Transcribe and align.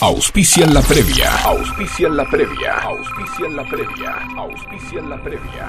Auspician 0.00 0.74
la 0.74 0.82
previa. 0.82 1.30
Auspician 1.44 2.16
la 2.16 2.24
previa. 2.24 2.80
Auspician 2.82 3.54
la 3.54 3.62
previa. 3.64 4.16
Auspician 4.36 5.08
la 5.08 5.22
previa. 5.22 5.68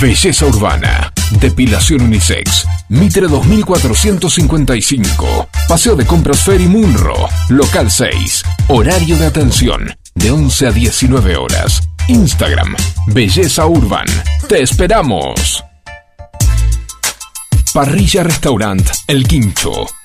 Belleza 0.00 0.46
urbana. 0.46 1.12
Depilación 1.32 2.00
unisex. 2.02 2.66
Mitre 2.88 3.28
2455. 3.28 5.50
Paseo 5.68 5.94
de 5.94 6.06
compras 6.06 6.42
Ferry 6.42 6.68
Munro. 6.68 7.28
Local 7.50 7.90
6. 7.90 8.42
Horario 8.68 9.18
de 9.18 9.26
atención. 9.26 9.94
De 10.14 10.30
11 10.30 10.68
a 10.68 10.72
19 10.72 11.36
horas. 11.36 11.82
Instagram. 12.08 12.74
Belleza 13.08 13.66
Urban. 13.66 14.06
Te 14.48 14.62
esperamos. 14.62 15.62
Parrilla 17.74 18.22
Restaurant 18.22 18.88
El 19.06 19.26
Quincho. 19.26 19.86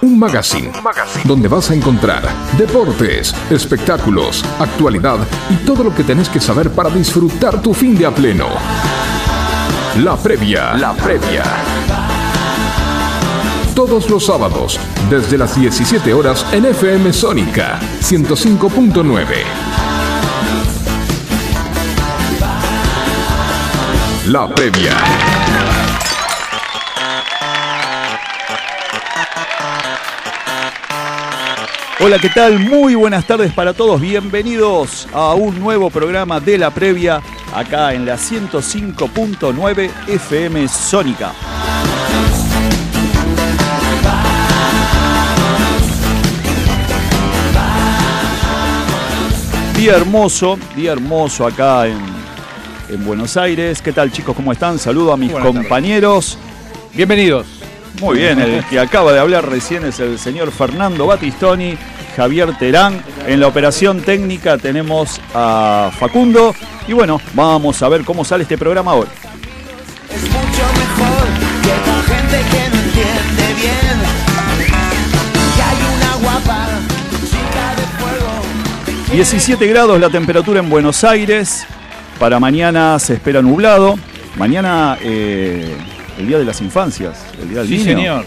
Un 0.00 0.18
magazine, 0.18 0.70
donde 1.24 1.48
vas 1.48 1.70
a 1.70 1.74
encontrar 1.74 2.22
deportes, 2.56 3.34
espectáculos, 3.50 4.44
actualidad 4.58 5.18
y 5.50 5.56
todo 5.64 5.82
lo 5.84 5.94
que 5.94 6.04
tenés 6.04 6.28
que 6.28 6.40
saber 6.40 6.70
para 6.70 6.90
disfrutar 6.90 7.60
tu 7.60 7.74
fin 7.74 7.96
de 7.96 8.06
a 8.06 8.10
pleno. 8.10 8.46
La 9.98 10.16
previa. 10.16 10.74
La 10.74 10.94
previa. 10.94 11.42
Todos 13.74 14.08
los 14.08 14.26
sábados, 14.26 14.78
desde 15.10 15.36
las 15.36 15.58
17 15.58 16.14
horas 16.14 16.46
en 16.52 16.66
FM 16.66 17.12
Sónica 17.12 17.80
105.9. 18.00 19.24
La 24.28 24.48
previa. 24.54 24.96
Hola, 32.04 32.18
¿qué 32.18 32.30
tal? 32.30 32.58
Muy 32.58 32.96
buenas 32.96 33.26
tardes 33.26 33.52
para 33.52 33.74
todos. 33.74 34.00
Bienvenidos 34.00 35.06
a 35.12 35.34
un 35.34 35.60
nuevo 35.60 35.88
programa 35.88 36.40
de 36.40 36.58
la 36.58 36.70
previa 36.70 37.22
acá 37.54 37.94
en 37.94 38.04
la 38.04 38.16
105.9 38.16 39.90
FM 40.08 40.66
Sónica. 40.66 41.32
Día 49.76 49.96
hermoso, 49.96 50.58
día 50.76 50.92
hermoso 50.92 51.46
acá 51.46 51.86
en, 51.86 51.98
en 52.88 53.04
Buenos 53.04 53.36
Aires. 53.36 53.82
¿Qué 53.82 53.92
tal 53.92 54.12
chicos? 54.12 54.36
¿Cómo 54.36 54.52
están? 54.52 54.78
Saludo 54.78 55.12
a 55.12 55.16
mis 55.16 55.32
Buenas 55.32 55.48
tardes. 55.48 55.62
compañeros. 55.62 56.38
Bienvenidos. 56.94 57.61
Muy 58.00 58.18
bien, 58.18 58.40
el 58.40 58.64
que 58.64 58.80
acaba 58.80 59.12
de 59.12 59.20
hablar 59.20 59.48
recién 59.48 59.84
es 59.84 60.00
el 60.00 60.18
señor 60.18 60.50
Fernando 60.50 61.06
Batistoni, 61.06 61.76
Javier 62.16 62.56
Terán. 62.58 63.02
En 63.26 63.40
la 63.40 63.46
operación 63.46 64.00
técnica 64.00 64.58
tenemos 64.58 65.20
a 65.34 65.90
Facundo. 65.98 66.54
Y 66.88 66.92
bueno, 66.94 67.20
vamos 67.34 67.82
a 67.82 67.88
ver 67.88 68.04
cómo 68.04 68.24
sale 68.24 68.42
este 68.42 68.58
programa 68.58 68.94
hoy. 68.94 69.06
Es 70.10 70.22
mucho 70.22 70.64
mejor 70.80 71.26
que 71.62 71.90
con 71.90 72.02
gente 72.04 72.38
que 72.50 72.68
no 72.70 72.82
entiende 72.82 73.54
bien. 73.60 73.98
Que 75.54 75.62
hay 75.62 75.78
una 75.96 76.14
guapa 76.16 76.66
chica 77.24 77.74
de 77.76 77.86
fuego. 77.98 79.12
17 79.12 79.66
grados 79.68 80.00
la 80.00 80.10
temperatura 80.10 80.60
en 80.60 80.68
Buenos 80.68 81.04
Aires. 81.04 81.66
Para 82.18 82.40
mañana 82.40 82.98
se 82.98 83.14
espera 83.14 83.42
nublado. 83.42 83.96
Mañana 84.36 84.96
eh, 85.02 85.76
el 86.22 86.28
Día 86.28 86.38
de 86.38 86.44
las 86.44 86.60
Infancias, 86.60 87.18
el 87.40 87.48
Día 87.50 87.58
del 87.58 87.68
Sí, 87.68 87.78
Niño 87.78 87.84
señor. 87.96 88.24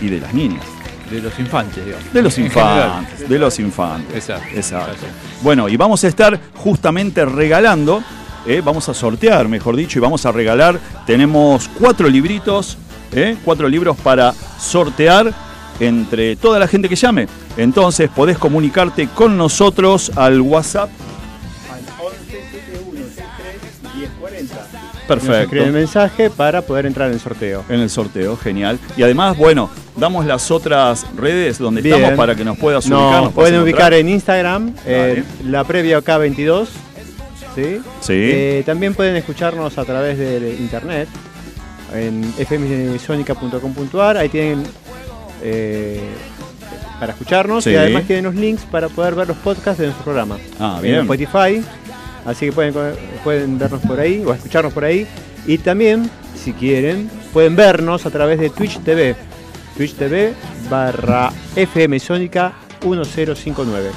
y 0.00 0.08
de 0.08 0.20
las 0.20 0.34
niñas. 0.34 0.64
De 1.10 1.20
los 1.20 1.38
infantes, 1.38 1.84
digamos. 1.84 2.12
De 2.12 2.22
los 2.22 2.38
infantes, 2.38 3.28
de 3.28 3.38
los 3.38 3.58
infantes. 3.60 4.16
Exacto. 4.16 4.48
Exacto. 4.56 5.06
Bueno, 5.42 5.68
y 5.68 5.76
vamos 5.76 6.02
a 6.02 6.08
estar 6.08 6.40
justamente 6.54 7.24
regalando, 7.26 8.02
eh, 8.46 8.62
vamos 8.64 8.88
a 8.88 8.94
sortear, 8.94 9.46
mejor 9.46 9.76
dicho, 9.76 9.98
y 9.98 10.02
vamos 10.02 10.24
a 10.24 10.32
regalar. 10.32 10.80
Tenemos 11.06 11.68
cuatro 11.78 12.08
libritos, 12.08 12.78
eh, 13.12 13.36
cuatro 13.44 13.68
libros 13.68 13.96
para 13.98 14.32
sortear 14.58 15.32
entre 15.78 16.36
toda 16.36 16.58
la 16.58 16.66
gente 16.66 16.88
que 16.88 16.96
llame. 16.96 17.28
Entonces 17.58 18.08
podés 18.08 18.38
comunicarte 18.38 19.08
con 19.08 19.36
nosotros 19.36 20.10
al 20.16 20.40
WhatsApp. 20.40 20.88
Nos 25.08 25.18
escribe 25.18 25.38
el 25.42 25.48
Perfecto. 25.48 25.72
mensaje 25.72 26.30
para 26.30 26.62
poder 26.62 26.86
entrar 26.86 27.08
en 27.08 27.14
el 27.14 27.20
sorteo. 27.20 27.64
En 27.68 27.80
el 27.80 27.90
sorteo, 27.90 28.36
genial. 28.36 28.78
Y 28.96 29.02
además, 29.02 29.36
bueno, 29.36 29.70
damos 29.96 30.24
las 30.26 30.50
otras 30.50 31.06
redes 31.16 31.58
donde 31.58 31.82
Bien. 31.82 31.96
estamos 31.96 32.16
para 32.16 32.34
que 32.34 32.44
nos 32.44 32.56
puedas 32.58 32.86
ubicar. 32.86 33.22
Nos 33.22 33.32
pueden 33.32 33.60
ubicar 33.60 33.92
en 33.94 34.08
Instagram, 34.08 34.74
eh, 34.86 35.22
la 35.44 35.64
previa 35.64 35.98
OK22. 36.02 36.66
¿sí? 37.54 37.80
Sí. 38.00 38.12
Eh, 38.12 38.62
también 38.66 38.94
pueden 38.94 39.14
escucharnos 39.16 39.76
a 39.78 39.84
través 39.84 40.18
de 40.18 40.56
internet 40.58 41.08
en 41.94 42.24
fmsonica.com.ar. 42.34 44.16
Ahí 44.16 44.28
tienen 44.28 44.64
eh, 45.42 46.00
para 46.98 47.12
escucharnos 47.12 47.64
Sí. 47.64 47.70
y 47.70 47.76
además 47.76 48.04
tienen 48.04 48.24
los 48.24 48.34
links 48.34 48.62
para 48.64 48.88
poder 48.88 49.14
ver 49.14 49.28
los 49.28 49.36
podcasts 49.36 49.78
de 49.78 49.86
nuestro 49.86 50.04
programa. 50.04 50.38
Ah, 50.58 50.76
en 50.78 50.82
bien. 50.82 51.00
Spotify. 51.00 51.62
Así 52.24 52.46
que 52.46 52.52
pueden, 52.52 52.74
pueden 53.22 53.58
vernos 53.58 53.80
por 53.82 54.00
ahí 54.00 54.22
o 54.26 54.32
escucharnos 54.32 54.72
por 54.72 54.84
ahí. 54.84 55.06
Y 55.46 55.58
también, 55.58 56.10
si 56.34 56.52
quieren, 56.52 57.10
pueden 57.32 57.54
vernos 57.54 58.06
a 58.06 58.10
través 58.10 58.38
de 58.40 58.50
Twitch 58.50 58.78
TV. 58.80 59.14
Twitch 59.76 59.94
TV 59.94 60.34
barra 60.70 61.30
FM 61.56 61.98
Sónica 61.98 62.54
1059. 62.82 63.90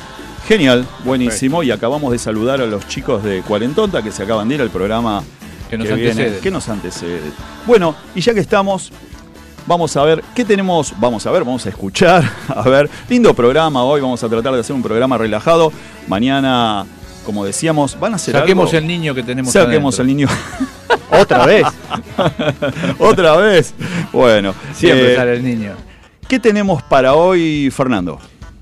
Genial, 0.48 0.86
buenísimo. 1.04 1.64
Y 1.64 1.72
acabamos 1.72 2.12
de 2.12 2.18
saludar 2.20 2.62
a 2.62 2.66
los 2.66 2.88
chicos 2.88 3.24
de 3.24 3.42
Cuarentonta 3.42 4.02
que 4.02 4.12
se 4.12 4.24
acaban 4.24 4.48
de 4.50 4.56
ir 4.56 4.62
al 4.62 4.70
programa 4.70 5.24
Que 5.70 5.78
nos 5.78 5.90
antecede. 5.90 6.40
que 6.40 6.52
nos 6.52 6.68
antecede. 6.70 7.20
Bueno, 7.66 7.96
y 8.16 8.22
ya 8.22 8.34
que 8.34 8.40
estamos, 8.40 8.92
vamos 9.66 9.96
a 9.98 10.04
ver 10.04 10.24
qué 10.34 10.46
tenemos. 10.46 10.94
Vamos 11.00 11.26
a 11.26 11.32
ver, 11.32 11.44
vamos 11.44 11.66
a 11.66 11.70
escuchar. 11.70 12.24
A 12.48 12.68
ver, 12.68 12.90
lindo 13.10 13.34
programa 13.34 13.84
hoy. 13.84 14.02
Vamos 14.02 14.24
a 14.24 14.30
tratar 14.30 14.54
de 14.54 14.62
hacer 14.62 14.76
un 14.76 14.82
programa 14.82 15.18
relajado. 15.18 15.72
Mañana, 16.08 16.86
como 17.28 17.44
decíamos, 17.44 18.00
van 18.00 18.14
a 18.14 18.16
hacer 18.16 18.34
Saquemos 18.34 18.68
algo. 18.70 18.78
el 18.78 18.88
niño 18.88 19.14
que 19.14 19.22
tenemos 19.22 19.52
Saquemos 19.52 20.00
el 20.00 20.08
niño 20.08 20.30
Otra 21.12 21.46
vez. 21.46 21.66
otra 23.00 23.36
vez. 23.36 23.74
Bueno, 24.14 24.54
Siempre 24.74 25.12
eh, 25.12 25.16
sale 25.18 25.34
el 25.34 25.44
niño. 25.44 25.74
¿qué 26.30 26.40
tenemos 26.40 26.82
para 26.84 27.16
hoy, 27.16 27.70
Fernando? 27.70 28.18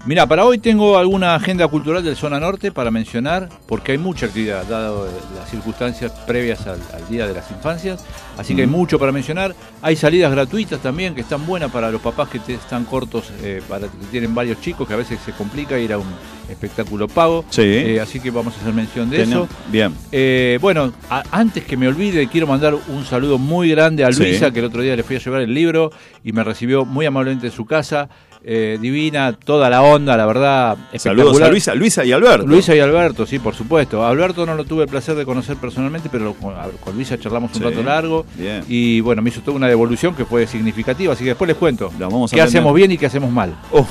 Mira, 0.07 0.27
para 0.27 0.45
hoy 0.45 0.59
tengo 0.59 0.99
alguna 0.99 1.33
agenda 1.33 1.67
cultural 1.67 2.03
del 2.03 2.16
Zona 2.16 2.39
Norte 2.39 2.71
para 2.71 2.91
mencionar, 2.91 3.49
porque 3.66 3.93
hay 3.93 3.97
mucha 3.97 4.27
actividad, 4.27 4.63
dado 4.67 5.07
las 5.35 5.49
circunstancias 5.49 6.11
previas 6.27 6.67
al, 6.67 6.79
al 6.93 7.07
Día 7.09 7.25
de 7.25 7.33
las 7.33 7.49
Infancias. 7.49 8.05
Así 8.38 8.53
que 8.55 8.61
hay 8.61 8.67
mucho 8.67 8.99
para 8.99 9.11
mencionar. 9.11 9.55
Hay 9.81 9.95
salidas 9.95 10.31
gratuitas 10.31 10.79
también 10.79 11.15
que 11.15 11.21
están 11.21 11.47
buenas 11.47 11.71
para 11.71 11.89
los 11.89 12.01
papás 12.01 12.29
que 12.29 12.38
te- 12.38 12.53
están 12.53 12.85
cortos, 12.85 13.31
eh, 13.41 13.63
para 13.67 13.88
que 13.88 13.97
tienen 14.11 14.35
varios 14.35 14.61
chicos, 14.61 14.88
que 14.88 14.94
a 14.94 14.97
veces 14.97 15.17
se 15.25 15.31
complica 15.31 15.79
ir 15.79 15.91
a 15.91 15.97
un 15.97 16.05
espectáculo 16.49 17.07
pago. 17.07 17.44
Sí. 17.49 17.63
Eh, 17.63 17.99
así 17.99 18.19
que 18.19 18.29
vamos 18.29 18.55
a 18.57 18.61
hacer 18.61 18.73
mención 18.73 19.09
de 19.09 19.23
eso. 19.23 19.47
Bien. 19.71 19.91
Eh, 20.11 20.59
bueno, 20.61 20.94
a- 21.09 21.23
antes 21.31 21.63
que 21.63 21.77
me 21.77 21.88
olvide, 21.88 22.27
quiero 22.27 22.45
mandar 22.45 22.75
un 22.75 23.06
saludo 23.06 23.39
muy 23.39 23.71
grande 23.71 24.06
a 24.06 24.12
Sí. 24.12 24.21
Luisa, 24.21 24.51
que 24.51 24.59
el 24.59 24.65
otro 24.65 24.83
día 24.83 24.95
le 24.95 25.01
fui 25.01 25.15
a 25.15 25.19
llevar 25.19 25.41
el 25.41 25.51
libro 25.51 25.91
y 26.24 26.31
me 26.31 26.44
recibió 26.44 26.85
muy 26.85 27.07
amablemente 27.07 27.47
en 27.47 27.53
su 27.53 27.65
casa. 27.65 28.07
Eh, 28.47 28.77
divina, 28.80 29.33
toda 29.33 29.71
la 29.71 29.81
onda, 29.81 30.15
la 30.15 30.27
verdad. 30.27 30.77
Saludos 30.77 30.86
a 30.94 30.95
espectacular. 30.97 31.50
Luisa, 31.50 31.74
Luisa 31.74 32.06
y 32.06 32.12
Alberto. 32.12 32.45
Luisa 32.45 32.75
y 32.75 32.80
Alberto, 32.80 33.25
sí, 33.25 33.39
por 33.39 33.56
supuesto. 33.56 34.03
A 34.06 34.09
Alberto 34.12 34.45
no 34.45 34.53
lo 34.53 34.65
tuve 34.65 34.83
el 34.83 34.89
placer 34.89 35.15
de 35.15 35.25
conocer 35.25 35.56
personalmente, 35.56 36.09
pero 36.12 36.36
con, 36.36 36.53
Luisa 36.95 37.18
charlamos 37.18 37.50
un 37.56 37.57
Sí. 37.57 37.63
rato 37.63 37.81
largo. 37.81 38.24
Bien. 38.36 38.63
Y 38.68 39.00
bueno, 39.01 39.24
me 39.24 39.30
hizo 39.31 39.42
toda 39.42 39.57
una 39.57 39.68
devolución 39.68 40.13
que 40.13 40.25
fue 40.25 40.45
significativa, 40.45 41.13
así 41.13 41.24
que 41.24 41.30
después 41.31 41.47
les 41.47 41.57
cuento 41.57 41.92
La 41.97 42.06
vamos 42.07 42.31
a 42.31 42.36
qué 42.36 42.42
aprender. 42.42 42.59
hacemos 42.59 42.75
bien 42.75 42.92
y 42.92 42.97
qué 43.00 43.07
hacemos 43.07 43.31
mal. 43.31 43.56
Oh, 43.71 43.83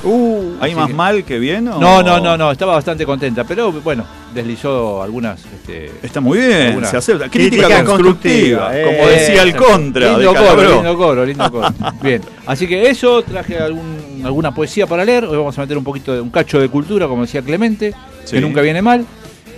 ¿Hay 0.60 0.70
así 0.70 0.78
más 0.80 0.86
que- 0.86 0.94
mal 0.94 1.24
que 1.24 1.38
bien? 1.40 1.66
o- 1.66 1.80
No, 1.80 2.04
no, 2.04 2.20
no, 2.20 2.36
no, 2.36 2.52
estaba 2.52 2.74
bastante 2.74 3.04
contenta, 3.04 3.42
pero 3.42 3.72
bueno, 3.72 4.04
deslizó 4.32 5.02
algunas... 5.02 5.44
Este, 5.46 5.90
Está 6.02 6.20
muy 6.20 6.38
bien, 6.38 6.84
se 6.84 6.96
acepta. 6.96 7.28
Crítica, 7.28 7.66
Crítica 7.66 7.84
constructiva, 7.84 8.68
constructiva, 8.68 8.84
como 8.98 9.08
eh. 9.08 9.18
decía 9.18 9.42
el 9.42 9.56
contra 9.56 10.16
de 10.16 10.24
Lindo 10.24 10.34
coro, 10.40 10.74
lindo 10.74 10.96
coro, 10.96 11.26
lindo 11.26 11.50
coro. 11.50 11.68
Bien, 12.02 12.20
así 12.46 12.66
que 12.68 12.88
eso, 12.88 13.22
traje 13.22 13.58
algún, 13.58 14.13
alguna 14.24 14.54
poesía 14.54 14.86
para 14.86 15.04
leer. 15.04 15.24
Hoy 15.24 15.36
vamos 15.36 15.56
a 15.58 15.62
meter 15.62 15.76
un 15.78 15.84
poquito 15.84 16.12
de 16.14 16.20
un 16.20 16.30
cacho 16.30 16.60
de 16.60 16.68
cultura, 16.68 17.06
como 17.08 17.22
decía 17.22 17.42
Clemente, 17.42 17.94
Sí. 18.24 18.36
que 18.36 18.40
nunca 18.40 18.60
viene 18.62 18.82
mal. 18.82 19.04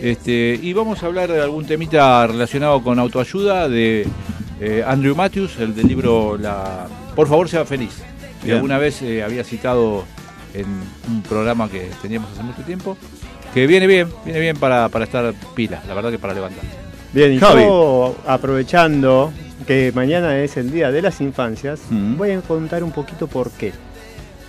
Este, 0.00 0.58
y 0.62 0.72
vamos 0.72 1.02
a 1.02 1.06
hablar 1.06 1.30
de 1.32 1.40
algún 1.40 1.64
temita 1.66 2.26
relacionado 2.26 2.82
con 2.82 2.98
autoayuda 2.98 3.68
de 3.68 4.06
eh, 4.60 4.84
Andrew 4.86 5.14
Matthews, 5.14 5.58
el 5.58 5.74
del 5.74 5.86
libro 5.88 6.36
la 6.38 6.86
Por 7.14 7.28
favor 7.28 7.48
sea 7.48 7.64
feliz. 7.64 8.02
Que 8.44 8.52
alguna 8.52 8.78
vez 8.78 9.00
eh, 9.02 9.22
había 9.24 9.42
citado 9.42 10.04
en 10.54 10.66
un 11.08 11.22
programa 11.22 11.68
que 11.68 11.88
teníamos 12.02 12.30
hace 12.32 12.42
mucho 12.42 12.62
tiempo. 12.62 12.96
Que 13.54 13.66
viene 13.66 13.86
bien, 13.86 14.08
viene 14.24 14.38
bien 14.40 14.56
para, 14.58 14.88
para 14.90 15.04
estar 15.06 15.32
pila, 15.54 15.82
la 15.88 15.94
verdad 15.94 16.10
que 16.10 16.18
para 16.18 16.34
levantar. 16.34 16.62
Bien, 17.12 17.32
y 17.32 17.38
Javi. 17.38 17.62
yo 17.62 18.14
aprovechando 18.26 19.32
que 19.66 19.90
mañana 19.94 20.38
es 20.38 20.56
el 20.58 20.70
Día 20.70 20.90
de 20.92 21.00
las 21.02 21.20
Infancias, 21.22 21.80
Mm. 21.90 22.16
voy 22.16 22.32
a 22.32 22.40
contar 22.42 22.84
un 22.84 22.92
poquito 22.92 23.26
por 23.26 23.50
qué. 23.52 23.72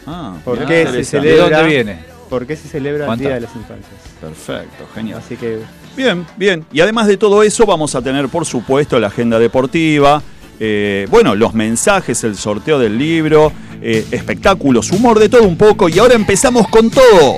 Ah, 0.07 0.36
¿Por 0.44 0.59
qué 0.59 0.65
se 0.65 0.80
interesante. 0.80 0.98
¿De 0.98 1.04
celebra? 1.36 1.57
dónde 1.59 1.74
viene? 1.75 2.00
¿Por 2.30 2.45
qué 2.48 2.56
se 2.56 2.68
celebra 2.68 3.12
el. 3.13 3.19
Día 3.19 3.36
de 3.36 3.42
las 3.42 3.56
Infancias? 3.56 3.92
Perfecto, 4.19 4.86
genial. 4.95 5.19
Así 5.24 5.36
que 5.36 5.59
Bien, 5.95 6.25
bien. 6.38 6.65
Y 6.71 6.80
además 6.81 7.07
de 7.07 7.18
todo 7.18 7.44
eso, 7.44 7.65
vamos 7.65 7.94
a 7.95 8.01
tener, 8.01 8.27
por 8.30 8.45
supuesto, 8.45 9.00
la 9.00 9.07
agenda 9.07 9.38
deportiva. 9.39 10.21
eh, 10.59 11.06
bueno, 11.12 11.36
los 11.36 11.54
mensajes, 11.54 12.24
el 12.24 12.36
sorteo 12.36 12.80
del 12.80 12.98
libro, 12.98 13.51
eh, 13.81 14.06
espectáculos, 14.12 14.92
humor, 14.92 15.19
de 15.19 15.30
todo 15.30 15.44
un 15.44 15.57
poco. 15.57 15.88
Y 15.89 16.00
ahora 16.00 16.15
empezamos 16.15 16.68
con 16.69 16.89
todo. 16.89 17.36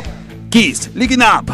Kiss, 0.50 0.90
Licking 0.96 1.22
Up. 1.22 1.52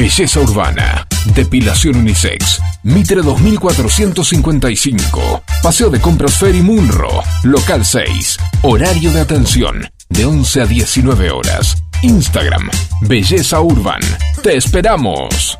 Belleza 0.00 0.40
urbana. 0.40 1.06
Depilación 1.34 1.96
unisex. 1.96 2.58
Mitre 2.84 3.20
2455. 3.20 5.42
Paseo 5.62 5.90
de 5.90 6.00
compras 6.00 6.38
Ferry 6.38 6.62
Munro. 6.62 7.22
Local 7.42 7.84
6. 7.84 8.38
Horario 8.62 9.12
de 9.12 9.20
atención. 9.20 9.86
De 10.08 10.24
11 10.24 10.62
a 10.62 10.66
19 10.66 11.30
horas. 11.30 11.84
Instagram. 12.00 12.70
Belleza 13.02 13.60
Urban. 13.60 14.00
Te 14.42 14.56
esperamos. 14.56 15.58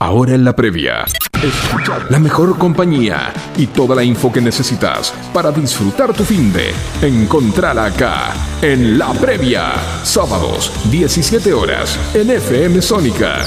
Ahora 0.00 0.34
en 0.34 0.44
la 0.44 0.56
previa. 0.56 1.04
Escucha 1.40 2.04
la 2.10 2.18
mejor 2.18 2.58
compañía 2.58 3.32
y 3.56 3.68
toda 3.68 3.94
la 3.94 4.02
info 4.02 4.32
que 4.32 4.40
necesitas 4.40 5.14
para 5.32 5.52
disfrutar 5.52 6.12
tu 6.12 6.24
fin 6.24 6.52
de. 6.52 6.74
Encontrala 7.00 7.84
acá, 7.84 8.34
en 8.60 8.98
la 8.98 9.12
previa. 9.12 9.74
Sábados, 10.02 10.72
17 10.90 11.52
horas, 11.52 11.96
en 12.12 12.32
FM 12.32 12.82
Sónica. 12.82 13.46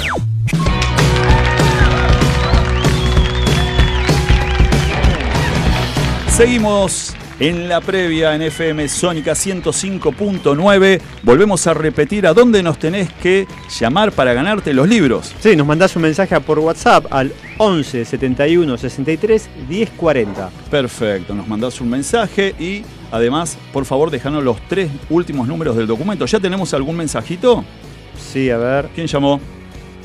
Seguimos 6.39 7.13
en 7.41 7.67
la 7.67 7.81
previa 7.81 8.33
en 8.33 8.43
FM 8.43 8.87
Sónica 8.87 9.33
105.9. 9.33 11.01
Volvemos 11.21 11.67
a 11.67 11.73
repetir 11.73 12.25
a 12.25 12.33
dónde 12.33 12.63
nos 12.63 12.79
tenés 12.79 13.11
que 13.11 13.45
llamar 13.77 14.13
para 14.13 14.33
ganarte 14.33 14.73
los 14.73 14.87
libros. 14.87 15.35
Sí, 15.41 15.57
nos 15.57 15.67
mandás 15.67 15.97
un 15.97 16.03
mensaje 16.03 16.39
por 16.39 16.59
WhatsApp 16.59 17.07
al 17.11 17.33
11 17.57 18.05
71 18.05 18.77
63 18.77 19.49
10 19.67 19.89
40. 19.97 20.49
Perfecto, 20.71 21.35
nos 21.35 21.45
mandás 21.45 21.81
un 21.81 21.89
mensaje 21.89 22.55
y 22.57 22.85
además, 23.11 23.57
por 23.73 23.83
favor, 23.83 24.09
dejanos 24.09 24.41
los 24.41 24.61
tres 24.69 24.89
últimos 25.09 25.45
números 25.45 25.75
del 25.75 25.87
documento. 25.87 26.25
¿Ya 26.25 26.39
tenemos 26.39 26.73
algún 26.73 26.95
mensajito? 26.95 27.65
Sí, 28.17 28.49
a 28.49 28.57
ver. 28.57 28.89
¿Quién 28.95 29.07
llamó? 29.07 29.41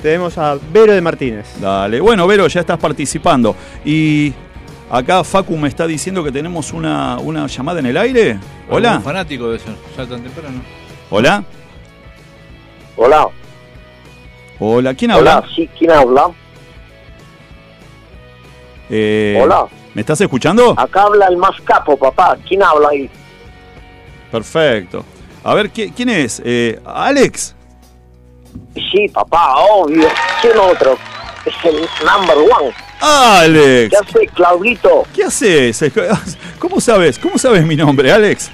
Tenemos 0.02 0.36
a 0.36 0.58
Vero 0.72 0.94
de 0.94 1.00
Martínez. 1.00 1.46
Dale. 1.60 2.00
Bueno, 2.00 2.26
Vero, 2.26 2.48
ya 2.48 2.58
estás 2.58 2.80
participando. 2.80 3.54
Y 3.84 4.32
acá 4.90 5.24
Facu 5.24 5.56
me 5.56 5.68
está 5.68 5.86
diciendo 5.86 6.22
que 6.24 6.30
tenemos 6.32 6.72
una, 6.72 7.18
una 7.18 7.46
llamada 7.46 7.80
en 7.80 7.86
el 7.86 7.96
aire. 7.96 8.38
Hola. 8.68 9.00
Fanático 9.00 9.50
de 9.50 9.56
eso, 9.56 9.66
ya 9.96 10.06
tan 10.06 10.22
temprano. 10.22 10.60
Hola. 11.10 11.44
Hola, 12.96 13.28
Hola. 14.60 14.94
¿Quién 14.94 15.10
habla? 15.10 15.38
hola, 15.38 15.48
sí, 15.54 15.68
¿quién 15.78 15.90
habla? 15.90 16.30
Eh, 18.90 19.40
Hola. 19.42 19.66
¿Me 19.94 20.00
estás 20.00 20.20
escuchando? 20.20 20.74
Acá 20.78 21.02
habla 21.02 21.26
el 21.26 21.36
más 21.36 21.60
capo, 21.62 21.96
papá. 21.96 22.36
¿Quién 22.46 22.62
habla 22.62 22.88
ahí? 22.90 23.10
Perfecto. 24.30 25.04
A 25.42 25.54
ver, 25.54 25.70
¿qui- 25.72 25.92
¿quién 25.94 26.08
es? 26.08 26.40
Eh, 26.44 26.80
¿Alex? 26.84 27.54
Sí, 28.74 29.08
papá, 29.12 29.54
obvio. 29.56 30.06
¿Quién 30.40 30.56
otro? 30.58 30.96
Es 31.44 31.54
el 31.64 31.80
number 32.04 32.36
one. 32.38 32.72
¡Alex! 33.00 33.92
Ya 33.92 34.12
sé, 34.12 34.26
Claudito. 34.28 35.06
¿Qué 35.14 35.24
haces? 35.24 35.84
¿Cómo 36.58 36.80
sabes? 36.80 37.18
¿Cómo 37.18 37.38
sabes 37.38 37.64
mi 37.64 37.76
nombre, 37.76 38.12
Alex? 38.12 38.50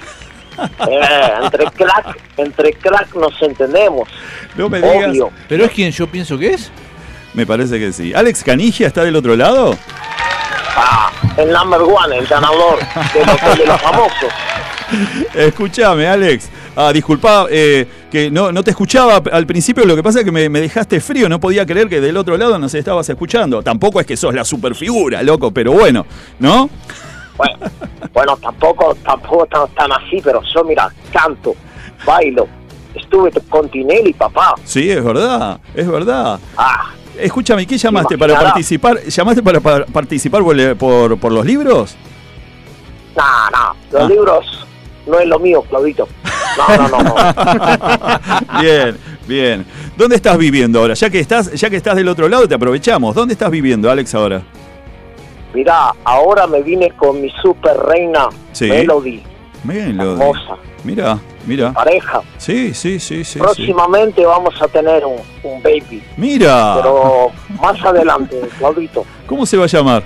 Eh, 0.87 1.29
entre 1.43 1.65
crack, 1.71 2.17
entre 2.37 2.73
crack 2.73 3.15
nos 3.15 3.41
entendemos. 3.41 4.07
No 4.55 4.69
me 4.69 4.81
digas. 4.81 5.09
Obvio. 5.09 5.31
¿Pero 5.47 5.65
es 5.65 5.71
quien 5.71 5.91
yo 5.91 6.07
pienso 6.07 6.37
que 6.37 6.53
es? 6.53 6.71
Me 7.33 7.45
parece 7.45 7.79
que 7.79 7.93
sí. 7.93 8.13
¿Alex 8.13 8.43
Canigia 8.43 8.87
está 8.87 9.03
del 9.03 9.15
otro 9.15 9.35
lado? 9.35 9.77
Ah, 10.75 11.11
el 11.37 11.51
number 11.51 11.81
one, 11.81 12.17
el 12.17 12.27
ganador 12.27 12.79
de 13.13 13.25
los, 13.25 13.57
de 13.57 13.65
los 13.65 13.81
famosos. 13.81 14.33
Escúchame, 15.33 16.07
Alex. 16.07 16.49
Ah, 16.75 16.91
disculpa, 16.93 17.47
eh, 17.49 17.85
que 18.09 18.31
no, 18.31 18.51
no 18.51 18.63
te 18.63 18.71
escuchaba 18.71 19.21
al 19.31 19.45
principio. 19.45 19.85
Lo 19.85 19.95
que 19.95 20.03
pasa 20.03 20.19
es 20.19 20.25
que 20.25 20.31
me, 20.31 20.47
me 20.49 20.61
dejaste 20.61 21.01
frío. 21.01 21.27
No 21.27 21.39
podía 21.39 21.65
creer 21.65 21.89
que 21.89 21.99
del 21.99 22.15
otro 22.17 22.37
lado 22.37 22.57
nos 22.59 22.73
estabas 22.73 23.09
escuchando. 23.09 23.61
Tampoco 23.61 23.99
es 23.99 24.05
que 24.05 24.15
sos 24.15 24.33
la 24.33 24.45
superfigura, 24.45 25.21
loco, 25.21 25.51
pero 25.51 25.73
bueno, 25.73 26.05
¿no? 26.39 26.69
Bueno, 27.37 27.57
bueno 28.13 28.37
tampoco, 28.37 28.95
tampoco 29.03 29.45
tan, 29.47 29.67
tan 29.75 29.91
así, 29.91 30.21
pero 30.23 30.41
yo, 30.53 30.63
mira, 30.63 30.89
canto, 31.11 31.55
bailo. 32.05 32.47
Estuve 32.95 33.31
con 33.49 33.69
Tinelli, 33.69 34.13
papá. 34.13 34.53
Sí, 34.63 34.89
es 34.89 35.03
verdad, 35.03 35.59
es 35.73 35.87
verdad. 35.89 36.39
Ah, 36.57 36.91
Escúchame, 37.17 37.65
¿qué 37.67 37.77
llamaste 37.77 38.17
para 38.17 38.39
participar? 38.39 39.01
¿Llamaste 39.03 39.43
para, 39.43 39.59
para 39.59 39.85
participar 39.85 40.41
por, 40.41 40.75
por, 40.77 41.19
por 41.19 41.31
los 41.31 41.45
libros? 41.45 41.95
no, 43.15 43.23
no, 43.51 43.75
los 43.91 44.01
Ah. 44.03 44.07
libros 44.07 44.65
no 45.07 45.19
es 45.19 45.27
lo 45.27 45.39
mío, 45.39 45.61
Claudito. 45.69 46.07
No, 46.57 46.77
no, 46.77 46.89
no, 46.89 47.03
no. 47.03 47.15
bien, 48.61 48.97
bien. 49.27 49.65
¿Dónde 49.97 50.15
estás 50.15 50.37
viviendo 50.37 50.79
ahora? 50.79 50.93
Ya 50.93 51.09
que 51.09 51.19
estás, 51.19 51.51
ya 51.53 51.69
que 51.69 51.77
estás 51.77 51.95
del 51.95 52.07
otro 52.07 52.27
lado, 52.27 52.47
te 52.47 52.55
aprovechamos. 52.55 53.15
¿Dónde 53.15 53.33
estás 53.33 53.49
viviendo, 53.51 53.89
Alex, 53.89 54.13
ahora? 54.15 54.41
Mira, 55.53 55.93
ahora 56.03 56.47
me 56.47 56.61
vine 56.61 56.91
con 56.91 57.21
mi 57.21 57.29
super 57.41 57.75
reina 57.77 58.29
Sí. 58.53 58.67
Melody, 58.69 59.21
lo 59.65 60.11
hermosa, 60.13 60.55
Mira, 60.85 61.19
mira. 61.45 61.73
pareja. 61.73 62.21
Sí, 62.37 62.73
sí, 62.73 62.99
sí, 62.99 63.17
sí. 63.17 63.33
sí. 63.33 63.39
Próximamente 63.39 64.25
vamos 64.25 64.53
a 64.61 64.67
tener 64.69 65.03
un, 65.05 65.17
un 65.43 65.61
baby, 65.61 66.01
Mira. 66.17 66.75
pero 66.77 67.27
más 67.61 67.79
adelante, 67.83 68.39
Claudito. 68.57 69.05
¿Cómo 69.27 69.45
se 69.45 69.57
va 69.57 69.65
a 69.65 69.67
llamar? 69.67 70.03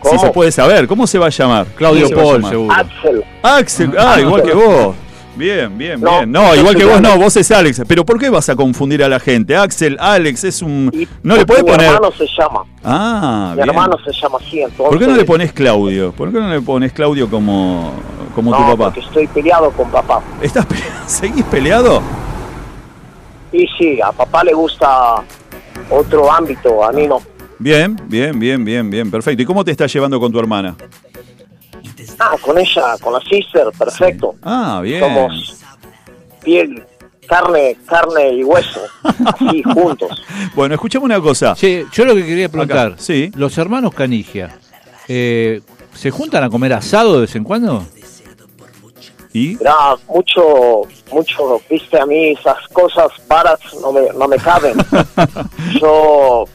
¿Cómo? 0.00 0.18
Si 0.18 0.26
se 0.26 0.32
puede 0.32 0.52
saber, 0.52 0.86
¿cómo 0.86 1.06
se 1.06 1.18
va 1.18 1.26
a 1.26 1.30
llamar? 1.30 1.66
Claudio 1.74 2.08
¿Cómo 2.10 2.16
se 2.16 2.16
va 2.16 2.22
a 2.22 2.40
Paul, 2.40 2.50
seguro. 2.50 2.74
Axel, 2.74 3.24
Axel, 3.42 3.94
ah, 3.98 4.20
igual 4.20 4.42
que 4.42 4.52
vos. 4.52 4.94
Bien, 5.36 5.78
bien, 5.78 6.00
No, 6.00 6.18
bien. 6.18 6.32
No, 6.32 6.52
igual 6.56 6.74
que 6.74 6.84
vos 6.84 7.00
no, 7.00 7.16
vos 7.16 7.36
es 7.36 7.48
Alex. 7.52 7.82
Pero 7.86 8.04
¿por 8.04 8.18
qué 8.18 8.28
vas 8.28 8.48
a 8.48 8.56
confundir 8.56 9.04
a 9.04 9.08
la 9.08 9.20
gente? 9.20 9.56
Axel, 9.56 9.96
Alex 10.00 10.42
es 10.42 10.62
un... 10.62 10.90
No 11.22 11.36
le 11.36 11.46
podés 11.46 11.62
mi 11.62 11.70
poner... 11.70 11.86
hermano 11.86 12.10
se 12.12 12.26
llama, 12.26 12.62
Ah, 12.82 13.50
mi 13.50 13.56
bien. 13.62 13.68
hermano 13.68 13.96
se 14.04 14.12
llama 14.20 14.38
así, 14.44 14.60
entonces. 14.62 14.88
¿Por 14.88 14.98
qué 14.98 15.06
no 15.06 15.16
le 15.16 15.24
pones 15.24 15.52
Claudio? 15.52 16.10
¿Por 16.10 16.32
qué 16.32 16.40
no 16.40 16.48
le 16.50 16.60
pones 16.60 16.92
Claudio 16.92 17.30
como, 17.30 17.92
como 18.34 18.50
tu 18.50 18.58
papá? 18.62 18.76
porque 18.86 18.98
estoy 19.00 19.28
peleado 19.28 19.70
con 19.70 19.88
papá. 19.90 20.20
¿Estás 20.42 20.66
¿Seguís 21.06 21.44
peleado? 21.44 22.02
Y 23.52 23.64
sí, 23.78 24.00
a 24.00 24.10
papá 24.10 24.42
le 24.42 24.52
gusta 24.54 25.22
otro 25.88 26.32
ámbito, 26.32 26.82
a 26.84 26.90
mí 26.90 27.06
no. 27.06 27.22
Bien, 27.58 27.96
bien, 28.06 28.38
bien, 28.38 28.64
bien, 28.64 28.88
bien, 28.90 29.10
perfecto. 29.10 29.42
¿Y 29.42 29.46
cómo 29.46 29.64
te 29.64 29.70
estás 29.72 29.92
llevando 29.92 30.20
con 30.20 30.30
tu 30.30 30.38
hermana? 30.38 30.76
Ah, 32.18 32.36
con 32.40 32.58
ella, 32.58 32.96
con 33.00 33.12
la 33.12 33.20
sister, 33.20 33.66
perfecto. 33.76 34.34
Ah, 34.42 34.80
bien. 34.82 35.00
Somos 35.00 35.56
piel, 36.42 36.82
carne, 37.28 37.76
carne 37.86 38.32
y 38.34 38.44
hueso, 38.44 38.80
así 39.02 39.62
juntos. 39.74 40.22
Bueno, 40.54 40.74
escuchame 40.74 41.04
una 41.04 41.20
cosa. 41.20 41.54
Che, 41.54 41.86
yo 41.92 42.04
lo 42.04 42.14
que 42.14 42.24
quería 42.24 42.48
preguntar, 42.48 42.92
Acá, 42.92 42.96
sí. 42.98 43.30
los 43.34 43.56
hermanos 43.58 43.92
Canigia, 43.94 44.56
eh, 45.08 45.60
¿se 45.94 46.10
juntan 46.10 46.44
a 46.44 46.50
comer 46.50 46.72
asado 46.72 47.14
de 47.14 47.20
vez 47.22 47.34
en 47.36 47.44
cuando? 47.44 47.84
¿Y? 49.32 49.56
Mirá, 49.56 49.94
mucho, 50.08 50.82
mucho, 51.12 51.60
viste, 51.68 52.00
a 52.00 52.06
mí 52.06 52.30
esas 52.30 52.56
cosas 52.72 53.08
baratas 53.28 53.74
no 53.80 53.92
me, 53.92 54.00
no 54.16 54.26
me 54.26 54.36
caben. 54.38 54.74
Yo, 55.80 56.46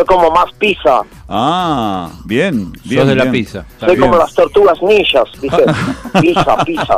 yo 0.00 0.06
como 0.06 0.30
más 0.30 0.46
pizza, 0.58 1.02
Ah, 1.28 2.10
bien, 2.24 2.72
bien. 2.84 3.00
Sos 3.00 3.08
de 3.08 3.14
la 3.16 3.30
pizza. 3.30 3.64
soy 3.78 3.88
bien. 3.90 4.00
como 4.00 4.16
las 4.16 4.32
tortugas 4.34 4.80
ninjas, 4.82 5.24
viste, 5.40 5.64
pizza, 6.20 6.56
pizza. 6.64 6.96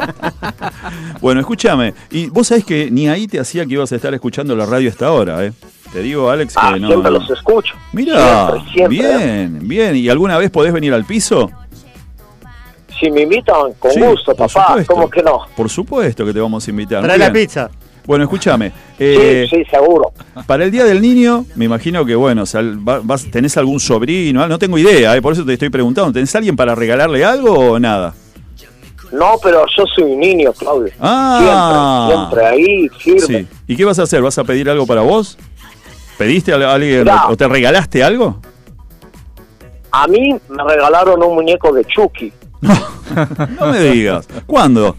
Bueno, 1.20 1.40
escúchame. 1.40 1.94
Y 2.10 2.28
vos 2.28 2.46
sabés 2.48 2.64
que 2.64 2.90
ni 2.90 3.08
ahí 3.08 3.26
te 3.26 3.40
hacía 3.40 3.66
que 3.66 3.74
ibas 3.74 3.90
a 3.92 3.96
estar 3.96 4.14
escuchando 4.14 4.54
la 4.56 4.66
radio 4.66 4.88
hasta 4.88 5.06
ahora, 5.08 5.44
¿eh? 5.44 5.52
Te 5.92 6.00
digo, 6.00 6.30
Alex, 6.30 6.54
que 6.54 6.60
Ah, 6.62 6.76
no. 6.78 6.86
siempre 6.88 7.10
los 7.10 7.28
escucho. 7.30 7.74
Mira, 7.92 8.50
Siempre, 8.72 8.72
siempre. 8.72 8.98
¿eh? 8.98 9.16
bien, 9.48 9.68
bien. 9.68 9.96
¿Y 9.96 10.08
alguna 10.08 10.38
vez 10.38 10.50
podés 10.50 10.72
venir 10.72 10.94
al 10.94 11.04
piso? 11.04 11.50
Si 12.98 13.10
me 13.10 13.22
invitan, 13.22 13.72
con 13.78 13.90
Sí, 13.90 14.00
gusto, 14.00 14.34
papá, 14.34 14.68
supuesto. 14.68 14.94
¿cómo 14.94 15.10
que 15.10 15.22
no? 15.22 15.40
Por 15.56 15.68
supuesto 15.68 16.24
que 16.24 16.32
te 16.32 16.40
vamos 16.40 16.66
a 16.66 16.70
invitar. 16.70 17.02
Trae 17.02 17.18
la 17.18 17.32
pizza. 17.32 17.68
Bueno, 18.06 18.24
escúchame. 18.24 18.72
eh, 18.98 19.46
sí, 19.48 19.56
sí, 19.58 19.64
seguro. 19.70 20.12
Para 20.46 20.64
el 20.64 20.70
Día 20.70 20.84
del 20.84 21.00
Niño, 21.00 21.44
me 21.54 21.64
imagino 21.66 22.04
que, 22.04 22.14
bueno, 22.16 22.46
sal- 22.46 22.86
va- 22.86 23.00
vas- 23.02 23.30
¿tenés 23.30 23.56
algún 23.56 23.78
sobrino? 23.80 24.46
No 24.48 24.58
tengo 24.58 24.76
idea, 24.78 25.16
eh, 25.16 25.22
por 25.22 25.32
eso 25.34 25.44
te 25.44 25.52
estoy 25.52 25.70
preguntando. 25.70 26.12
¿Tenés 26.12 26.34
alguien 26.34 26.56
para 26.56 26.74
regalarle 26.74 27.24
algo 27.24 27.52
o 27.54 27.78
nada? 27.78 28.14
No, 29.12 29.34
pero 29.42 29.64
yo 29.76 29.84
soy 29.94 30.04
un 30.04 30.20
niño, 30.20 30.52
Claudio. 30.54 30.90
Ah. 30.98 32.08
Siempre, 32.08 32.40
siempre 32.40 32.46
ahí, 32.46 32.88
firme. 32.98 33.40
Sí. 33.40 33.46
¿Y 33.68 33.76
qué 33.76 33.84
vas 33.84 33.98
a 33.98 34.02
hacer? 34.04 34.22
¿Vas 34.22 34.38
a 34.38 34.44
pedir 34.44 34.68
algo 34.70 34.86
para 34.86 35.02
vos? 35.02 35.36
¿Pediste 36.18 36.52
a 36.52 36.72
alguien 36.74 37.00
Mirá. 37.00 37.28
o 37.28 37.36
te 37.36 37.46
regalaste 37.46 38.02
algo? 38.02 38.40
A 39.90 40.06
mí 40.08 40.34
me 40.48 40.64
regalaron 40.64 41.22
un 41.22 41.34
muñeco 41.34 41.72
de 41.72 41.84
Chucky. 41.84 42.32
No 43.60 43.66
me 43.66 43.80
digas. 43.80 44.26
¿Cuándo? 44.46 44.96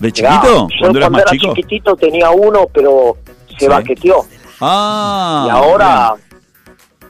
¿De 0.00 0.08
Mirá, 0.08 0.40
chiquito? 0.40 0.68
yo 0.70 0.76
¿Cuando 0.80 1.10
más 1.10 1.22
era 1.22 1.30
chico? 1.30 1.54
chiquitito 1.54 1.94
tenía 1.96 2.30
uno, 2.30 2.66
pero 2.72 3.16
se 3.50 3.66
Sí. 3.66 3.68
baqueteó. 3.68 4.24
Ah. 4.62 5.44
y 5.46 5.50
ahora 5.50 6.14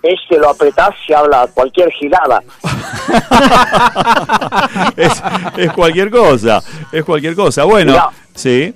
este 0.02 0.38
lo 0.38 0.50
apretás 0.50 0.90
y 1.09 1.12
habla 1.12 1.49
cualquier 1.52 1.90
gilada. 1.92 2.40
bien. 2.40 3.20
es, 4.97 5.23
es 5.56 5.73
cualquier 5.73 6.11
cosa. 6.11 6.62
Es 6.92 7.04
cualquier 7.04 7.35
cosa. 7.35 7.64
Bueno, 7.64 7.92
Mirá. 7.92 8.11
sí. 8.35 8.75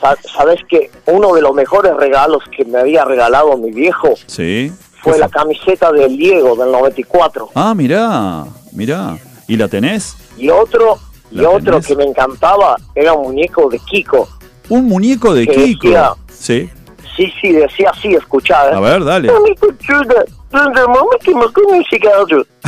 Sa- 0.00 0.16
Sabes 0.36 0.58
que 0.68 0.90
uno 1.06 1.32
de 1.34 1.42
los 1.42 1.54
mejores 1.54 1.94
regalos 1.96 2.42
que 2.56 2.64
me 2.64 2.78
había 2.80 3.04
regalado 3.04 3.56
mi 3.56 3.70
viejo 3.70 4.14
Sí. 4.26 4.72
fue 5.00 5.14
¿Qué 5.14 5.18
la 5.20 5.28
camiseta 5.28 5.92
del 5.92 6.16
Diego 6.16 6.56
del 6.56 6.72
94. 6.72 7.50
Ah, 7.54 7.74
mirá, 7.74 8.44
mirá. 8.72 9.16
¿Y 9.48 9.56
la 9.56 9.68
tenés? 9.68 10.16
Y 10.36 10.48
otro, 10.50 10.98
y 11.32 11.36
¿La 11.38 11.48
otro 11.50 11.72
tenés? 11.72 11.86
que 11.86 11.96
me 11.96 12.04
encantaba 12.04 12.76
era 12.94 13.12
un 13.14 13.28
muñeco 13.32 13.68
de 13.70 13.78
Kiko. 13.78 14.28
Un 14.68 14.84
muñeco 14.86 15.34
de 15.34 15.46
Que 15.46 15.54
Kiko. 15.54 15.88
decía- 15.88 16.12
Sí. 16.32 16.68
Sí, 17.16 17.30
sí, 17.42 17.52
decía 17.52 17.90
así, 17.90 18.14
escuchá. 18.14 18.70
¿eh? 18.70 18.74
A 18.74 18.80
ver, 18.80 19.04
dale. 19.04 19.30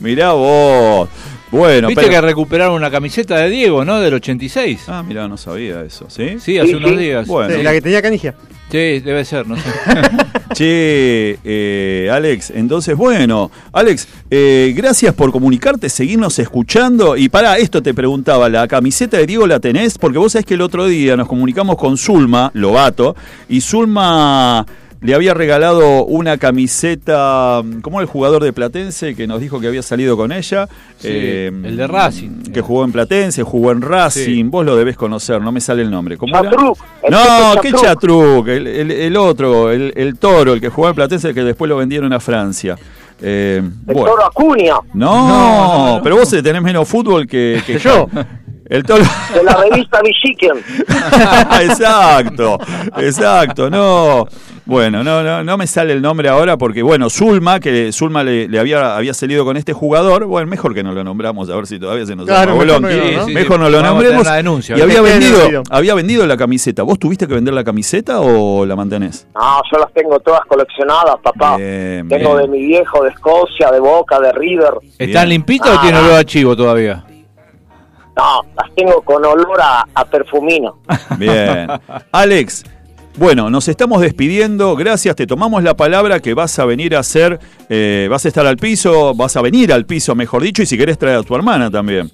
Mirá 0.00 0.32
vos. 0.32 1.08
Bueno, 1.50 1.88
Viste 1.88 2.02
pero- 2.02 2.12
que 2.14 2.20
recuperaron 2.20 2.74
una 2.74 2.90
camiseta 2.90 3.36
de 3.38 3.48
Diego, 3.50 3.84
¿no? 3.84 4.00
Del 4.00 4.14
86. 4.14 4.84
Ah, 4.88 5.02
mirá, 5.02 5.28
no 5.28 5.36
sabía 5.36 5.82
eso, 5.82 6.06
¿sí? 6.08 6.38
Sí, 6.40 6.58
hace 6.58 6.68
Sí, 6.70 6.74
unos 6.74 6.90
sí. 6.90 6.96
días. 6.96 7.26
Bueno. 7.26 7.54
Sí, 7.54 7.62
La 7.62 7.72
que 7.72 7.80
tenía 7.80 8.02
canigia. 8.02 8.34
Sí, 8.70 9.00
debe 9.00 9.24
ser, 9.24 9.46
no 9.46 9.56
sé. 9.56 9.62
Che, 10.56 11.38
eh, 11.44 12.08
Alex, 12.10 12.50
entonces, 12.50 12.96
bueno, 12.96 13.50
Alex, 13.72 14.08
eh, 14.30 14.72
gracias 14.74 15.14
por 15.14 15.30
comunicarte, 15.30 15.90
seguirnos 15.90 16.38
escuchando. 16.38 17.14
Y 17.14 17.28
para 17.28 17.58
esto 17.58 17.82
te 17.82 17.92
preguntaba, 17.92 18.48
¿la 18.48 18.66
camiseta 18.66 19.18
de 19.18 19.26
Diego 19.26 19.46
la 19.46 19.60
tenés? 19.60 19.98
Porque 19.98 20.16
vos 20.16 20.32
sabés 20.32 20.46
que 20.46 20.54
el 20.54 20.62
otro 20.62 20.86
día 20.86 21.14
nos 21.14 21.28
comunicamos 21.28 21.76
con 21.76 21.98
Zulma, 21.98 22.50
Lobato, 22.54 23.14
y 23.50 23.60
Zulma 23.60 24.64
le 25.00 25.14
había 25.14 25.34
regalado 25.34 26.04
una 26.04 26.38
camiseta, 26.38 27.62
como 27.82 28.00
el 28.00 28.06
jugador 28.06 28.42
de 28.42 28.52
Platense 28.52 29.14
que 29.14 29.26
nos 29.26 29.40
dijo 29.40 29.60
que 29.60 29.68
había 29.68 29.82
salido 29.82 30.16
con 30.16 30.32
ella. 30.32 30.68
Sí, 30.98 31.08
el 31.08 31.76
de 31.76 31.86
Racing. 31.86 32.42
Que 32.52 32.60
jugó 32.60 32.84
en 32.84 32.92
Platense, 32.92 33.42
jugó 33.42 33.72
en 33.72 33.82
Racing, 33.82 34.50
vos 34.50 34.64
lo 34.64 34.74
debés 34.76 34.96
conocer, 34.96 35.40
no 35.42 35.52
me 35.52 35.60
sale 35.60 35.82
el 35.82 35.90
nombre. 35.90 36.16
¿Cómo 36.16 36.36
era? 36.38 36.50
Chatruc, 36.50 36.78
el 37.02 37.10
No, 37.10 37.60
qué 37.60 37.72
Chatruc. 37.72 38.48
El, 38.48 38.66
el- 38.66 38.90
el 38.90 39.16
otro, 39.16 39.70
el, 39.70 39.92
el 39.96 40.18
toro, 40.18 40.54
el 40.54 40.60
que 40.60 40.68
jugó 40.70 40.88
en 40.88 40.94
Platense, 40.94 41.34
que 41.34 41.42
después 41.44 41.68
lo 41.68 41.76
vendieron 41.76 42.12
a 42.12 42.20
Francia. 42.20 42.76
Eh, 43.22 43.62
El 43.62 43.94
bueno. 43.94 44.10
toro 44.10 44.26
Acuña, 44.26 44.74
No, 44.94 46.00
pero 46.02 46.16
vos 46.16 46.28
tenés 46.30 46.60
menos 46.62 46.88
fútbol 46.88 47.26
que, 47.26 47.62
que 47.66 47.78
yo. 47.78 48.08
El 48.68 48.82
toro. 48.82 49.04
de 49.34 49.42
la 49.44 49.54
revista 49.56 50.00
Villiquen. 50.02 50.56
exacto, 51.62 52.58
exacto, 52.96 53.70
no. 53.70 54.26
Bueno, 54.66 55.04
no, 55.04 55.22
no, 55.22 55.44
no 55.44 55.56
me 55.56 55.68
sale 55.68 55.92
el 55.92 56.02
nombre 56.02 56.28
ahora 56.28 56.56
porque, 56.56 56.82
bueno, 56.82 57.08
Zulma, 57.08 57.60
que 57.60 57.92
Zulma 57.92 58.24
le, 58.24 58.48
le 58.48 58.58
había, 58.58 58.96
había 58.96 59.14
salido 59.14 59.44
con 59.44 59.56
este 59.56 59.72
jugador, 59.72 60.24
bueno, 60.26 60.48
mejor 60.48 60.74
que 60.74 60.82
no 60.82 60.90
lo 60.90 61.04
nombramos, 61.04 61.48
a 61.50 61.54
ver 61.54 61.68
si 61.68 61.78
todavía 61.78 62.04
se 62.04 62.16
nos 62.16 62.26
Claro, 62.26 62.56
mejor 62.56 62.80
no, 62.82 62.88
Sí, 62.90 62.96
¿no? 63.14 63.24
sí, 63.26 63.32
Mejor 63.32 63.56
sí. 63.58 63.62
no 63.62 63.70
lo 63.70 63.80
nombremos. 63.82 64.24
denuncia. 64.28 64.76
Y 64.76 64.80
había 64.80 65.00
vendido, 65.02 65.62
había 65.70 65.94
vendido 65.94 66.26
la 66.26 66.36
camiseta. 66.36 66.82
¿Vos 66.82 66.98
tuviste 66.98 67.28
que 67.28 67.34
vender 67.34 67.54
la 67.54 67.62
camiseta 67.62 68.20
o 68.20 68.66
la 68.66 68.74
mantenés? 68.74 69.28
No, 69.36 69.60
yo 69.70 69.78
las 69.78 69.92
tengo 69.92 70.18
todas 70.18 70.40
coleccionadas, 70.48 71.14
papá. 71.22 71.56
Bien, 71.58 72.08
tengo 72.08 72.36
bien. 72.36 72.50
de 72.50 72.58
mi 72.58 72.66
viejo, 72.66 73.04
de 73.04 73.10
Escocia, 73.10 73.70
de 73.70 73.78
Boca, 73.78 74.18
de 74.18 74.32
River. 74.32 74.74
¿Están 74.98 75.28
limpitas 75.28 75.68
o 75.70 75.78
Ah. 75.78 75.82
tiene 75.82 75.98
olor 76.00 76.14
a 76.14 76.24
chivo 76.24 76.56
todavía? 76.56 77.04
No, 78.16 78.40
las 78.56 78.74
tengo 78.74 79.00
con 79.02 79.24
olor 79.24 79.60
a, 79.62 79.84
a 79.94 80.04
perfumino. 80.06 80.78
Bien. 81.18 81.68
Alex, 82.10 82.64
bueno, 83.16 83.48
nos 83.50 83.68
estamos 83.68 84.00
despidiendo. 84.02 84.76
Gracias, 84.76 85.16
te 85.16 85.26
tomamos 85.26 85.62
la 85.62 85.74
palabra 85.74 86.20
que 86.20 86.34
vas 86.34 86.58
a 86.58 86.64
venir 86.64 86.94
a 86.96 87.00
hacer, 87.00 87.38
eh, 87.68 88.06
vas 88.10 88.24
a 88.24 88.28
estar 88.28 88.46
al 88.46 88.56
piso, 88.56 89.14
vas 89.14 89.36
a 89.36 89.42
venir 89.42 89.72
al 89.72 89.86
piso, 89.86 90.14
mejor 90.14 90.42
dicho, 90.42 90.62
y 90.62 90.66
si 90.66 90.76
querés 90.76 90.98
traer 90.98 91.18
a 91.18 91.22
tu 91.22 91.34
hermana 91.34 91.70
también. 91.70 92.10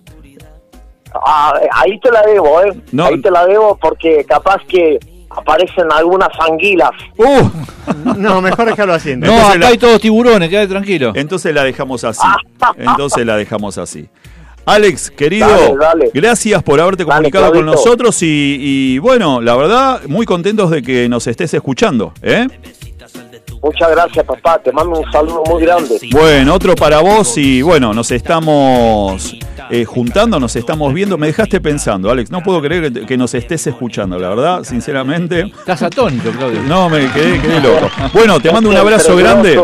Ah, 1.15 1.53
ahí 1.73 1.99
te 2.01 2.11
la 2.11 2.23
debo, 2.23 2.63
¿eh? 2.63 2.73
No. 2.93 3.05
Ahí 3.07 3.21
te 3.21 3.31
la 3.31 3.45
debo 3.47 3.77
porque 3.77 4.25
capaz 4.27 4.63
que 4.67 4.99
aparecen 5.29 5.91
algunas 5.93 6.29
anguilas. 6.39 6.91
¡Uh! 7.17 7.49
No, 8.17 8.41
mejor 8.41 8.67
dejarlo 8.67 8.95
así. 8.95 9.17
No, 9.17 9.33
acá 9.35 9.59
la- 9.59 9.69
hay 9.69 9.79
todos 9.79 10.01
tiburones, 10.01 10.49
quédate 10.49 10.69
tranquilo. 10.69 11.13
Entonces 11.15 11.55
la 11.55 11.65
dejamos 11.65 12.05
así. 12.05 12.27
Entonces 12.77 13.27
la 13.27 13.37
dejamos 13.37 13.77
así. 13.79 14.09
Alex, 14.65 15.11
querido, 15.11 15.49
Dale, 15.49 15.77
dale. 15.77 16.11
gracias 16.15 16.63
por 16.63 16.81
haberte 16.81 17.05
Dale, 17.05 17.15
comunicado 17.31 17.53
con 17.53 17.67
nosotros 17.67 18.23
y, 18.23 18.57
y, 18.61 18.99
bueno, 18.99 19.41
la 19.41 19.57
verdad, 19.57 20.03
muy 20.07 20.25
contentos 20.25 20.71
de 20.71 20.83
que 20.83 21.09
nos 21.09 21.27
estés 21.27 21.53
escuchando. 21.55 22.13
¿eh? 22.23 22.47
Muchas 23.63 23.91
gracias, 23.91 24.25
papá. 24.25 24.59
Te 24.59 24.73
mando 24.73 24.99
un 24.99 25.13
saludo 25.13 25.43
muy 25.49 25.63
grande. 25.63 25.97
Bueno, 26.11 26.55
otro 26.55 26.75
para 26.75 27.01
vos 27.01 27.39
y 27.39 27.63
bueno, 27.63 27.95
nos 27.95 28.11
estamos 28.11 29.37
eh, 29.71 29.85
juntando, 29.85 30.41
nos 30.41 30.57
estamos 30.57 30.93
viendo. 30.93 31.17
Me 31.17 31.29
dejaste 31.29 31.61
pensando, 31.61 32.11
Alex, 32.11 32.31
no 32.31 32.43
puedo 32.43 32.61
creer 32.61 32.93
que, 32.93 33.07
que 33.07 33.17
nos 33.17 33.35
estés 33.35 33.65
escuchando, 33.69 34.19
la 34.19 34.29
verdad, 34.31 34.65
sinceramente. 34.65 35.53
Estás 35.59 35.83
atónito, 35.83 36.31
Claudio. 36.33 36.63
No, 36.63 36.89
me 36.89 37.09
quedé, 37.13 37.41
quedé 37.41 37.61
loco. 37.61 37.89
Bueno, 38.13 38.41
te 38.41 38.51
mando 38.53 38.69
un 38.69 38.77
abrazo 38.77 39.17
grande. 39.17 39.61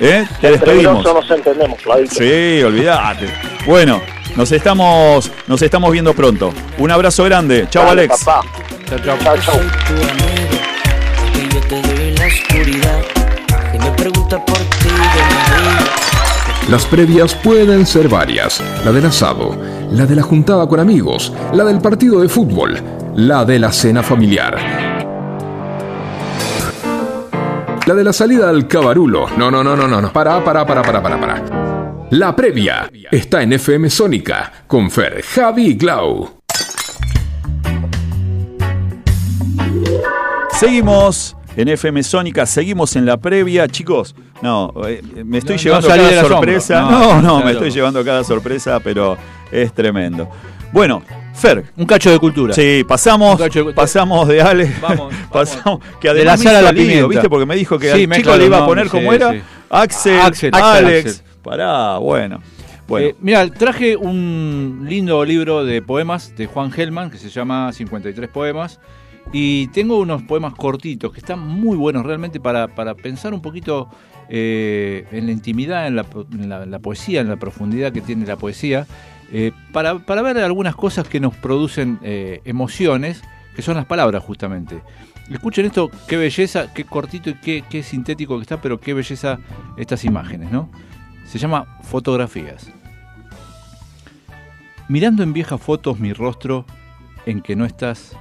¿eh? 0.00 0.26
Te 0.40 0.50
despedimos. 0.50 1.04
nos 1.04 1.30
entendemos. 1.30 1.78
Sí, 2.10 2.62
olvídate. 2.64 3.26
Bueno, 3.64 4.00
nos 4.36 4.52
estamos, 4.52 5.30
nos 5.46 5.62
estamos 5.62 5.92
viendo 5.92 6.14
pronto. 6.14 6.52
Un 6.78 6.90
abrazo 6.90 7.24
grande. 7.24 7.66
Chao, 7.70 7.84
Dale, 7.84 8.02
Alex. 8.02 8.24
Papá. 8.24 8.46
Yo 8.90 8.96
te 11.60 11.82
doy 11.82 12.14
la 12.16 12.26
oscuridad. 12.26 13.02
Me 13.72 13.90
por 14.38 14.58
ti, 14.58 14.88
digo. 14.88 16.00
Las 16.68 16.84
previas 16.86 17.34
pueden 17.34 17.86
ser 17.86 18.08
varias. 18.08 18.62
La 18.84 18.92
del 18.92 19.06
asado, 19.06 19.56
la 19.90 20.06
de 20.06 20.14
la 20.14 20.22
juntada 20.22 20.66
con 20.68 20.78
amigos, 20.78 21.32
la 21.52 21.64
del 21.64 21.80
partido 21.80 22.20
de 22.20 22.28
fútbol, 22.28 22.80
la 23.16 23.44
de 23.44 23.58
la 23.58 23.72
cena 23.72 24.02
familiar. 24.02 24.99
La 27.86 27.94
de 27.94 28.04
la 28.04 28.12
salida 28.12 28.48
al 28.48 28.68
cabarulo. 28.68 29.26
No, 29.36 29.50
no, 29.50 29.64
no, 29.64 29.74
no, 29.74 29.86
no, 29.88 30.00
no. 30.00 30.12
Para, 30.12 30.42
para, 30.44 30.66
para, 30.66 30.82
para, 30.82 31.02
para, 31.02 31.20
para. 31.20 32.06
La 32.10 32.34
previa 32.36 32.90
está 33.10 33.42
en 33.42 33.52
FM 33.54 33.88
Sónica 33.88 34.52
con 34.66 34.90
Fer, 34.90 35.22
Javi 35.22 35.66
y 35.68 35.74
Glau. 35.74 36.40
Seguimos 40.52 41.36
en 41.56 41.68
FM 41.68 42.02
Sónica, 42.02 42.46
seguimos 42.46 42.96
en 42.96 43.06
la 43.06 43.16
previa. 43.16 43.66
Chicos, 43.68 44.14
no, 44.42 44.72
eh, 44.86 45.02
me 45.24 45.38
estoy 45.38 45.56
No, 45.56 45.62
llevando 45.62 45.88
no 45.88 45.94
cada 45.94 46.24
sorpresa. 46.24 46.80
No, 46.82 46.90
No, 46.90 47.22
no, 47.22 47.44
me 47.44 47.52
estoy 47.52 47.70
llevando 47.70 48.04
cada 48.04 48.24
sorpresa, 48.24 48.80
pero 48.80 49.16
es 49.50 49.72
tremendo. 49.72 50.28
Bueno, 50.72 51.02
Fer. 51.40 51.64
Un 51.76 51.86
cacho 51.86 52.10
de 52.10 52.18
cultura. 52.18 52.54
Sí, 52.54 52.84
pasamos, 52.86 53.38
de- 53.38 53.72
pasamos 53.74 54.28
de 54.28 54.40
Alex, 54.42 54.80
Vamos, 54.82 54.98
vamos. 55.10 55.14
pasamos, 55.32 55.80
que 56.00 56.08
De 56.08 56.20
además 56.22 56.24
la 56.24 56.36
me 56.44 56.44
sal 56.44 56.56
a 56.56 56.62
la 56.62 56.72
pimienta. 56.72 57.06
¿viste? 57.08 57.28
Porque 57.30 57.46
me 57.46 57.56
dijo 57.56 57.78
que 57.78 57.92
Sí, 57.92 58.04
al 58.04 58.12
chico 58.16 58.36
le 58.36 58.46
iba 58.46 58.58
a 58.58 58.66
poner 58.66 58.88
como 58.88 59.10
sí, 59.10 59.16
era, 59.16 59.32
sí. 59.32 59.40
Axel, 59.70 60.20
Axel, 60.20 60.50
Alex, 60.54 61.06
Axel. 61.10 61.26
pará, 61.42 61.98
bueno, 61.98 62.40
bueno, 62.88 63.06
Eh, 63.08 63.14
mira, 63.20 63.48
traje 63.48 63.96
un 63.96 64.84
lindo 64.88 65.24
libro 65.24 65.64
de 65.64 65.80
poemas 65.80 66.34
de 66.36 66.46
Juan 66.46 66.70
Gelman 66.72 67.10
que 67.10 67.18
se 67.18 67.28
llama 67.28 67.72
53 67.72 68.28
poemas. 68.28 68.80
Y 69.32 69.68
tengo 69.68 69.98
unos 70.00 70.22
poemas 70.22 70.54
cortitos 70.54 71.12
que 71.12 71.20
están 71.20 71.38
muy 71.38 71.76
buenos 71.76 72.04
realmente 72.04 72.40
para, 72.40 72.66
para 72.66 72.94
pensar 72.96 73.32
un 73.32 73.40
poquito 73.40 73.88
eh, 74.28 75.06
en 75.12 75.26
la 75.26 75.32
intimidad, 75.32 75.86
en 75.86 75.94
la, 75.94 76.04
en 76.32 76.48
la- 76.48 76.62
en 76.64 76.70
la 76.72 76.78
poesía, 76.80 77.20
en 77.20 77.28
la 77.28 77.36
profundidad 77.36 77.92
que 77.92 78.00
tiene 78.00 78.26
la 78.26 78.36
poesía, 78.36 78.86
eh, 79.32 79.52
para, 79.72 79.98
para 80.00 80.22
ver 80.22 80.38
algunas 80.38 80.74
cosas 80.74 81.06
que 81.06 81.20
nos 81.20 81.34
producen 81.36 81.98
eh, 82.02 82.40
emociones, 82.44 83.22
que 83.54 83.62
son 83.62 83.76
las 83.76 83.86
palabras 83.86 84.22
justamente. 84.24 84.82
Escuchen 85.30 85.66
esto, 85.66 85.90
qué 86.08 86.16
belleza, 86.16 86.72
qué 86.74 86.84
cortito 86.84 87.30
y 87.30 87.34
qué, 87.34 87.62
qué 87.68 87.84
sintético 87.84 88.36
que 88.36 88.42
está, 88.42 88.60
pero 88.60 88.80
qué 88.80 88.94
belleza 88.94 89.38
estas 89.76 90.04
imágenes, 90.04 90.50
¿no? 90.50 90.68
Se 91.24 91.38
llama 91.38 91.78
Fotografías. 91.82 92.72
Mirando 94.88 95.22
en 95.22 95.32
viejas 95.32 95.60
fotos 95.60 96.00
mi 96.00 96.12
rostro 96.12 96.66
en 97.26 97.42
que 97.42 97.54
no 97.54 97.64
estás, 97.64 98.16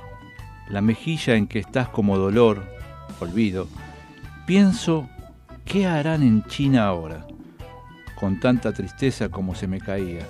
la 0.70 0.82
mejilla 0.82 1.34
en 1.36 1.48
que 1.48 1.58
estás 1.58 1.90
como 1.90 2.20
dolor, 2.20 2.64
olvido, 3.20 3.68
pienso, 4.46 5.10
¿qué 5.66 5.88
harán 5.88 6.22
en 6.22 6.44
China 6.44 6.86
ahora? 6.86 7.26
Con 8.20 8.40
tanta 8.40 8.72
tristeza 8.72 9.30
como 9.30 9.56
se 9.56 9.66
me 9.66 9.80
caía. 9.80 10.28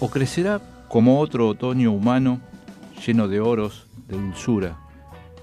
¿O 0.00 0.10
crecerá 0.10 0.60
como 0.88 1.20
otro 1.20 1.48
otoño 1.48 1.92
humano, 1.92 2.40
lleno 3.04 3.28
de 3.28 3.40
oros, 3.40 3.86
de 4.08 4.16
dulzura, 4.16 4.78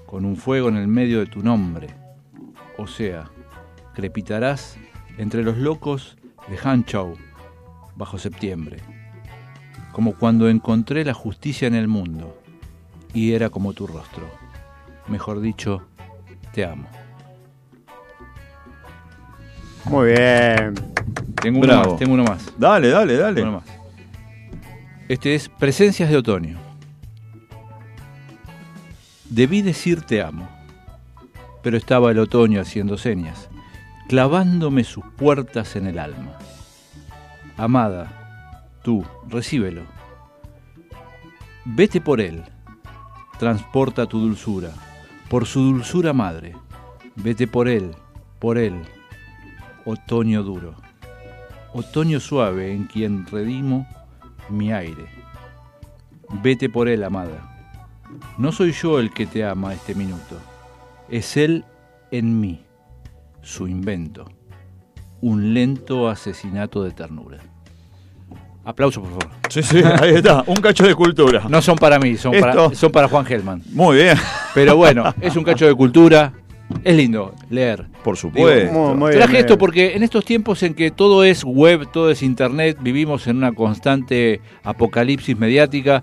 con 0.06 0.24
un 0.24 0.36
fuego 0.36 0.68
en 0.68 0.76
el 0.76 0.88
medio 0.88 1.20
de 1.20 1.26
tu 1.26 1.42
nombre? 1.42 1.88
O 2.78 2.86
sea, 2.86 3.30
crepitarás 3.94 4.76
entre 5.18 5.42
los 5.42 5.58
locos 5.58 6.16
de 6.48 6.56
Hanchou, 6.56 7.16
bajo 7.96 8.18
septiembre 8.18 8.78
como 9.92 10.14
cuando 10.14 10.48
encontré 10.48 11.04
la 11.04 11.14
justicia 11.14 11.68
en 11.68 11.74
el 11.74 11.86
mundo 11.86 12.36
y 13.12 13.34
era 13.34 13.50
como 13.50 13.74
tu 13.74 13.86
rostro. 13.86 14.24
Mejor 15.06 15.40
dicho, 15.40 15.82
te 16.52 16.64
amo. 16.64 16.88
Muy 19.84 20.12
bien. 20.12 20.74
Tengo 21.40 21.58
uno 21.58 21.66
Bravo. 21.66 21.90
más, 21.90 21.98
tengo 21.98 22.14
uno 22.14 22.24
más. 22.24 22.52
dale, 22.56 22.88
dale, 22.88 23.16
dale. 23.16 23.42
uno 23.42 23.52
más. 23.52 23.64
Este 25.08 25.34
es 25.34 25.48
Presencias 25.48 26.10
de 26.10 26.16
Otoño. 26.16 26.58
Debí 29.28 29.60
decir 29.60 30.02
te 30.02 30.22
amo, 30.22 30.48
pero 31.60 31.76
estaba 31.76 32.12
el 32.12 32.20
otoño 32.20 32.60
haciendo 32.60 32.96
señas, 32.96 33.50
clavándome 34.08 34.84
sus 34.84 35.04
puertas 35.16 35.74
en 35.74 35.88
el 35.88 35.98
alma. 35.98 36.38
Amada, 37.56 38.68
tú, 38.84 39.04
recíbelo. 39.28 39.82
Vete 41.64 42.00
por 42.00 42.20
él, 42.20 42.44
transporta 43.40 44.06
tu 44.06 44.20
dulzura, 44.20 44.70
por 45.28 45.46
su 45.46 45.62
dulzura 45.62 46.12
madre. 46.12 46.54
Vete 47.16 47.48
por 47.48 47.68
él, 47.68 47.90
por 48.38 48.56
él, 48.56 48.80
otoño 49.84 50.44
duro. 50.44 50.74
Otoño 51.74 52.20
suave 52.20 52.72
en 52.72 52.84
quien 52.84 53.26
redimo 53.26 53.86
mi 54.52 54.72
aire. 54.72 55.06
Vete 56.42 56.68
por 56.68 56.88
él, 56.88 57.04
amada. 57.04 57.48
No 58.38 58.52
soy 58.52 58.72
yo 58.72 58.98
el 58.98 59.10
que 59.12 59.26
te 59.26 59.44
ama 59.44 59.74
este 59.74 59.94
minuto. 59.94 60.38
Es 61.08 61.36
él 61.36 61.64
en 62.10 62.40
mí, 62.40 62.62
su 63.42 63.68
invento. 63.68 64.30
Un 65.20 65.54
lento 65.54 66.08
asesinato 66.08 66.82
de 66.82 66.90
ternura. 66.90 67.38
Aplauso, 68.64 69.00
por 69.00 69.10
favor. 69.10 69.30
Sí, 69.48 69.62
sí, 69.62 69.82
ahí 70.00 70.14
está. 70.14 70.44
Un 70.46 70.56
cacho 70.56 70.86
de 70.86 70.94
cultura. 70.94 71.42
No 71.48 71.60
son 71.60 71.76
para 71.76 71.98
mí, 71.98 72.16
son, 72.16 72.32
para, 72.38 72.74
son 72.74 72.92
para 72.92 73.08
Juan 73.08 73.24
Gelman. 73.24 73.62
Muy 73.72 73.96
bien. 73.96 74.16
Pero 74.54 74.76
bueno, 74.76 75.12
es 75.20 75.34
un 75.36 75.42
cacho 75.42 75.66
de 75.66 75.74
cultura. 75.74 76.32
Es 76.84 76.96
lindo 76.96 77.34
leer. 77.50 77.86
Por 78.02 78.16
supuesto. 78.16 78.72
Muy, 78.72 78.96
muy 78.96 79.12
Traje 79.12 79.32
bien, 79.32 79.40
esto 79.40 79.58
porque 79.58 79.94
en 79.94 80.02
estos 80.02 80.24
tiempos 80.24 80.62
en 80.62 80.74
que 80.74 80.90
todo 80.90 81.24
es 81.24 81.44
web, 81.44 81.88
todo 81.92 82.10
es 82.10 82.22
internet, 82.22 82.78
vivimos 82.80 83.26
en 83.26 83.36
una 83.36 83.52
constante 83.52 84.40
apocalipsis 84.64 85.38
mediática, 85.38 86.02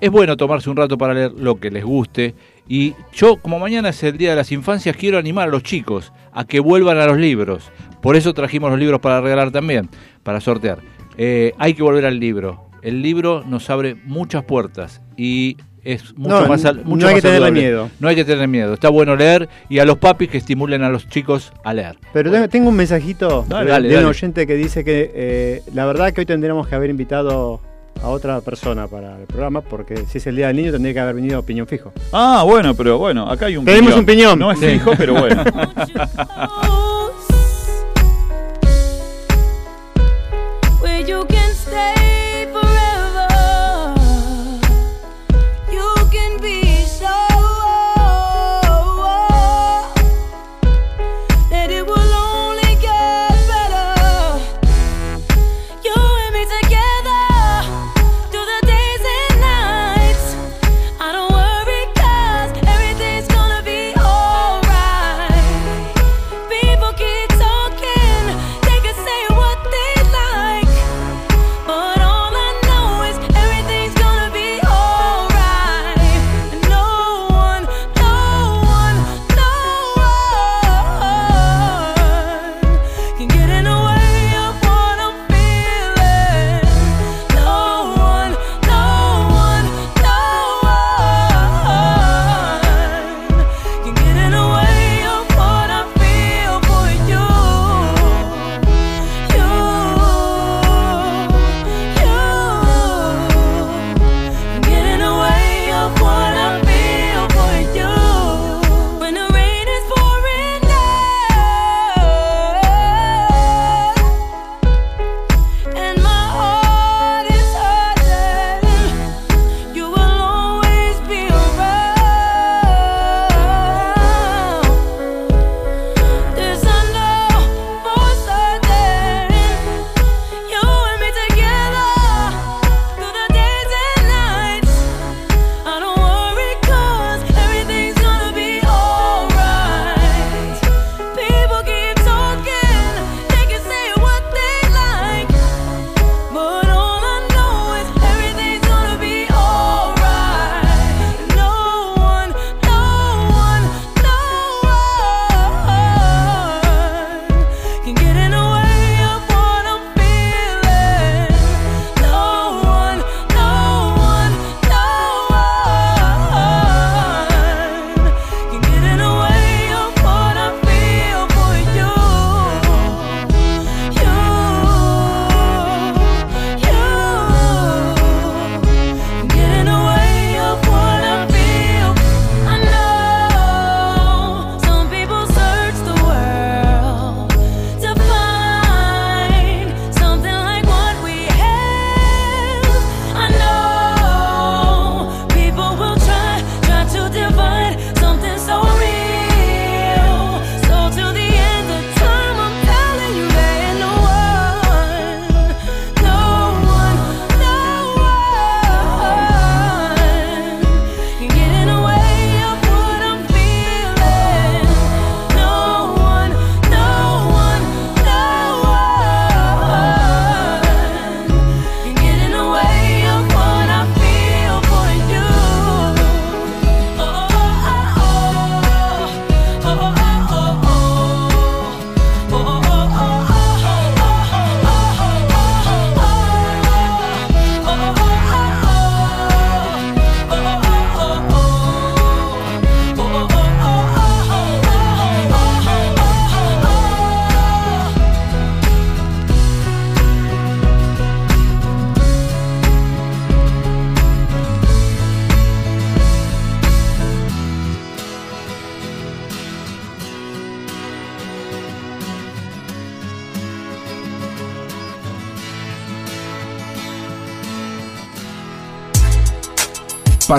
es 0.00 0.10
bueno 0.10 0.36
tomarse 0.36 0.70
un 0.70 0.76
rato 0.76 0.96
para 0.96 1.14
leer 1.14 1.32
lo 1.32 1.60
que 1.60 1.70
les 1.70 1.84
guste. 1.84 2.34
Y 2.68 2.94
yo, 3.12 3.36
como 3.36 3.58
mañana 3.58 3.90
es 3.90 4.02
el 4.02 4.16
Día 4.16 4.30
de 4.30 4.36
las 4.36 4.52
Infancias, 4.52 4.96
quiero 4.96 5.18
animar 5.18 5.48
a 5.48 5.50
los 5.50 5.62
chicos 5.62 6.12
a 6.32 6.44
que 6.44 6.60
vuelvan 6.60 6.98
a 6.98 7.06
los 7.06 7.18
libros. 7.18 7.70
Por 8.00 8.16
eso 8.16 8.32
trajimos 8.32 8.70
los 8.70 8.78
libros 8.78 9.00
para 9.00 9.20
regalar 9.20 9.50
también, 9.50 9.88
para 10.22 10.40
sortear. 10.40 10.78
Eh, 11.18 11.52
hay 11.58 11.74
que 11.74 11.82
volver 11.82 12.06
al 12.06 12.18
libro. 12.18 12.70
El 12.82 13.02
libro 13.02 13.44
nos 13.46 13.68
abre 13.68 13.96
muchas 14.04 14.44
puertas 14.44 15.02
y 15.16 15.58
es 15.84 16.14
mucho 16.16 16.40
No, 16.42 16.46
más 16.46 16.60
sal- 16.62 16.78
no 16.84 16.90
mucho 16.90 17.06
hay 17.06 17.14
más 17.14 17.22
que 17.22 17.28
tenerle 17.28 17.46
saludable. 17.46 17.60
miedo. 17.68 17.90
No 18.00 18.08
hay 18.08 18.16
que 18.16 18.24
tener 18.24 18.48
miedo. 18.48 18.74
Está 18.74 18.88
bueno 18.88 19.16
leer 19.16 19.48
y 19.68 19.78
a 19.78 19.84
los 19.84 19.98
papis 19.98 20.28
que 20.30 20.38
estimulen 20.38 20.82
a 20.82 20.88
los 20.88 21.08
chicos 21.08 21.52
a 21.64 21.72
leer. 21.74 21.96
Pero 22.12 22.30
tengo, 22.30 22.48
tengo 22.48 22.68
un 22.68 22.76
mensajito 22.76 23.44
Dale, 23.48 23.64
de, 23.66 23.70
dale, 23.70 23.98
un 23.98 24.04
oyente 24.06 24.46
que 24.46 24.54
dice 24.54 24.84
que 24.84 25.10
eh, 25.14 25.62
la 25.74 25.86
verdad 25.86 26.12
que 26.12 26.20
hoy 26.20 26.26
tendríamos 26.26 26.66
que 26.68 26.74
haber 26.74 26.90
invitado 26.90 27.60
a 28.02 28.08
otra 28.08 28.40
persona 28.40 28.86
para 28.88 29.18
el 29.18 29.26
programa, 29.26 29.60
porque 29.60 30.06
si 30.06 30.18
es 30.18 30.26
el 30.26 30.36
Día 30.36 30.46
del 30.46 30.56
Niño 30.56 30.72
tendría 30.72 30.94
que 30.94 31.00
haber 31.00 31.14
venido 31.16 31.42
Piñón 31.42 31.66
Fijo. 31.66 31.92
Ah, 32.12 32.42
bueno, 32.46 32.74
pero 32.74 32.96
bueno, 32.98 33.28
acá 33.30 33.46
hay 33.46 33.56
un 33.58 33.64
Tenemos 33.64 33.94
un 33.94 34.06
piñón. 34.06 34.38
No 34.38 34.50
es 34.52 34.58
Sí. 34.58 34.66
fijo, 34.66 34.92
pero 34.96 35.14
bueno. 35.14 35.42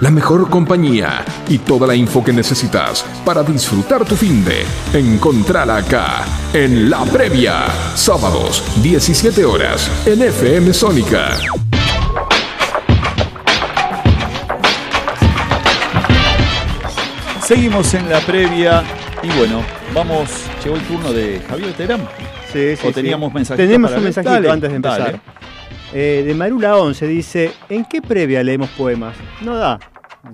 La 0.00 0.10
mejor 0.10 0.48
compañía 0.48 1.24
y 1.48 1.58
toda 1.58 1.86
la 1.86 1.94
info 1.94 2.22
que 2.22 2.32
necesitas 2.32 3.04
para 3.24 3.42
disfrutar 3.42 4.04
tu 4.04 4.14
fin 4.14 4.44
de 4.44 4.64
encontrala 4.92 5.78
acá 5.78 6.24
en 6.52 6.88
La 6.88 7.04
Previa. 7.04 7.66
Sábados, 7.96 8.62
17 8.82 9.44
horas 9.44 9.90
en 10.06 10.22
FM 10.22 10.72
Sónica. 10.72 11.30
Seguimos 17.42 17.94
en 17.94 18.08
la 18.10 18.20
previa 18.20 18.82
y 19.22 19.28
bueno, 19.38 19.62
vamos, 19.94 20.28
llegó 20.62 20.76
el 20.76 20.82
turno 20.82 21.12
de 21.12 21.40
Javier 21.48 21.72
Terán. 21.72 22.06
Sí, 22.52 22.76
sí, 22.76 22.86
¿O 22.86 22.92
teníamos 22.92 23.28
sí. 23.30 23.34
mensajitos 23.34 23.66
Tenemos 23.66 23.90
para 23.90 23.98
un 23.98 24.04
leer? 24.04 24.16
mensajito 24.16 24.32
Dale, 24.34 24.50
antes 24.50 24.70
de 24.70 24.76
empezar. 24.76 24.98
dale. 25.00 25.20
Eh, 25.92 26.22
de 26.26 26.34
Marula 26.34 26.76
11 26.76 27.06
dice, 27.06 27.52
¿en 27.68 27.84
qué 27.84 28.02
previa 28.02 28.42
leemos 28.42 28.68
poemas? 28.70 29.16
No 29.40 29.56
da. 29.56 29.78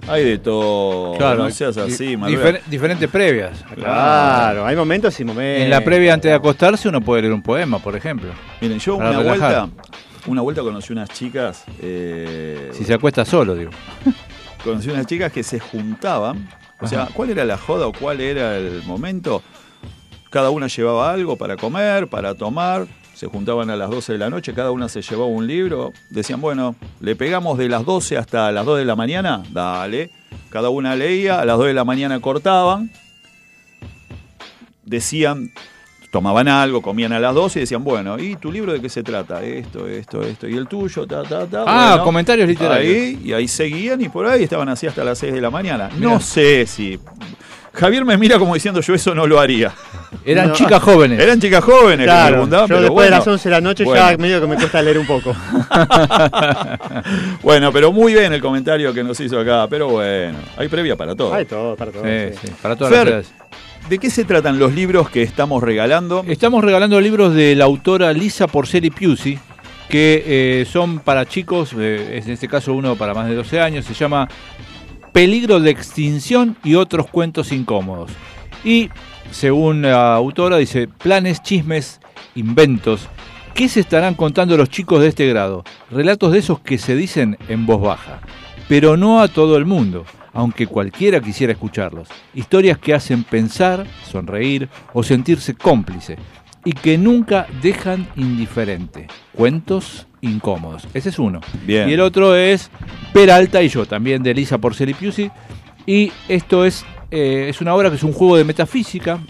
Hay 0.08 0.24
de 0.24 0.38
todo. 0.38 1.16
Claro, 1.16 1.44
no 1.44 1.50
seas 1.50 1.76
así, 1.76 2.16
difer- 2.16 2.60
diferentes 2.66 3.08
previas. 3.08 3.64
Claro, 3.74 4.66
hay 4.66 4.74
momentos 4.74 5.18
y 5.20 5.24
momentos. 5.24 5.62
En 5.64 5.70
la 5.70 5.82
previa 5.84 6.14
antes 6.14 6.30
de 6.30 6.34
acostarse 6.34 6.88
uno 6.88 7.00
puede 7.00 7.22
leer 7.22 7.34
un 7.34 7.42
poema, 7.42 7.78
por 7.78 7.94
ejemplo. 7.94 8.30
Miren, 8.60 8.78
yo 8.80 8.96
una 8.96 9.10
relajar. 9.12 9.38
vuelta, 9.68 9.68
una 10.26 10.40
vuelta 10.42 10.62
conocí 10.62 10.92
unas 10.92 11.10
chicas. 11.10 11.64
eh, 11.80 12.70
Si 12.72 12.84
se 12.84 12.94
acuesta 12.94 13.24
solo, 13.24 13.54
digo. 13.54 13.70
conocí 14.64 14.88
unas 14.90 15.06
chicas 15.06 15.30
que 15.30 15.42
se 15.44 15.60
juntaban. 15.60 16.48
O 16.80 16.88
sea. 16.88 17.08
¿cuál 17.14 17.30
era 17.30 17.44
la 17.44 17.56
joda 17.56 17.86
o 17.86 17.92
cuál 17.92 18.20
era 18.20 18.56
el 18.56 18.82
momento? 18.84 19.42
Cada 20.30 20.50
una 20.50 20.66
llevaba 20.66 21.12
algo 21.12 21.36
para 21.36 21.56
comer, 21.56 22.08
para 22.08 22.34
tomar. 22.34 22.86
Se 23.24 23.30
juntaban 23.30 23.70
a 23.70 23.76
las 23.76 23.88
12 23.88 24.12
de 24.12 24.18
la 24.18 24.28
noche, 24.28 24.52
cada 24.52 24.70
una 24.70 24.86
se 24.86 25.00
llevaba 25.00 25.24
un 25.28 25.46
libro. 25.46 25.94
Decían, 26.10 26.42
bueno, 26.42 26.76
le 27.00 27.16
pegamos 27.16 27.56
de 27.56 27.70
las 27.70 27.86
12 27.86 28.18
hasta 28.18 28.52
las 28.52 28.66
2 28.66 28.76
de 28.76 28.84
la 28.84 28.96
mañana. 28.96 29.42
Dale. 29.50 30.10
Cada 30.50 30.68
una 30.68 30.94
leía, 30.94 31.40
a 31.40 31.46
las 31.46 31.56
2 31.56 31.68
de 31.68 31.72
la 31.72 31.84
mañana 31.84 32.20
cortaban. 32.20 32.90
Decían, 34.84 35.50
tomaban 36.12 36.48
algo, 36.48 36.82
comían 36.82 37.14
a 37.14 37.18
las 37.18 37.34
12 37.34 37.60
y 37.60 37.62
decían, 37.62 37.82
bueno, 37.82 38.18
¿y 38.18 38.36
tu 38.36 38.52
libro 38.52 38.74
de 38.74 38.82
qué 38.82 38.90
se 38.90 39.02
trata? 39.02 39.42
Esto, 39.42 39.88
esto, 39.88 40.20
esto. 40.20 40.46
¿Y 40.46 40.58
el 40.58 40.68
tuyo? 40.68 41.06
Ta, 41.06 41.22
ta, 41.22 41.46
ta. 41.46 41.64
Ah, 41.66 41.88
Bueno, 41.92 42.04
comentarios 42.04 42.46
literarios. 42.46 42.94
Ahí, 42.94 43.22
y 43.24 43.32
ahí 43.32 43.48
seguían 43.48 44.02
y 44.02 44.10
por 44.10 44.26
ahí 44.26 44.42
estaban 44.42 44.68
así 44.68 44.86
hasta 44.86 45.02
las 45.02 45.16
6 45.16 45.32
de 45.32 45.40
la 45.40 45.48
mañana. 45.48 45.88
Mirá. 45.94 46.10
No 46.10 46.20
sé 46.20 46.66
si. 46.66 47.00
Javier 47.74 48.04
me 48.04 48.16
mira 48.16 48.38
como 48.38 48.54
diciendo 48.54 48.80
yo 48.80 48.94
eso 48.94 49.14
no 49.14 49.26
lo 49.26 49.40
haría. 49.40 49.72
Eran 50.24 50.48
No. 50.48 50.54
chicas 50.54 50.82
jóvenes. 50.82 51.20
Eran 51.20 51.40
chicas 51.40 51.62
jóvenes 51.64 52.06
que 52.08 52.12
me 52.14 52.28
preguntaban, 52.30 52.64
yo 52.66 52.68
pero 52.68 52.80
después 52.82 52.94
bueno. 52.94 53.10
de 53.10 53.16
las 53.18 53.26
11 53.26 53.48
de 53.48 53.54
la 53.54 53.60
noche 53.60 53.84
ya 53.84 53.90
Bueno. 53.90 54.18
medio 54.18 54.40
que 54.40 54.46
me 54.46 54.56
cuesta 54.56 54.82
leer 54.82 54.98
un 54.98 55.06
poco. 55.06 55.34
Bueno, 57.42 57.72
pero 57.72 57.92
muy 57.92 58.14
bien 58.14 58.32
el 58.32 58.40
comentario 58.40 58.92
que 58.94 59.04
nos 59.04 59.18
hizo 59.20 59.38
acá. 59.38 59.66
Pero 59.68 59.88
bueno, 59.88 60.38
hay 60.56 60.68
previa 60.68 60.96
para 60.96 61.14
todo. 61.14 61.34
Hay 61.34 61.44
todo, 61.44 61.76
para 61.76 61.90
todo. 61.92 62.02
Sí, 62.04 62.10
sí. 62.40 62.46
sí, 62.46 62.52
para 62.62 62.76
todas 62.76 62.94
Fer, 62.94 63.10
las. 63.10 63.32
¿De 63.88 63.98
qué 63.98 64.08
se 64.08 64.24
tratan 64.24 64.58
los 64.58 64.72
libros 64.72 65.10
que 65.10 65.22
estamos 65.22 65.62
regalando? 65.62 66.24
Estamos 66.26 66.64
regalando 66.64 66.98
libros 67.00 67.34
de 67.34 67.54
la 67.54 67.64
autora 67.64 68.12
Lisa 68.14 68.46
Porceli 68.46 68.90
Piusi, 68.90 69.38
que 69.90 70.22
eh, 70.26 70.66
son 70.70 71.00
para 71.00 71.26
chicos, 71.26 71.72
eh, 71.78 72.20
en 72.24 72.30
este 72.30 72.48
caso 72.48 72.72
uno 72.72 72.96
para 72.96 73.12
más 73.12 73.28
de 73.28 73.34
12 73.34 73.60
años, 73.60 73.84
se 73.84 73.92
llama 73.92 74.26
Peligro 75.14 75.60
de 75.60 75.70
extinción 75.70 76.56
y 76.64 76.74
otros 76.74 77.06
cuentos 77.06 77.52
incómodos. 77.52 78.10
Y 78.64 78.90
según 79.30 79.82
la 79.82 80.12
autora 80.16 80.56
dice, 80.56 80.88
planes, 80.88 81.40
chismes, 81.40 82.00
inventos. 82.34 83.08
¿Qué 83.54 83.68
se 83.68 83.78
estarán 83.78 84.14
contando 84.14 84.56
los 84.56 84.70
chicos 84.70 85.00
de 85.00 85.06
este 85.06 85.28
grado? 85.28 85.62
Relatos 85.88 86.32
de 86.32 86.40
esos 86.40 86.58
que 86.58 86.78
se 86.78 86.96
dicen 86.96 87.38
en 87.46 87.64
voz 87.64 87.80
baja, 87.80 88.22
pero 88.68 88.96
no 88.96 89.20
a 89.20 89.28
todo 89.28 89.56
el 89.56 89.66
mundo, 89.66 90.04
aunque 90.32 90.66
cualquiera 90.66 91.20
quisiera 91.20 91.52
escucharlos. 91.52 92.08
Historias 92.34 92.78
que 92.78 92.92
hacen 92.92 93.22
pensar, 93.22 93.86
sonreír 94.10 94.68
o 94.94 95.04
sentirse 95.04 95.54
cómplice 95.54 96.18
y 96.64 96.72
que 96.72 96.98
nunca 96.98 97.46
dejan 97.62 98.08
indiferente. 98.16 99.06
Cuentos 99.32 100.08
incómodos. 100.22 100.88
Ese 100.92 101.10
es 101.10 101.20
uno. 101.20 101.40
Bien. 101.64 101.88
Y 101.88 101.92
el 101.92 102.00
otro 102.00 102.34
es 102.34 102.68
Peralta 103.14 103.62
y 103.62 103.68
yo, 103.68 103.86
también 103.86 104.24
de 104.24 104.32
Elisa 104.32 104.58
Porceli 104.58 104.92
Piusi. 104.92 105.30
Y 105.86 106.10
esto 106.28 106.64
es, 106.64 106.84
eh, 107.12 107.46
es 107.48 107.60
una 107.60 107.72
obra 107.72 107.88
que 107.88 107.94
es 107.94 108.02
un 108.02 108.12
juego 108.12 108.36
de 108.36 108.42
metafísica, 108.42 109.20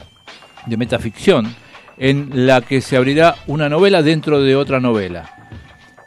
de 0.64 0.76
metaficción, 0.78 1.54
en 1.98 2.46
la 2.46 2.62
que 2.62 2.80
se 2.80 2.96
abrirá 2.96 3.36
una 3.46 3.68
novela 3.68 4.02
dentro 4.02 4.40
de 4.40 4.56
otra 4.56 4.80
novela. 4.80 5.30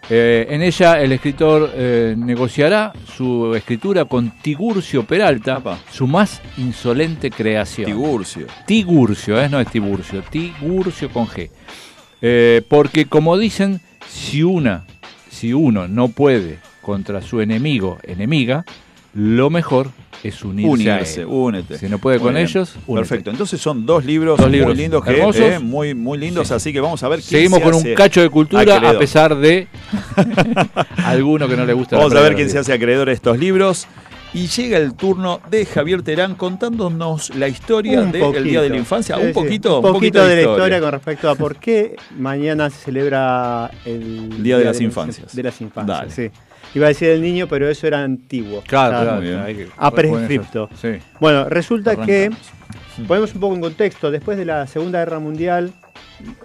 Eh, 0.10 0.48
en 0.50 0.64
ella 0.64 1.00
el 1.00 1.12
escritor 1.12 1.72
eh, 1.76 2.16
negociará 2.18 2.94
su 3.16 3.54
escritura 3.54 4.06
con 4.06 4.32
Tiburcio 4.42 5.04
Peralta, 5.04 5.58
Apa. 5.58 5.78
su 5.92 6.08
más 6.08 6.42
insolente 6.58 7.30
creación. 7.30 7.86
Tiburcio. 7.86 8.48
Tigurcio, 8.66 9.40
¿eh? 9.40 9.50
no 9.50 9.60
es 9.60 9.70
Tiburcio, 9.70 10.24
Tigurcio 10.24 11.12
con 11.12 11.28
G. 11.28 12.64
Porque 12.68 13.06
como 13.06 13.38
dicen, 13.38 13.82
si 14.10 14.42
una, 14.42 14.88
si 15.30 15.54
uno 15.54 15.88
no 15.88 16.08
puede 16.08 16.58
contra 16.88 17.22
su 17.22 17.42
enemigo, 17.42 17.98
enemiga, 18.04 18.64
lo 19.14 19.50
mejor 19.50 19.90
es 20.24 20.42
unirse, 20.46 20.70
Unirse, 20.72 21.20
a 21.20 21.24
él. 21.24 21.28
únete. 21.30 21.78
Si 21.78 21.90
no 21.90 22.00
puede 22.00 22.18
Muy 22.18 22.28
con 22.28 22.36
bien. 22.36 22.48
ellos, 22.48 22.76
únete. 22.88 23.10
Perfecto. 23.10 23.30
Entonces 23.32 23.60
son 23.60 23.86
dos 23.86 24.06
libros, 24.06 24.40
Dos 24.40 24.50
libros 24.50 24.70
muy 24.70 24.78
lindos, 24.78 25.04
que, 25.04 25.12
hermosos. 25.12 25.42
eh, 25.42 25.60
muy, 25.60 25.94
muy 25.94 26.18
lindos, 26.18 26.48
Sí. 26.48 26.54
así 26.54 26.72
que 26.72 26.80
vamos 26.80 27.04
a 27.04 27.10
ver 27.10 27.20
quién 27.20 27.30
Seguimos 27.42 27.60
se 27.60 27.66
con 27.66 27.74
hace 27.76 27.90
un 27.90 27.96
cacho 27.96 28.22
de 28.22 28.30
cultura 28.30 28.90
a 28.90 28.98
pesar 28.98 29.36
de 29.36 29.68
alguno 31.04 31.46
que 31.50 31.58
no 31.58 31.66
le 31.66 31.74
gusta. 31.74 31.98
Vamos 31.98 32.16
a 32.16 32.22
ver 32.22 32.36
quién 32.36 32.50
se 32.50 32.58
hace 32.58 32.72
acreedor 32.72 33.10
a 33.10 33.12
estos 33.12 33.38
libros. 33.38 33.86
Y 34.34 34.48
llega 34.48 34.78
el 34.78 34.94
turno 34.94 35.40
de 35.50 35.66
Javier 35.66 36.02
Terán 36.04 36.36
contándonos 36.36 37.34
la 37.36 37.48
historia 37.48 38.02
del. 38.02 38.44
Día 38.44 38.62
de 38.62 38.70
la 38.70 38.78
Infancia. 38.78 39.16
Sí, 39.16 39.22
un 39.22 39.28
sí. 39.30 39.34
poquito, 39.34 39.80
un 39.80 39.94
poquito 39.94 40.24
de 40.26 40.36
la 40.36 40.42
historia 40.52 40.80
con 40.82 40.92
respecto 40.92 41.30
a 41.30 41.36
por 41.36 41.56
qué 41.56 41.96
mañana 42.20 42.70
se 42.70 42.78
celebra 42.78 43.72
el 43.86 44.44
Día 44.44 44.58
de 44.58 44.66
las 44.66 44.82
Infancias. 44.82 45.34
De 45.34 45.44
las 45.44 45.60
infancias, 45.62 46.00
Dale. 46.00 46.12
sí. 46.12 46.30
Iba 46.76 46.86
a 46.86 46.90
decir 46.90 47.10
el 47.10 47.22
niño, 47.22 47.48
pero 47.48 47.70
eso 47.70 47.88
era 47.88 48.04
antiguo. 48.04 48.62
Claro, 48.68 48.90
Claro. 48.92 49.06
claro. 49.22 49.22
muy 49.44 49.54
bien. 49.54 49.68
que- 49.68 49.74
A 49.78 49.92
prescripto. 49.92 50.70
Sí. 50.80 50.90
Bueno, 51.20 51.46
resulta 51.50 51.96
que, 51.96 52.26
Arrancamos. 52.28 53.08
ponemos 53.08 53.34
un 53.34 53.40
poco 53.42 53.56
en 53.56 53.62
contexto, 53.62 54.12
después 54.12 54.38
de 54.38 54.46
la 54.46 54.68
Segunda 54.68 55.00
Guerra 55.00 55.20
Mundial 55.20 55.72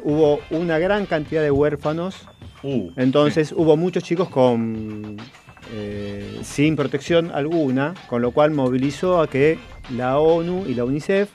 hubo 0.05 0.41
una 0.51 0.79
gran 0.79 1.07
cantidad 1.07 1.43
de 1.43 1.51
huérfanos, 1.51 2.27
Uh, 2.65 2.93
entonces 2.97 3.51
hubo 3.57 3.77
muchos 3.77 4.05
chicos 4.05 4.29
con 4.29 5.17
eh, 5.75 6.39
sin 6.45 6.77
protección 6.77 7.33
alguna, 7.35 7.93
con 8.09 8.23
lo 8.23 8.31
cual 8.31 8.53
movilizó 8.53 9.21
a 9.21 9.27
que 9.29 9.59
la 9.97 10.19
ONU 10.21 10.67
y 10.69 10.75
la 10.75 10.85
UNICEF 10.85 11.29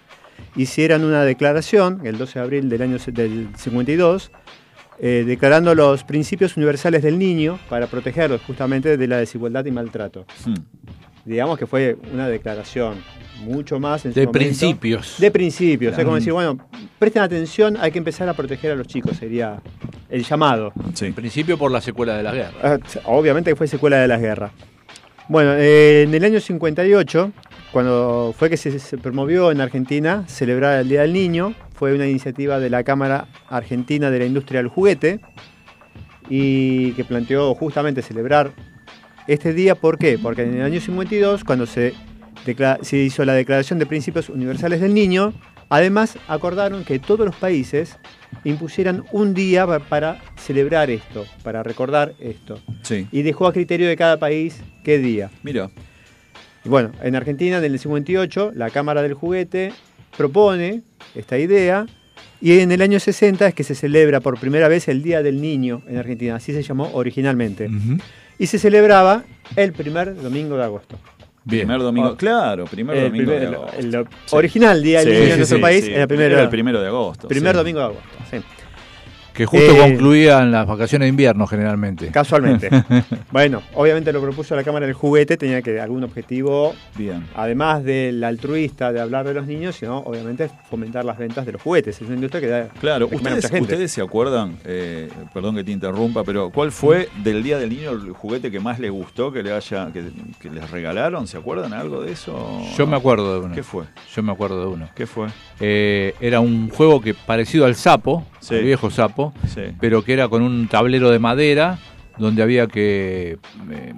hicieran 0.56 1.04
una 1.04 1.24
declaración 1.26 2.00
el 2.06 2.18
12 2.18 2.40
de 2.40 2.46
abril 2.46 2.70
del 2.70 2.82
año 2.82 2.98
del 3.08 3.50
52, 3.58 4.32
eh, 5.00 5.24
declarando 5.26 5.76
los 5.76 6.04
principios 6.04 6.58
universales 6.58 7.04
del 7.04 7.18
niño 7.20 7.60
para 7.70 7.88
protegerlos 7.88 8.42
justamente 8.42 8.98
de 8.98 9.08
la 9.08 9.18
desigualdad 9.18 9.66
y 9.66 9.72
maltrato. 9.72 10.26
hmm. 10.46 10.56
Digamos 11.26 11.60
que 11.60 11.68
fue 11.68 11.98
una 12.14 12.30
declaración 12.30 12.96
mucho 13.42 13.80
más 13.82 14.06
en 14.06 14.14
su 14.14 14.20
De 14.20 14.26
momento. 14.26 14.40
principios. 14.40 15.16
De 15.20 15.30
principios, 15.30 15.92
o 15.92 15.96
sea, 15.96 16.06
como 16.06 16.16
decir, 16.16 16.32
bueno, 16.32 16.58
presten 16.98 17.22
atención, 17.22 17.76
hay 17.80 17.92
que 17.92 17.98
empezar 17.98 18.30
a 18.30 18.34
proteger 18.34 18.72
a 18.72 18.76
los 18.76 18.88
chicos, 18.88 19.18
sería 19.18 19.62
el 20.10 20.24
llamado. 20.24 20.72
Sí. 20.94 21.08
En 21.08 21.14
principio 21.14 21.58
por 21.58 21.70
la 21.70 21.82
secuela 21.82 22.16
de 22.16 22.24
la 22.24 22.34
guerra. 22.34 22.54
Ah, 22.64 22.78
Obviamente 23.06 23.52
que 23.52 23.56
fue 23.58 23.68
secuela 23.68 23.98
de 23.98 24.08
las 24.08 24.22
guerras. 24.22 24.52
Bueno, 25.28 25.54
eh, 25.56 26.04
en 26.04 26.14
el 26.16 26.24
año 26.24 26.40
58, 26.40 27.32
cuando 27.72 28.34
fue 28.38 28.50
que 28.50 28.58
se, 28.58 28.78
se 28.80 28.98
promovió 28.98 29.52
en 29.52 29.62
Argentina 29.62 30.24
celebrar 30.28 30.80
el 30.80 30.90
Día 30.90 31.02
del 31.02 31.14
Niño, 31.14 31.54
fue 31.74 31.94
una 31.94 32.08
iniciativa 32.08 32.60
de 32.60 32.70
la 32.70 32.84
Cámara 32.84 33.28
Argentina 33.50 34.10
de 34.10 34.20
la 34.20 34.26
Industria 34.26 34.60
del 34.62 34.70
Juguete 34.70 35.20
y 36.30 36.92
que 36.94 37.04
planteó 37.04 37.54
justamente 37.56 38.02
celebrar 38.02 38.52
este 39.28 39.54
día. 39.54 39.76
¿Por 39.76 39.98
qué? 39.98 40.18
Porque 40.18 40.44
en 40.44 40.56
el 40.56 40.62
año 40.64 40.80
52, 40.82 41.44
cuando 41.44 41.66
se, 41.66 41.94
se 42.82 42.98
hizo 42.98 43.26
la 43.26 43.34
Declaración 43.34 43.80
de 43.80 43.86
Principios 43.86 44.30
Universales 44.30 44.82
del 44.82 44.94
Niño, 44.94 45.34
además 45.70 46.18
acordaron 46.28 46.84
que 46.84 47.00
todos 47.00 47.26
los 47.26 47.36
países 47.36 47.98
impusieran 48.44 49.04
un 49.12 49.34
día 49.34 49.66
pa- 49.68 49.80
para 49.80 50.20
celebrar 50.38 50.90
esto, 50.90 51.26
para 51.44 51.64
recordar 51.64 52.14
esto. 52.20 52.60
Sí. 52.82 53.08
Y 53.12 53.22
dejó 53.22 53.48
a 53.48 53.54
criterio 53.54 53.88
de 53.88 53.96
cada 53.96 54.18
país 54.18 54.62
qué 54.84 54.98
día. 54.98 55.30
Mira. 55.44 55.70
Bueno, 56.68 56.92
en 57.02 57.16
Argentina, 57.16 57.58
en 57.58 57.64
el 57.64 57.80
58, 57.80 58.52
la 58.56 58.70
Cámara 58.70 59.02
del 59.02 59.14
Juguete 59.14 59.74
propone 60.18 60.82
esta 61.16 61.38
idea 61.38 61.86
Y 62.40 62.60
en 62.60 62.72
el 62.72 62.84
año 62.84 63.00
60 63.00 63.48
es 63.48 63.54
que 63.56 63.64
se 63.64 63.74
celebra 63.74 64.20
por 64.20 64.40
primera 64.40 64.68
vez 64.68 64.88
el 64.90 65.02
Día 65.02 65.24
del 65.24 65.42
Niño 65.42 65.82
en 65.88 65.98
Argentina, 65.98 66.36
así 66.36 66.54
se 66.54 66.62
llamó 66.62 66.92
originalmente. 66.94 67.68
Y 68.38 68.46
se 68.46 68.60
celebraba 68.60 69.24
el 69.56 69.74
primer 69.74 70.16
domingo 70.22 70.56
de 70.56 70.64
agosto. 70.64 71.00
Bien. 71.44 71.62
Primer 71.62 71.82
domingo, 71.82 72.10
Oh. 72.10 72.16
claro, 72.18 72.66
primer 72.66 72.96
El 72.98 73.04
domingo 73.06 73.32
primer- 73.32 73.40
de 73.40 73.48
el- 73.48 73.56
agosto. 73.56 73.78
el 73.80 74.08
Sí. 74.26 74.36
original 74.36 74.84
Día 74.84 75.00
del 75.00 75.08
Sí, 75.08 75.14
Niño 75.14 75.26
sí, 75.26 75.32
en 75.32 75.38
nuestro 75.38 75.58
sí, 75.58 75.62
país 75.64 75.86
sí. 75.86 75.92
era 75.94 76.02
el 76.04 76.08
primero, 76.08 76.34
Era 76.36 76.44
el 76.44 76.50
primero 76.50 76.82
de 76.82 76.88
agosto. 76.88 77.28
primer 77.28 77.52
sí. 77.54 77.58
domingo 77.58 77.80
de 77.80 77.86
agosto. 77.86 78.10
Que 79.38 79.46
justo 79.46 79.72
Eh, 79.72 79.78
concluían 79.80 80.52
las 80.52 80.66
vacaciones 80.66 81.06
de 81.06 81.10
invierno 81.10 81.46
generalmente. 81.46 82.08
Casualmente. 82.08 82.70
bueno, 83.32 83.62
obviamente 83.76 84.12
lo 84.12 84.20
propuso 84.20 84.56
la 84.56 84.64
Cámara 84.64 84.88
del 84.88 84.96
Juguete, 84.96 85.38
tenía 85.38 85.62
que 85.62 85.80
algún 85.80 86.04
objetivo, 86.04 86.74
Bien. 86.96 87.24
además 87.36 87.84
del 87.84 88.24
altruista 88.24 88.92
de 88.92 89.00
hablar 89.00 89.28
de 89.28 89.36
los 89.36 89.46
niños, 89.46 89.76
sino 89.76 90.00
obviamente 90.00 90.50
fomentar 90.70 91.06
las 91.06 91.20
ventas 91.20 91.46
de 91.46 91.52
los 91.52 91.62
juguetes. 91.62 91.96
Es 91.96 92.02
una 92.02 92.16
industria 92.16 92.42
que 92.42 92.48
da 92.48 92.68
Claro, 92.82 93.06
a 93.12 93.16
ustedes, 93.16 93.36
mucha 93.36 93.48
gente. 93.50 93.62
ustedes 93.74 93.92
se 93.92 94.02
acuerdan, 94.02 94.58
eh, 94.66 95.08
perdón 95.34 95.56
que 95.56 95.64
te 95.64 95.72
interrumpa, 95.72 96.24
pero 96.24 96.50
¿cuál 96.50 96.72
fue 96.72 97.08
del 97.24 97.44
Día 97.44 97.60
del 97.60 97.70
Niño 97.70 97.92
el 97.92 98.12
juguete 98.14 98.50
que 98.50 98.60
más 98.60 98.80
les 98.80 98.90
gustó 98.90 99.32
que 99.32 99.44
le 99.44 99.52
haya 99.54 99.92
que, 99.94 100.04
que 100.42 100.50
les 100.50 100.72
regalaron? 100.72 101.28
¿Se 101.28 101.38
acuerdan 101.38 101.74
algo 101.74 102.02
de 102.02 102.12
eso? 102.14 102.62
Yo 102.76 102.88
me 102.88 102.96
acuerdo 102.98 103.40
de 103.40 103.46
uno. 103.46 103.54
¿Qué 103.54 103.62
fue? 103.62 103.84
Yo 104.16 104.24
me 104.24 104.32
acuerdo 104.32 104.60
de 104.62 104.66
uno. 104.68 104.90
¿Qué 104.96 105.06
fue? 105.06 105.28
Eh, 105.60 106.16
era 106.20 106.40
un 106.40 106.70
juego 106.70 107.00
que 107.02 107.14
parecido 107.14 107.66
al 107.66 107.76
sapo, 107.76 108.26
Sí. 108.48 108.56
al 108.56 108.64
viejo 108.64 108.90
sapo, 108.90 109.34
Sí. 109.48 109.62
pero 109.80 110.04
que 110.04 110.14
era 110.14 110.28
con 110.28 110.42
un 110.42 110.68
tablero 110.68 111.10
de 111.12 111.20
madera 111.20 111.80
donde 112.18 112.42
había 112.44 112.68
que 112.68 113.38
eh, 113.72 113.94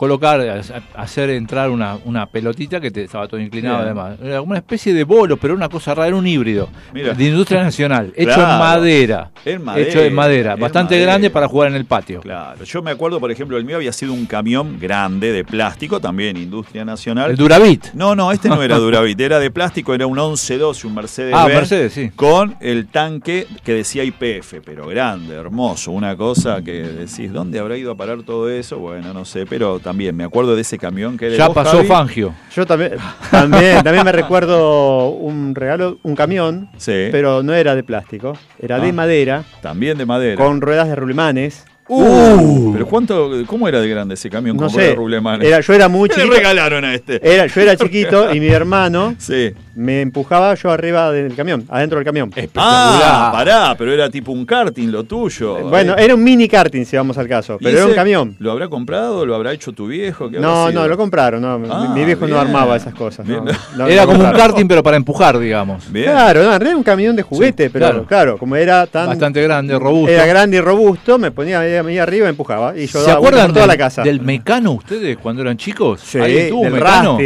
colocar, 0.00 0.62
hacer 0.94 1.28
entrar 1.28 1.68
una, 1.68 1.98
una 2.06 2.24
pelotita 2.24 2.80
que 2.80 2.90
te, 2.90 3.04
estaba 3.04 3.28
todo 3.28 3.38
inclinado 3.38 3.80
además. 3.80 4.18
Era 4.24 4.40
una 4.40 4.56
especie 4.56 4.94
de 4.94 5.04
bolo, 5.04 5.36
pero 5.36 5.52
una 5.52 5.68
cosa 5.68 5.94
rara, 5.94 6.08
era 6.08 6.16
un 6.16 6.26
híbrido 6.26 6.70
Mira. 6.94 7.12
de 7.12 7.24
industria 7.24 7.62
nacional, 7.62 8.10
hecho 8.16 8.32
Claro. 8.32 8.50
en 8.54 8.58
madera. 8.58 9.30
En 9.44 9.62
madera, 9.62 9.86
Hecho 9.90 10.00
en 10.00 10.14
madera, 10.14 10.54
en 10.54 10.60
bastante 10.60 10.94
madera. 10.94 11.12
grande 11.12 11.28
para 11.28 11.48
jugar 11.48 11.68
en 11.68 11.74
el 11.76 11.84
patio. 11.84 12.22
Claro, 12.22 12.64
yo 12.64 12.80
me 12.82 12.92
acuerdo, 12.92 13.20
por 13.20 13.30
ejemplo, 13.30 13.58
el 13.58 13.66
mío 13.66 13.76
había 13.76 13.92
sido 13.92 14.14
un 14.14 14.24
camión 14.24 14.78
grande 14.80 15.32
de 15.32 15.44
plástico, 15.44 16.00
también 16.00 16.38
industria 16.38 16.82
nacional. 16.82 17.32
El 17.32 17.36
Duravit. 17.36 17.92
No, 17.92 18.14
no, 18.16 18.32
este 18.32 18.48
no 18.48 18.62
era 18.62 18.78
Duravit, 18.78 19.20
era 19.20 19.38
de 19.38 19.50
plástico, 19.50 19.92
era 19.92 20.06
un 20.06 20.14
1112, 20.16 20.86
un 20.86 20.94
Mercedes. 20.94 21.34
Ah, 21.36 21.44
Benz, 21.44 21.56
Mercedes, 21.58 21.92
sí. 21.92 22.10
Con 22.16 22.56
el 22.60 22.86
tanque 22.86 23.46
que 23.62 23.74
decía 23.74 24.02
IPF, 24.02 24.62
pero 24.64 24.86
grande, 24.86 25.34
hermoso, 25.34 25.90
una 25.90 26.16
cosa 26.16 26.62
que 26.62 26.72
decís, 26.84 27.30
¿dónde 27.30 27.58
habrá 27.58 27.76
ido 27.76 27.92
a 27.92 27.96
parar 27.96 28.22
todo 28.22 28.48
eso? 28.48 28.78
Bueno, 28.78 29.12
no 29.12 29.26
sé, 29.26 29.44
pero 29.44 29.78
también 29.90 30.14
me 30.16 30.22
acuerdo 30.22 30.54
de 30.54 30.62
ese 30.62 30.78
camión 30.78 31.18
que 31.18 31.26
era 31.26 31.36
Ya 31.36 31.52
pasó 31.52 31.82
Fangio. 31.84 32.32
Yo 32.54 32.64
también, 32.64 32.92
también, 33.30 33.82
también 33.82 34.04
me 34.04 34.12
recuerdo 34.12 35.08
un 35.10 35.52
regalo, 35.54 35.98
un 36.04 36.14
camión, 36.14 36.68
Sí, 36.76 37.08
pero 37.10 37.42
no 37.42 37.54
era 37.54 37.74
de 37.74 37.82
plástico, 37.82 38.34
era 38.60 38.78
de 38.78 38.90
Ah. 38.90 38.92
madera, 38.92 39.44
también 39.60 39.98
de 39.98 40.06
madera. 40.06 40.36
con 40.36 40.60
ruedas 40.60 40.88
de 40.88 40.94
rulimanes. 40.94 41.64
Uh, 41.92 42.72
pero 42.72 42.86
cuánto, 42.86 43.30
¿cómo 43.46 43.66
era 43.68 43.80
de 43.80 43.88
grande 43.88 44.14
ese 44.14 44.30
camión 44.30 44.56
No 44.56 44.62
con 44.62 44.70
sé, 44.70 44.96
era, 45.42 45.60
yo 45.60 45.72
era 45.74 45.88
muy 45.88 46.08
¿Qué 46.08 46.16
le 46.18 46.22
chiquito. 46.22 46.36
regalaron 46.36 46.84
a 46.84 46.94
este? 46.94 47.20
Era, 47.22 47.46
yo 47.46 47.60
era 47.60 47.76
chiquito 47.76 48.32
y 48.34 48.38
mi 48.40 48.46
hermano 48.60 49.14
Sí. 49.18 49.52
me 49.74 50.00
empujaba 50.02 50.54
yo 50.54 50.70
arriba 50.70 51.10
del 51.10 51.34
camión, 51.34 51.64
adentro 51.68 51.98
del 51.98 52.04
camión. 52.04 52.30
Ah, 52.56 53.30
pará, 53.32 53.74
pero 53.76 53.92
era 53.92 54.08
tipo 54.08 54.30
un 54.32 54.44
karting 54.46 54.88
lo 54.90 55.04
tuyo. 55.04 55.58
Bueno, 55.68 55.94
Eh, 55.98 56.04
era 56.04 56.14
un 56.14 56.22
mini 56.22 56.46
karting 56.48 56.84
si 56.84 56.96
vamos 56.96 57.18
al 57.18 57.26
caso, 57.28 57.56
¿y 57.60 57.64
pero 57.64 57.78
era 57.78 57.86
un 57.86 57.94
camión. 57.94 58.36
¿Lo 58.38 58.52
habrá 58.52 58.68
comprado? 58.68 59.26
¿Lo 59.26 59.34
habrá 59.34 59.52
hecho 59.52 59.72
tu 59.72 59.86
viejo? 59.88 60.30
¿Qué 60.30 60.36
habrá 60.36 60.48
No, 60.48 60.70
no, 60.70 60.86
lo 60.88 60.96
compraron. 60.96 61.42
No, 61.42 61.60
Ah, 61.70 61.92
mi 61.94 62.04
viejo 62.04 62.26
bien. 62.26 62.36
no 62.36 62.40
armaba 62.40 62.76
esas 62.76 62.94
cosas. 62.94 63.26
no. 63.26 63.42
Bien. 63.42 63.56
No, 63.76 63.86
Era 63.88 64.06
como 64.06 64.22
un 64.24 64.30
karting, 64.32 64.66
pero 64.68 64.82
para 64.82 64.96
empujar, 64.96 65.38
digamos. 65.38 65.90
Bien. 65.90 66.06
Claro, 66.10 66.44
no, 66.44 66.52
era 66.54 66.76
un 66.76 66.82
camión 66.82 67.16
de 67.16 67.22
juguete, 67.22 67.64
Sí, 67.64 67.70
pero 67.72 67.86
claro. 67.86 68.04
claro. 68.06 68.38
como 68.38 68.54
era 68.56 68.86
tan. 68.86 69.06
Bastante 69.08 69.42
grande, 69.42 69.78
robusto. 69.78 70.12
Era 70.12 70.26
grande 70.26 70.58
y 70.58 70.60
robusto, 70.60 71.18
me 71.18 71.30
ponía 71.30 71.60
ahí, 71.86 71.94
ahí 71.94 71.98
arriba 71.98 72.26
y 72.26 72.30
empujaba. 72.30 72.76
Y 72.76 72.86
yo 72.86 73.00
¿Se 73.00 73.06
daba 73.06 73.12
acuerdan 73.18 73.46
por 73.46 73.54
toda 73.54 73.66
del, 73.66 73.68
la 73.68 73.76
casa. 73.78 74.02
del 74.02 74.20
mecano 74.20 74.72
ustedes 74.72 75.16
cuando 75.18 75.42
eran 75.42 75.56
chicos? 75.56 76.00
Sí, 76.00 76.18
¿Alguien 76.18 76.48
tuvo 76.50 76.60
un 76.60 76.64
del 76.64 76.74
mecano? 76.74 77.18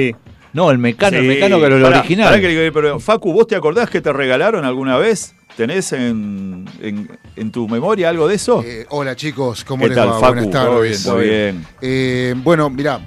No, 0.53 0.71
el 0.71 0.79
mecano, 0.79 1.17
el 1.17 1.25
mecano 1.27 1.59
que 1.59 1.67
era 1.67 1.77
el 1.77 1.83
pará, 1.83 1.99
original. 1.99 2.27
pará 2.29 2.40
que 2.40 2.49
le- 2.49 2.71
pero 2.73 3.01
Facu, 3.01 3.33
¿vos 3.33 3.47
te 3.49 3.57
acordás 3.57 3.90
que 3.90 4.01
te 4.01 4.12
regalaron 4.12 4.64
alguna 4.64 4.97
vez? 4.99 5.35
¿Tenés 5.57 5.93
en, 5.93 6.64
en, 6.81 7.09
en 7.35 7.51
tu 7.51 7.69
memoria 7.69 8.09
algo 8.09 8.29
de 8.29 8.37
eso? 8.37 8.62
Eh, 8.64 8.87
hola 8.90 9.17
chicos, 9.17 9.64
¿cómo 9.64 9.83
¿Qué 9.83 9.88
les 9.88 9.97
tal, 9.99 10.09
va? 10.11 10.21
Facu? 10.21 10.35
Buenas 10.35 10.51
Todo 10.53 10.81
bien, 10.81 10.93
tardes. 10.93 11.03
todo 11.03 11.19
bien. 11.19 11.67
Eh, 11.83 12.35
bueno, 12.37 12.71
mirá, 12.71 13.01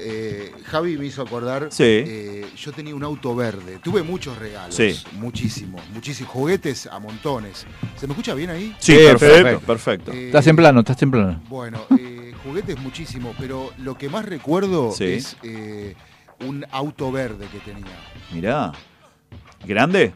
eh, 0.00 0.52
Javi 0.66 0.96
me 0.98 1.06
hizo 1.06 1.22
acordar, 1.22 1.68
Sí. 1.70 1.82
eh, 1.84 2.46
yo 2.56 2.72
tenía 2.72 2.94
un 2.94 3.02
auto 3.04 3.34
verde, 3.34 3.78
tuve 3.82 4.02
muchos 4.02 4.38
regalos, 4.38 4.74
Sí. 4.74 4.96
muchísimos, 5.12 5.82
muchísimos 5.92 6.32
juguetes 6.32 6.86
a 6.86 6.98
montones. 6.98 7.66
¿Se 7.96 8.06
me 8.06 8.12
escucha 8.12 8.34
bien 8.34 8.50
ahí? 8.50 8.74
Sí, 8.78 8.92
Sí, 8.92 8.98
perfecto, 8.98 9.20
perfecto. 9.60 9.66
perfecto. 9.66 10.12
Eh, 10.12 10.26
Estás 10.26 10.46
en 10.46 10.56
plano, 10.56 10.80
estás 10.80 11.02
en 11.02 11.10
plano. 11.10 11.42
Bueno, 11.48 11.80
eh, 11.98 12.32
juguetes 12.44 12.78
muchísimos, 12.78 13.34
pero 13.38 13.72
lo 13.78 13.96
que 13.98 14.08
más 14.08 14.24
recuerdo 14.24 14.92
Sí. 14.92 15.04
es 15.04 15.36
eh, 15.42 15.94
un 16.46 16.64
auto 16.70 17.10
verde 17.12 17.46
que 17.52 17.58
tenía. 17.60 17.96
Mirá. 18.32 18.72
¿Grande? 19.66 20.12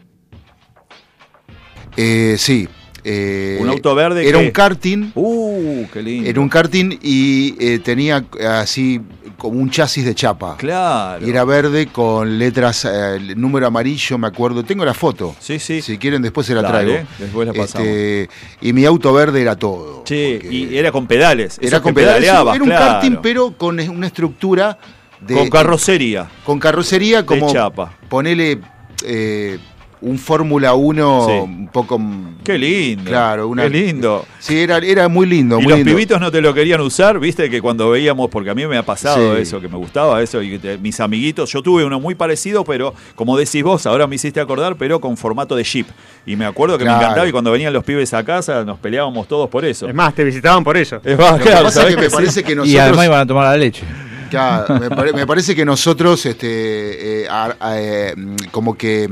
Eh, 1.97 2.37
sí. 2.38 2.68
Eh, 3.05 3.59
Un 3.61 3.69
auto 3.69 3.95
verde 3.95 4.29
Era 4.29 4.38
que- 4.38 4.45
un 4.47 4.51
karting. 4.53 5.11
Uh, 5.15 5.87
qué 5.93 6.03
lindo. 6.03 6.29
Era 6.31 6.41
un 6.41 6.49
karting 6.49 6.99
y 7.03 7.55
eh, 7.59 7.79
tenía 7.81 8.25
eh, 8.38 8.47
así 8.47 9.01
como 9.37 9.59
un 9.59 9.71
chasis 9.71 10.05
de 10.05 10.15
chapa. 10.15 10.57
Claro. 10.57 11.27
Y 11.27 11.31
era 11.31 11.45
verde 11.45 11.88
con 11.88 12.38
letras, 12.38 12.85
eh, 12.85 13.17
el 13.17 13.41
número 13.41 13.67
amarillo, 13.67 14.17
me 14.19 14.29
acuerdo. 14.29 14.62
Tengo 14.62 14.85
la 14.85 14.95
foto. 14.95 15.35
Sí, 15.41 15.59
sí. 15.59 15.83
Si 15.83 15.99
quieren, 15.99 16.23
después 16.23 16.47
se 16.47 16.55
la 16.55 16.62
Dale, 16.62 16.85
traigo. 16.93 17.09
después 17.19 17.47
la 17.49 17.53
pasamos. 17.53 17.88
Este, 17.88 18.29
y 18.61 18.73
mi 18.73 18.85
auto 18.85 19.12
verde 19.12 19.43
era 19.43 19.57
todo. 19.57 20.05
Sí, 20.07 20.38
y 20.49 20.77
era 20.77 20.93
con 20.93 21.07
pedales. 21.09 21.59
era 21.61 21.81
con 21.81 21.93
pedales. 21.95 22.29
Era 22.29 22.43
un 22.45 22.59
claro. 22.61 22.85
karting, 22.87 23.17
pero 23.21 23.57
con 23.59 23.81
una 23.81 24.07
estructura 24.07 24.79
de. 25.21 25.35
Con 25.35 25.51
carrocería. 25.51 26.29
con 26.45 26.61
carrocería 26.61 27.27
como. 27.27 27.53
chapa. 27.53 27.95
Ponele 28.09 28.61
eh, 29.05 29.59
un 30.03 30.19
Fórmula 30.19 30.75
1 30.75 31.27
Sí. 31.27 31.33
un 31.33 31.69
poco. 31.69 32.01
Qué 32.45 32.59
lindo. 32.59 33.05
Claro, 33.11 33.49
una- 33.49 33.62
Qué 33.65 33.71
lindo. 33.71 34.27
Sí, 34.41 34.59
era, 34.59 34.79
era 34.79 35.09
muy 35.09 35.27
lindo. 35.27 35.59
Y 35.59 35.62
muy 35.62 35.71
los 35.71 35.79
lindo. 35.79 35.93
pibitos 35.95 36.21
no 36.21 36.31
te 36.31 36.41
lo 36.41 36.53
querían 36.53 36.81
usar, 36.81 37.19
viste 37.21 37.49
que 37.49 37.61
cuando 37.62 37.88
veíamos, 37.91 38.29
porque 38.31 38.51
a 38.51 38.55
mí 38.55 38.67
me 38.67 38.77
ha 38.77 38.83
pasado 38.83 39.37
Sí. 39.37 39.43
eso, 39.43 39.61
que 39.61 39.69
me 39.69 39.77
gustaba 39.77 40.21
eso, 40.23 40.43
y 40.43 40.59
te- 40.59 40.77
mis 40.79 40.99
amiguitos, 41.01 41.51
yo 41.53 41.62
tuve 41.62 41.85
uno 41.85 42.01
muy 42.01 42.15
parecido, 42.15 42.65
pero 42.65 42.95
como 43.15 43.37
decís 43.38 43.62
vos, 43.62 43.87
ahora 43.87 44.07
me 44.07 44.17
hiciste 44.17 44.41
acordar, 44.41 44.77
pero 44.77 45.01
con 45.01 45.17
formato 45.17 45.55
de 45.57 45.65
jeep. 45.65 45.87
Y 46.27 46.37
me 46.37 46.45
acuerdo 46.45 46.77
que 46.79 46.85
Claro. 46.85 46.99
me 46.99 47.05
encantaba 47.05 47.29
y 47.29 47.33
cuando 47.33 47.51
venían 47.53 47.73
los 47.73 47.85
pibes 47.85 48.12
a 48.12 48.25
casa 48.25 48.65
nos 48.65 48.79
peleábamos 48.79 49.29
todos 49.29 49.49
por 49.49 49.65
eso. 49.65 49.88
Es 49.88 49.95
más, 49.95 50.15
te 50.15 50.25
visitaban 50.25 50.62
por 50.65 50.77
eso. 50.77 51.01
Es 51.05 51.17
más, 51.19 51.33
Lo 51.33 51.38
que 51.38 51.45
claro, 51.45 51.65
pasa 51.65 51.69
es 51.69 51.75
¿sabés 51.83 51.95
que 51.97 52.03
me 52.03 52.09
sí? 52.11 52.15
parece 52.17 52.43
que 52.45 52.53
Y 52.53 52.57
nosotros. 52.57 52.81
además 52.81 53.07
iban 53.07 53.21
a 53.21 53.27
tomar 53.27 53.45
la 53.45 53.57
leche. 53.57 53.83
Claro, 54.31 54.81
me, 54.81 54.88
pare- 54.88 55.12
me 55.12 55.27
parece 55.27 55.55
que 55.55 55.62
nosotros, 55.62 56.25
este, 56.25 57.23
eh, 57.25 57.29
a- 57.29 57.55
a- 57.61 57.79
eh, 57.79 58.15
como 58.51 58.75
que 58.79 59.07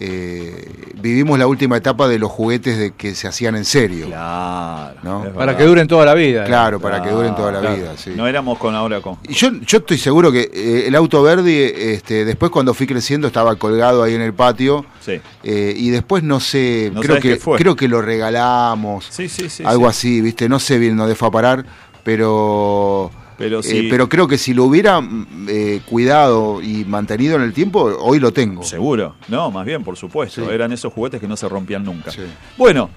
eh, 0.00 0.92
vivimos 1.00 1.38
la 1.38 1.46
última 1.46 1.76
etapa 1.76 2.08
de 2.08 2.18
los 2.18 2.30
juguetes 2.30 2.76
de 2.78 2.92
que 2.92 3.14
se 3.14 3.28
hacían 3.28 3.56
en 3.56 3.64
serio. 3.64 4.06
Claro. 4.06 5.32
Para 5.34 5.56
que 5.56 5.64
duren 5.64 5.86
toda 5.86 6.04
la 6.04 6.14
vida. 6.14 6.44
Claro, 6.44 6.80
para 6.80 7.02
que 7.02 7.10
duren 7.10 7.34
toda 7.36 7.52
la 7.52 7.60
Claro. 7.60 7.76
vida. 7.76 7.92
sí. 7.96 8.10
No 8.16 8.26
éramos 8.26 8.58
con 8.58 8.74
ahora 8.74 9.00
con. 9.00 9.18
Y 9.28 9.34
yo, 9.34 9.50
yo 9.66 9.78
estoy 9.78 9.98
seguro 9.98 10.32
que 10.32 10.50
eh, 10.52 10.84
el 10.88 10.94
auto 10.94 11.22
verde, 11.22 11.94
este, 11.94 12.24
después 12.24 12.50
cuando 12.50 12.74
fui 12.74 12.86
creciendo 12.86 13.26
estaba 13.26 13.54
colgado 13.56 14.02
ahí 14.02 14.14
en 14.14 14.22
el 14.22 14.34
patio. 14.34 14.84
Sí. 15.00 15.20
eh, 15.42 15.74
y 15.76 15.90
después 15.90 16.22
no 16.22 16.40
sé, 16.40 16.90
No 16.94 17.00
creo 17.00 17.20
que 17.20 17.36
fue. 17.36 17.58
creo 17.58 17.76
que 17.76 17.86
lo 17.88 18.00
regalamos, 18.00 19.06
Sí, 19.10 19.28
sí, 19.28 19.48
sí. 19.50 19.62
algo 19.66 19.84
sí. 19.84 19.90
así, 19.90 20.20
viste, 20.22 20.48
no 20.48 20.58
sé 20.58 20.78
bien 20.78 20.96
dónde 20.96 21.14
fue 21.14 21.28
a 21.28 21.30
parar, 21.30 21.66
pero 22.02 23.10
Pero 23.36 23.60
eh, 23.60 23.62
sí. 23.62 23.88
pero 23.90 24.08
creo 24.08 24.28
que 24.28 24.38
si 24.38 24.54
lo 24.54 24.64
hubiera 24.64 25.00
mm, 25.00 25.46
eh, 25.48 25.80
cuidado 25.86 26.62
y 26.62 26.84
mantenido 26.84 27.36
en 27.36 27.42
el 27.42 27.52
tiempo, 27.52 27.82
hoy 28.00 28.20
lo 28.20 28.32
tengo. 28.32 28.62
Seguro. 28.62 29.16
No, 29.28 29.50
más 29.50 29.66
bien, 29.66 29.82
por 29.82 29.96
supuesto. 29.96 30.44
Sí. 30.44 30.52
Eran 30.52 30.72
esos 30.72 30.92
juguetes 30.92 31.20
que 31.20 31.28
no 31.28 31.36
se 31.36 31.48
rompían 31.48 31.84
nunca. 31.84 32.10
Sí. 32.10 32.22
Bueno, 32.56 32.90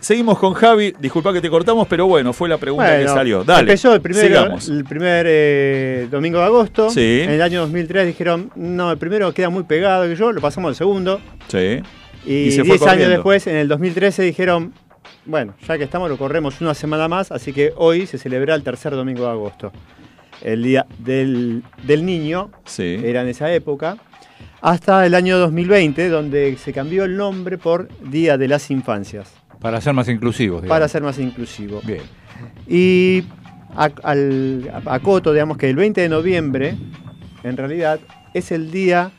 seguimos 0.00 0.38
con 0.38 0.54
Javi. 0.54 0.94
Disculpa 0.98 1.32
que 1.32 1.40
te 1.40 1.50
cortamos, 1.50 1.86
pero 1.88 2.06
bueno, 2.06 2.32
fue 2.32 2.48
la 2.48 2.58
pregunta 2.58 2.98
que 2.98 3.08
salió. 3.08 3.44
Dale. 3.44 3.60
Empezó 3.60 3.94
el 3.94 4.00
primer, 4.00 4.26
sigamos. 4.26 4.68
el 4.68 4.84
primer 4.84 5.26
eh, 5.28 6.08
domingo 6.10 6.38
de 6.38 6.44
agosto. 6.44 6.90
Sí. 6.90 7.20
En 7.22 7.30
el 7.30 7.42
año 7.42 7.60
2003 7.62 8.06
dijeron, 8.06 8.50
no, 8.54 8.90
el 8.90 8.98
primero 8.98 9.32
queda 9.32 9.50
muy 9.50 9.64
pegado 9.64 10.04
que 10.04 10.16
yo, 10.16 10.32
lo 10.32 10.40
pasamos 10.40 10.70
al 10.70 10.76
segundo. 10.76 11.20
Sí. 11.48 11.80
Y 12.24 12.34
Y 12.34 12.52
se 12.52 12.62
10 12.62 12.78
fue 12.78 12.90
años 12.90 13.08
después, 13.08 13.46
en 13.46 13.56
el 13.56 13.68
2013, 13.68 14.22
dijeron, 14.22 14.72
bueno, 15.26 15.54
ya 15.66 15.76
que 15.78 15.84
estamos, 15.84 16.08
lo 16.08 16.16
corremos 16.16 16.60
una 16.60 16.74
semana 16.74 17.08
más, 17.08 17.30
así 17.32 17.52
que 17.52 17.72
hoy 17.76 18.06
se 18.06 18.18
celebra 18.18 18.54
el 18.54 18.62
tercer 18.62 18.92
domingo 18.92 19.24
de 19.24 19.30
agosto. 19.30 19.72
El 20.42 20.62
Día 20.62 20.86
del, 20.98 21.62
del 21.84 22.04
Niño, 22.04 22.50
Sí. 22.64 22.96
era 23.02 23.22
en 23.22 23.28
esa 23.28 23.52
época, 23.52 23.96
hasta 24.60 25.06
el 25.06 25.14
año 25.14 25.38
2020, 25.38 26.08
donde 26.08 26.56
se 26.56 26.72
cambió 26.72 27.04
el 27.04 27.16
nombre 27.16 27.58
por 27.58 27.88
Día 28.10 28.36
de 28.38 28.48
las 28.48 28.70
Infancias, 28.70 29.32
Para 29.60 29.80
ser 29.80 29.94
más 29.94 30.08
inclusivos. 30.08 30.62
digamos. 30.62 30.74
para 30.74 30.88
ser 30.88 31.02
más 31.02 31.18
inclusivo. 31.18 31.80
Bien. 31.84 32.02
Y 32.68 33.24
a, 33.74 33.90
al, 34.02 34.70
acoto, 34.86 35.32
digamos 35.32 35.56
que 35.56 35.68
el 35.70 35.76
20 35.76 36.00
de 36.02 36.08
noviembre, 36.08 36.76
en 37.42 37.56
realidad, 37.56 37.98
es 38.34 38.52
el 38.52 38.70
Día 38.70 39.10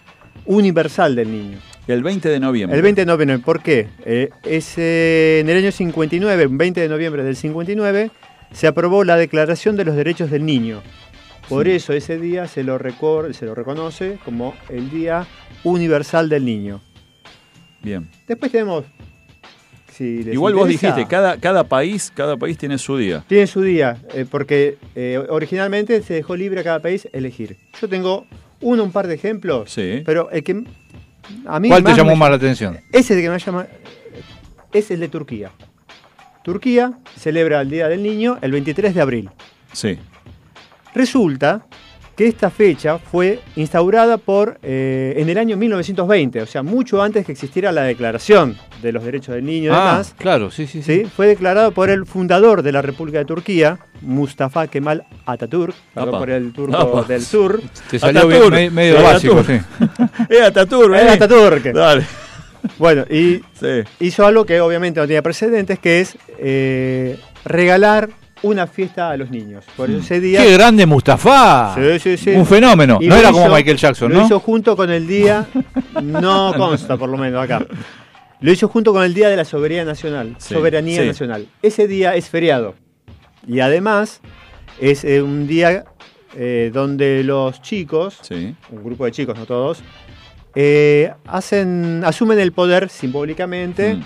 Universal 0.46 1.16
del 1.16 1.32
Niño. 1.32 1.58
El 1.88 2.04
20 2.04 2.28
de 2.30 2.40
noviembre. 2.40 2.76
El 2.78 2.84
20 2.84 3.02
de 3.02 3.06
noviembre, 3.06 3.40
¿por 3.40 3.62
qué? 3.62 3.88
Eh, 4.06 4.30
es, 4.44 4.78
eh, 4.78 5.40
en 5.42 5.50
el 5.50 5.58
año 5.58 5.72
59, 5.72 6.48
20 6.50 6.82
de 6.82 6.90
noviembre 6.90 7.24
del 7.24 7.36
59, 7.36 8.12
se 8.52 8.68
aprobó 8.68 9.04
la 9.04 9.16
Declaración 9.16 9.76
de 9.78 9.86
los 9.86 9.96
Derechos 9.96 10.30
del 10.30 10.46
Niño. 10.46 10.82
Por 11.48 11.70
eso 11.70 11.94
ese 11.94 12.18
día 12.20 12.48
se 12.48 12.64
lo, 12.64 12.78
se 13.34 13.46
lo 13.46 13.56
reconoce 13.56 14.18
como 14.26 14.54
el 14.70 14.90
Día 14.90 15.26
Universal 15.64 16.28
del 16.28 16.44
Niño. 16.44 16.82
Bien. 17.82 18.10
Después 18.28 18.52
tenemos... 18.52 18.84
si 19.94 20.26
Igual 20.30 20.56
vos 20.56 20.68
dijiste, 20.68 21.08
cada, 21.08 21.38
cada 21.38 21.64
país, 21.64 22.12
cada 22.14 22.36
país 22.36 22.58
tiene 22.58 22.78
su 22.78 22.98
día. 22.98 23.24
Tiene 23.28 23.48
su 23.48 23.62
día, 23.62 23.98
eh, 24.14 24.26
porque 24.30 24.78
eh, 24.96 25.24
originalmente 25.30 26.02
se 26.02 26.16
dejó 26.16 26.36
libre 26.36 26.60
a 26.60 26.64
cada 26.66 26.82
país 26.82 27.08
elegir. 27.14 27.56
Yo 27.80 27.88
tengo 27.88 28.26
uno, 28.60 28.84
un 28.84 28.92
par 28.92 29.08
de 29.08 29.16
ejemplos, 29.16 29.72
Sí. 29.72 30.02
pero 30.06 30.30
el 30.32 30.44
que 30.44 30.64
a 31.48 31.60
mí 31.60 31.70
¿Cuál 31.70 31.84
te 31.84 31.94
llamó 31.94 32.12
me- 32.12 32.16
más 32.18 32.30
la 32.30 32.36
atención? 32.38 32.80
Ese 32.92 33.16
de 33.16 33.22
que 33.22 33.30
me 33.30 33.40
llama 33.40 33.68
es 34.74 34.92
el 34.92 35.00
de 35.00 35.08
Turquía. 35.10 35.52
Turquía 36.44 36.94
celebra 37.18 37.62
el 37.62 37.70
Día 37.70 37.88
del 37.88 38.02
Niño 38.04 38.38
el 38.42 38.52
23 38.52 38.94
de 38.96 39.02
abril. 39.02 39.30
Sí. 39.74 39.98
Resulta 40.96 41.67
que 42.18 42.28
esta 42.28 42.50
fecha 42.50 42.98
fue 42.98 43.40
instaurada 43.56 44.18
por 44.18 44.58
eh, 44.64 45.14
en 45.18 45.30
el 45.30 45.38
año 45.38 45.56
1920, 45.56 46.42
o 46.42 46.46
sea, 46.48 46.64
mucho 46.64 47.02
antes 47.02 47.26
que 47.26 47.32
existiera 47.32 47.72
la 47.72 47.84
Declaración 47.84 48.58
de 48.82 48.92
los 48.92 49.04
Derechos 49.04 49.36
del 49.36 49.46
Niño 49.46 49.72
y 49.72 49.74
Ah, 49.76 49.92
demás. 49.92 50.16
claro, 50.18 50.50
sí, 50.52 50.66
sí, 50.66 50.82
sí. 50.82 51.04
¿sí? 51.04 51.06
Fue 51.06 51.28
declarado 51.28 51.72
por 51.72 51.90
el 51.92 52.06
fundador 52.08 52.64
de 52.64 52.72
la 52.72 52.82
República 52.82 53.20
de 53.20 53.26
Turquía, 53.26 53.78
Mustafa 54.02 54.66
Kemal 54.68 55.06
Atatürk, 55.28 55.76
perdón 55.94 56.20
por 56.20 56.30
el 56.32 56.52
turco 56.54 56.76
Apa. 56.76 57.04
del 57.04 57.22
sur. 57.22 57.62
Te 57.90 58.00
salió 58.00 58.22
Ataturk. 58.22 58.56
bien, 58.56 58.74
medio 58.74 58.98
Sí, 58.98 59.04
básico, 59.04 59.34
Ataturk. 59.40 59.62
sí. 59.62 60.04
Es 60.30 60.42
Ataturk, 60.42 60.96
Es 60.96 61.02
vení. 61.04 61.10
Atatürk. 61.16 61.64
Dale. 61.74 62.04
Bueno, 62.80 63.06
y 63.10 63.42
Sí. 63.60 63.84
hizo 64.00 64.26
algo 64.26 64.44
que 64.46 64.60
obviamente 64.60 65.00
no 65.00 65.06
tenía 65.06 65.22
precedentes, 65.22 65.78
que 65.78 66.02
es 66.02 66.18
eh, 66.40 67.18
regalar 67.46 68.10
una 68.44 68.68
fiesta 68.68 69.10
a 69.10 69.18
los 69.18 69.30
niños. 69.30 69.66
Por 69.76 69.90
eso 69.90 70.00
ese 70.00 70.20
día... 70.20 70.42
¡Qué 70.44 70.54
grande 70.54 70.86
Mustafa! 70.86 71.74
Sí, 71.76 72.00
sí, 72.00 72.18
sí. 72.18 72.30
Un 72.32 72.46
fenómeno. 72.46 72.98
Y 73.02 73.08
No 73.08 73.16
lo 73.16 73.20
era 73.22 73.32
como 73.32 73.50
Michael 73.50 73.78
Jackson, 73.78 74.12
Lo 74.12 74.20
¿no? 74.20 74.26
hizo 74.26 74.40
junto 74.40 74.76
con 74.76 74.90
el 74.92 75.08
día, 75.08 75.46
no 76.04 76.54
consta 76.56 76.98
por 76.98 77.10
lo 77.10 77.18
menos 77.18 77.44
acá. 77.44 77.66
Lo 78.40 78.52
hizo 78.52 78.68
junto 78.68 78.94
con 78.94 79.04
el 79.04 79.14
Día 79.16 79.30
de 79.30 79.36
la 79.36 79.46
Soberanía 79.46 79.84
Nacional. 79.86 80.36
Sí, 80.38 80.54
Soberanía 80.54 81.02
sí. 81.02 81.08
Nacional. 81.08 81.48
Ese 81.62 81.88
día 81.88 82.16
es 82.16 82.30
feriado. 82.30 82.76
Y 83.48 83.62
además 83.62 84.22
es 84.80 85.04
eh, 85.04 85.22
un 85.24 85.48
día 85.48 85.86
eh, 86.36 86.70
donde 86.72 87.24
los 87.24 87.62
chicos, 87.64 88.20
Sí. 88.22 88.54
un 88.70 88.84
grupo 88.84 89.06
de 89.06 89.12
chicos, 89.12 89.36
no 89.38 89.46
todos, 89.48 89.80
eh, 90.54 91.12
hacen, 91.26 92.04
asumen 92.06 92.40
el 92.40 92.52
poder 92.52 92.90
simbólicamente 92.90 93.96
Mm. 93.96 94.04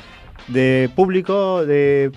de 0.54 0.90
público, 0.96 1.66
de 1.66 2.12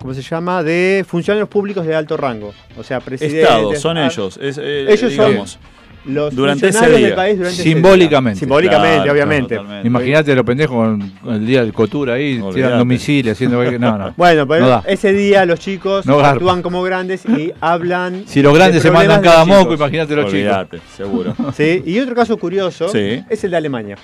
¿cómo 0.00 0.14
se 0.14 0.22
llama? 0.22 0.62
De 0.62 1.04
funcionarios 1.06 1.48
públicos 1.48 1.86
de 1.86 1.94
alto 1.94 2.16
rango. 2.16 2.52
O 2.76 2.82
sea, 2.82 3.00
presidentes. 3.00 3.42
Estados, 3.42 3.78
son 3.80 3.96
ah, 3.98 4.06
ellos. 4.06 4.38
Es, 4.40 4.58
eh, 4.58 4.86
ellos 4.88 5.12
son- 5.14 5.26
digamos. 5.28 5.58
Los 6.04 6.34
Durante 6.34 6.68
ese 6.68 6.78
funcionarios 6.78 6.98
día. 6.98 7.06
del 7.08 7.16
país 7.16 7.36
durante 7.36 7.54
ese 7.54 7.64
día. 7.64 7.72
Simbólicamente. 7.74 8.40
Simbólicamente, 8.40 8.96
Claro, 8.96 9.12
obviamente. 9.12 9.60
Imagínate 9.84 10.34
los 10.34 10.44
pendejos 10.44 10.74
con, 10.76 11.10
con 11.22 11.34
el 11.34 11.46
día 11.46 11.60
del 11.60 11.72
Cotura 11.74 12.14
ahí, 12.14 12.40
tirando 12.54 12.84
misiles, 12.86 13.32
haciendo 13.34 13.62
No, 13.78 13.98
no. 13.98 14.14
Bueno, 14.16 14.46
pero 14.48 14.66
No 14.66 14.82
ese 14.86 15.12
día 15.12 15.44
los 15.44 15.58
chicos 15.60 16.06
No 16.06 16.20
actúan 16.20 16.62
como 16.62 16.82
grandes 16.82 17.26
y 17.26 17.52
hablan. 17.60 18.22
Si 18.26 18.40
los 18.40 18.54
grandes 18.54 18.82
de 18.82 18.88
se 18.88 18.94
mandan 18.94 19.20
cada 19.20 19.44
moco, 19.44 19.62
chicos. 19.72 19.76
imagínate 19.80 20.14
los 20.16 20.24
chicos. 20.26 20.34
Olvídate, 20.34 20.78
seguro. 20.96 21.34
Sí, 21.54 21.82
y 21.84 21.98
otro 21.98 22.14
caso 22.14 22.38
curioso 22.38 22.88
Sí. 22.88 23.22
es 23.28 23.44
el 23.44 23.50
de 23.50 23.56
Alemania. 23.58 23.96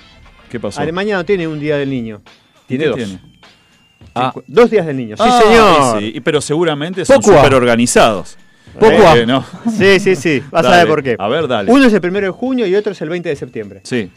¿Qué 0.49 0.59
pasó? 0.59 0.81
Alemania 0.81 1.15
no 1.15 1.25
tiene 1.25 1.47
un 1.47 1.59
día 1.59 1.77
del 1.77 1.89
niño. 1.89 2.21
Tiene 2.67 2.83
¿Qué 2.83 2.89
dos. 2.89 2.97
tiene? 2.97 3.19
Ah, 4.15 4.33
Dos 4.47 4.71
días 4.71 4.85
del 4.85 4.97
niño. 4.97 5.17
Sí, 5.17 5.23
Ah, 5.25 5.41
señor. 5.43 5.99
sí, 6.13 6.21
pero 6.21 6.39
seguramente 6.41 7.03
son 7.05 7.21
súper 7.21 7.53
organizados. 7.53 8.37
Poco 8.79 8.91
Eh, 8.93 9.05
a. 9.23 9.25
no. 9.25 9.45
Sí, 9.77 9.99
sí, 9.99 10.15
sí. 10.15 10.41
Vas 10.51 10.65
a 10.65 10.69
ver 10.71 10.87
por 10.87 11.03
qué. 11.03 11.15
A 11.19 11.27
ver, 11.27 11.47
dale. 11.47 11.71
Uno 11.71 11.85
es 11.85 11.93
el 11.93 12.01
primero 12.01 12.25
de 12.27 12.31
junio 12.31 12.65
y 12.65 12.75
otro 12.75 12.91
es 12.93 13.01
el 13.01 13.09
20 13.09 13.29
de 13.29 13.35
septiembre. 13.35 13.81
Sí. 13.83 14.09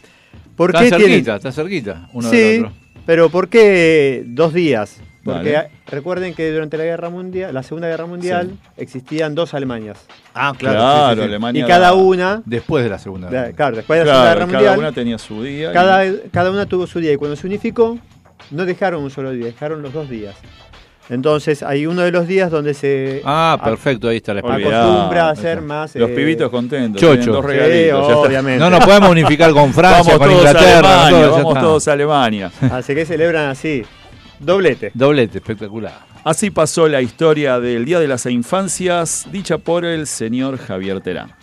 ¿Por 0.55 0.71
está 0.71 0.81
qué 0.83 0.89
cerquita, 0.89 1.07
tienen- 1.07 1.35
está 1.37 1.51
cerquita 1.51 2.09
uno 2.13 2.29
sí, 2.29 2.37
del 2.37 2.59
otro. 2.65 2.75
pero 3.05 3.29
¿por 3.29 3.47
qué 3.47 4.23
dos 4.25 4.53
días? 4.53 4.99
Porque 5.23 5.51
Dale. 5.51 5.69
recuerden 5.87 6.33
que 6.33 6.51
durante 6.51 6.77
la 6.77 6.83
guerra 6.85 7.09
mundial, 7.09 7.53
la 7.53 7.61
Segunda 7.61 7.87
Guerra 7.87 8.05
Mundial, 8.05 8.51
existían 8.77 9.35
dos 9.35 9.53
Alemañas. 9.53 9.99
Ah, 10.33 10.53
Claro, 10.57 10.79
sí, 10.79 11.15
sí, 11.15 11.21
sí. 11.21 11.27
Alemania. 11.29 11.63
Y 11.63 11.67
cada 11.67 11.93
una, 11.93 12.41
Después 12.45 12.83
de 12.83 12.89
la 12.89 12.99
segunda. 12.99 13.29
de- 13.29 13.53
claro, 13.53 13.75
después 13.75 13.99
de 13.99 14.05
la 14.05 14.11
Claro, 14.11 14.19
Segunda 14.21 14.33
Guerra 14.33 14.45
cada 14.45 14.75
Mundial, 14.75 14.79
una 14.79 14.91
tenía 14.93 15.17
su 15.17 15.43
día. 15.43 15.69
y- 15.69 15.73
cada, 15.73 16.03
cada 16.31 16.51
una 16.51 16.65
tuvo 16.65 16.87
su 16.87 16.99
día. 16.99 17.11
Y 17.13 17.17
cuando 17.17 17.35
se 17.35 17.45
unificó, 17.47 17.99
no 18.51 18.65
dejaron 18.65 19.03
un 19.03 19.09
solo 19.11 19.31
día, 19.31 19.45
dejaron 19.45 19.81
los 19.81 19.93
dos 19.93 20.09
días. 20.09 20.35
Entonces 21.09 21.63
hay 21.63 21.87
uno 21.87 22.03
de 22.03 22.11
los 22.11 22.27
días 22.27 22.51
donde 22.51 22.75
se 22.75 23.21
Ah, 23.25 23.57
a- 23.59 23.63
perfecto, 23.63 24.09
ahí 24.09 24.17
está 24.17 24.31
la 24.33 24.41
acostumbra 24.41 25.27
a 25.27 25.29
hacer 25.31 25.59
más... 25.61 25.95
Los 25.95 26.09
eh, 26.11 26.13
pibitos 26.13 26.51
contentos. 26.51 27.01
Chocho. 27.01 27.31
dos 27.33 27.45
regalitos. 27.45 28.11
obviamente. 28.13 28.59
No 28.59 28.69
nos 28.69 28.85
podemos 28.85 29.09
unificar 29.09 29.51
con 29.51 29.73
Francia, 29.73 30.13
Vamos 30.15 30.19
con 30.19 30.27
todos 30.29 30.45
a 30.45 30.49
Inglaterra. 30.49 31.01
Alemania, 31.07 31.19
ya 31.25 31.31
vamos 31.31 31.47
está. 31.49 31.61
todos 31.61 31.87
a 31.87 31.91
Alemania. 31.93 32.51
Así 32.71 32.93
que 32.93 33.05
celebran 33.07 33.47
así. 33.49 33.83
Doblete. 34.39 34.91
Doblete, 34.93 35.39
espectacular. 35.39 35.93
Así 36.23 36.51
pasó 36.51 36.87
la 36.87 37.01
historia 37.01 37.59
del 37.59 37.85
Día 37.85 37.99
de 37.99 38.07
las 38.07 38.25
Infancias, 38.27 39.25
dicha 39.31 39.57
por 39.57 39.85
el 39.85 40.05
señor 40.05 40.59
Javier 40.59 41.01
Terán. 41.01 41.33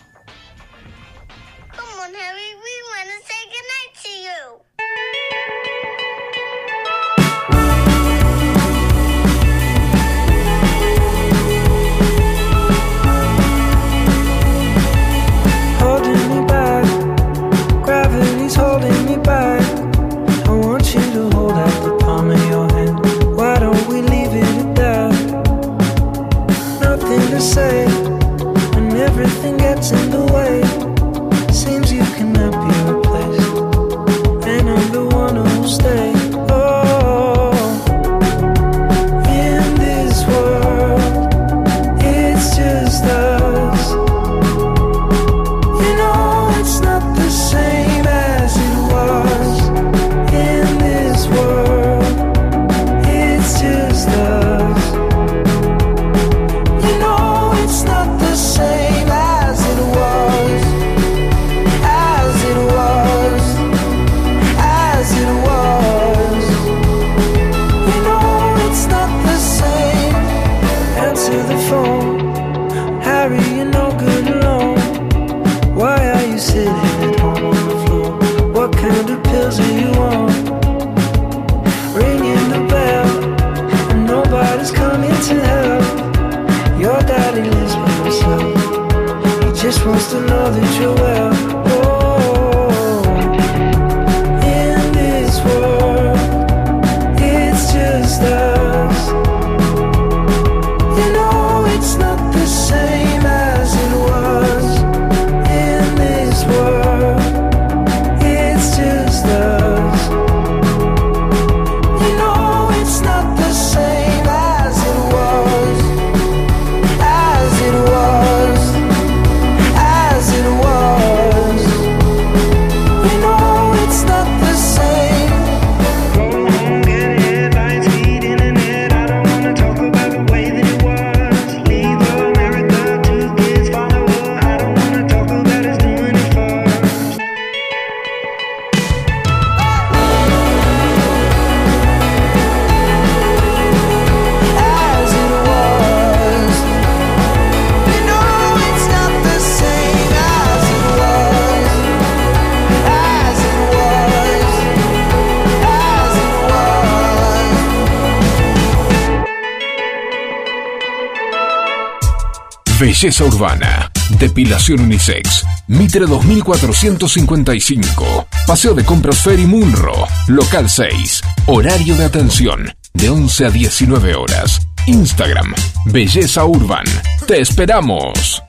Belleza 162.99 163.25
Urbana. 163.25 163.91
Depilación 164.17 164.79
Unisex. 164.79 165.45
Mitre 165.67 166.07
2455. 166.07 168.27
Paseo 168.47 168.73
de 168.73 168.83
Compras 168.83 169.21
Ferry 169.21 169.45
Munro. 169.45 169.93
Local 170.27 170.67
6. 170.67 171.21
Horario 171.45 171.95
de 171.95 172.05
atención. 172.05 172.73
De 172.95 173.11
11 173.11 173.45
a 173.45 173.51
19 173.51 174.15
horas. 174.15 174.67
Instagram. 174.87 175.53
Belleza 175.85 176.43
Urban. 176.45 176.85
Te 177.27 177.39
esperamos. 177.39 178.41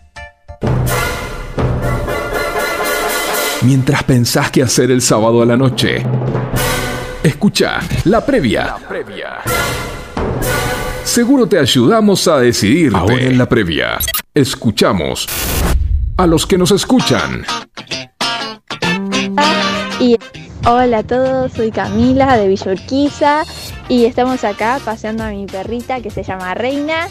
Mientras 3.61 4.03
pensás 4.05 4.51
qué 4.51 4.63
hacer 4.63 4.91
el 4.91 5.03
sábado 5.03 5.43
a 5.43 5.45
la 5.45 5.59
noche. 5.59 6.03
Escucha 7.23 7.81
la 8.05 8.25
previa. 8.25 8.77
Seguro 11.05 11.47
te 11.47 11.59
ayudamos 11.59 12.27
a 12.29 12.39
decidirte. 12.39 12.97
Ahora 12.97 13.21
en 13.21 13.37
la 13.37 13.47
previa. 13.47 13.99
Escuchamos 14.39 15.27
a 16.17 16.25
los 16.25 16.47
que 16.47 16.57
nos 16.57 16.71
escuchan. 16.71 17.45
Y 19.99 20.17
hola 20.65 20.99
a 20.99 21.03
todos, 21.03 21.53
soy 21.55 21.73
Camila 21.73 22.37
de 22.37 22.47
Villa 22.47 22.71
Urquiza 22.71 23.43
y 23.89 24.05
estamos 24.05 24.45
acá 24.45 24.79
paseando 24.85 25.25
a 25.25 25.31
mi 25.31 25.47
perrita 25.47 26.01
que 26.01 26.11
se 26.11 26.23
llama 26.23 26.55
Reina. 26.55 27.09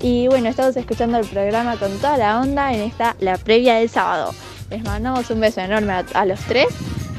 Y 0.00 0.28
bueno, 0.28 0.48
estamos 0.48 0.76
escuchando 0.76 1.18
el 1.18 1.26
programa 1.26 1.76
con 1.78 1.90
toda 1.98 2.16
la 2.16 2.40
onda 2.40 2.72
en 2.72 2.82
esta, 2.82 3.16
la 3.18 3.38
previa 3.38 3.74
del 3.74 3.88
sábado. 3.88 4.32
Les 4.70 4.84
mandamos 4.84 5.28
un 5.30 5.40
beso 5.40 5.60
enorme 5.60 5.94
a, 5.94 6.04
a 6.14 6.26
los 6.26 6.38
tres 6.42 6.68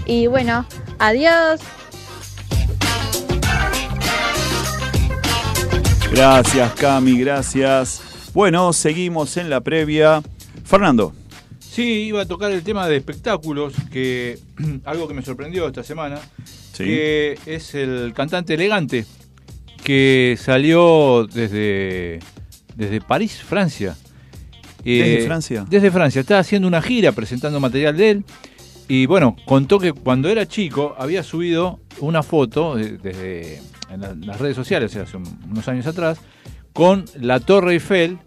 y 0.05 0.27
bueno, 0.27 0.65
adiós. 0.99 1.59
Gracias, 6.13 6.73
Cami, 6.75 7.19
gracias. 7.19 8.08
Bueno, 8.33 8.73
seguimos 8.73 9.37
en 9.37 9.49
la 9.49 9.61
previa. 9.61 10.21
Fernando. 10.63 11.13
Sí, 11.59 11.83
iba 12.03 12.21
a 12.21 12.25
tocar 12.25 12.51
el 12.51 12.61
tema 12.63 12.87
de 12.87 12.97
espectáculos, 12.97 13.73
que 13.91 14.37
algo 14.85 15.07
que 15.07 15.13
me 15.13 15.21
sorprendió 15.21 15.67
esta 15.67 15.83
semana, 15.83 16.19
Sí. 16.73 16.83
que 16.85 17.39
es 17.45 17.75
el 17.75 18.13
cantante 18.15 18.53
elegante, 18.53 19.05
que 19.83 20.37
salió 20.39 21.27
desde, 21.27 22.19
desde 22.75 23.01
París, 23.01 23.41
Francia. 23.41 23.95
¿Desde 24.83 25.25
Francia? 25.25 25.65
Desde 25.69 25.91
Francia. 25.91 26.21
Está 26.21 26.39
haciendo 26.39 26.67
una 26.67 26.81
gira 26.81 27.11
presentando 27.11 27.59
material 27.59 27.97
de 27.97 28.09
él. 28.11 28.25
Y 28.87 29.05
bueno, 29.07 29.35
contó 29.45 29.77
que 29.77 29.91
cuando 29.91 30.29
era 30.29 30.47
chico 30.47 30.95
había 30.97 31.21
subido 31.21 31.79
una 31.99 32.23
foto 32.23 32.75
de- 32.75 32.97
desde 32.97 33.61
en 33.91 34.01
la- 34.01 34.15
las 34.15 34.39
redes 34.39 34.55
sociales, 34.55 34.91
o 34.91 34.93
sea, 34.93 35.03
hace 35.03 35.17
un- 35.17 35.39
unos 35.51 35.67
años 35.67 35.85
atrás, 35.85 36.17
con 36.73 37.05
la 37.19 37.39
Torre 37.39 37.73
Eiffel 37.73 38.19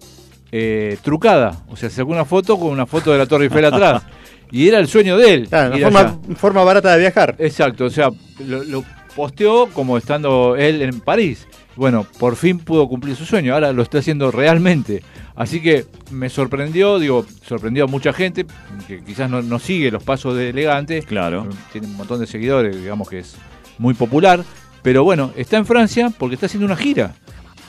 eh, 0.51 0.99
trucada. 1.03 1.65
O 1.69 1.77
sea, 1.77 1.91
se 1.91 1.97
sacó 1.97 2.11
una 2.11 2.25
foto 2.25 2.59
con 2.59 2.69
una 2.69 2.87
foto 2.87 3.13
de 3.13 3.19
la 3.19 3.27
Torre 3.27 3.45
Eiffel 3.45 3.65
atrás. 3.65 4.03
Y 4.55 4.69
era 4.69 4.79
el 4.81 4.87
sueño 4.87 5.17
de 5.17 5.33
él. 5.33 5.49
Claro, 5.49 5.75
una 5.75 5.91
forma, 5.91 6.37
forma 6.37 6.63
barata 6.63 6.93
de 6.93 7.01
viajar. 7.01 7.37
Exacto, 7.39 7.87
o 7.87 7.91
sea, 7.91 8.11
lo, 8.47 8.63
lo 8.63 8.85
posteó 9.17 9.69
como 9.69 9.97
estando 9.97 10.57
él 10.57 10.83
en 10.83 11.01
París. 11.01 11.49
Bueno, 11.75 12.07
por 12.19 12.37
fin 12.37 12.59
pudo 12.59 12.87
cumplir 12.87 13.17
su 13.17 13.25
sueño, 13.25 13.55
ahora 13.55 13.73
lo 13.73 13.83
está 13.83 13.99
haciendo 13.99 14.31
realmente. 14.31 15.03
Así 15.35 15.63
que 15.63 15.87
me 16.11 16.29
sorprendió, 16.29 16.99
digo, 16.99 17.25
sorprendió 17.47 17.85
a 17.85 17.87
mucha 17.87 18.13
gente 18.13 18.45
que 18.87 19.03
quizás 19.03 19.31
no, 19.31 19.41
no 19.41 19.59
sigue 19.59 19.91
los 19.91 20.03
pasos 20.03 20.37
de 20.37 20.51
Elegante. 20.51 21.03
Claro. 21.03 21.49
Tiene 21.73 21.87
un 21.87 21.97
montón 21.97 22.21
de 22.21 22.27
seguidores, 22.27 22.77
digamos 22.77 23.09
que 23.09 23.21
es 23.21 23.37
muy 23.79 23.95
popular. 23.95 24.45
Pero 24.83 25.05
bueno, 25.05 25.33
está 25.37 25.57
en 25.57 25.65
Francia 25.65 26.13
porque 26.19 26.35
está 26.35 26.47
haciendo 26.47 26.67
una 26.67 26.77
gira. 26.77 27.15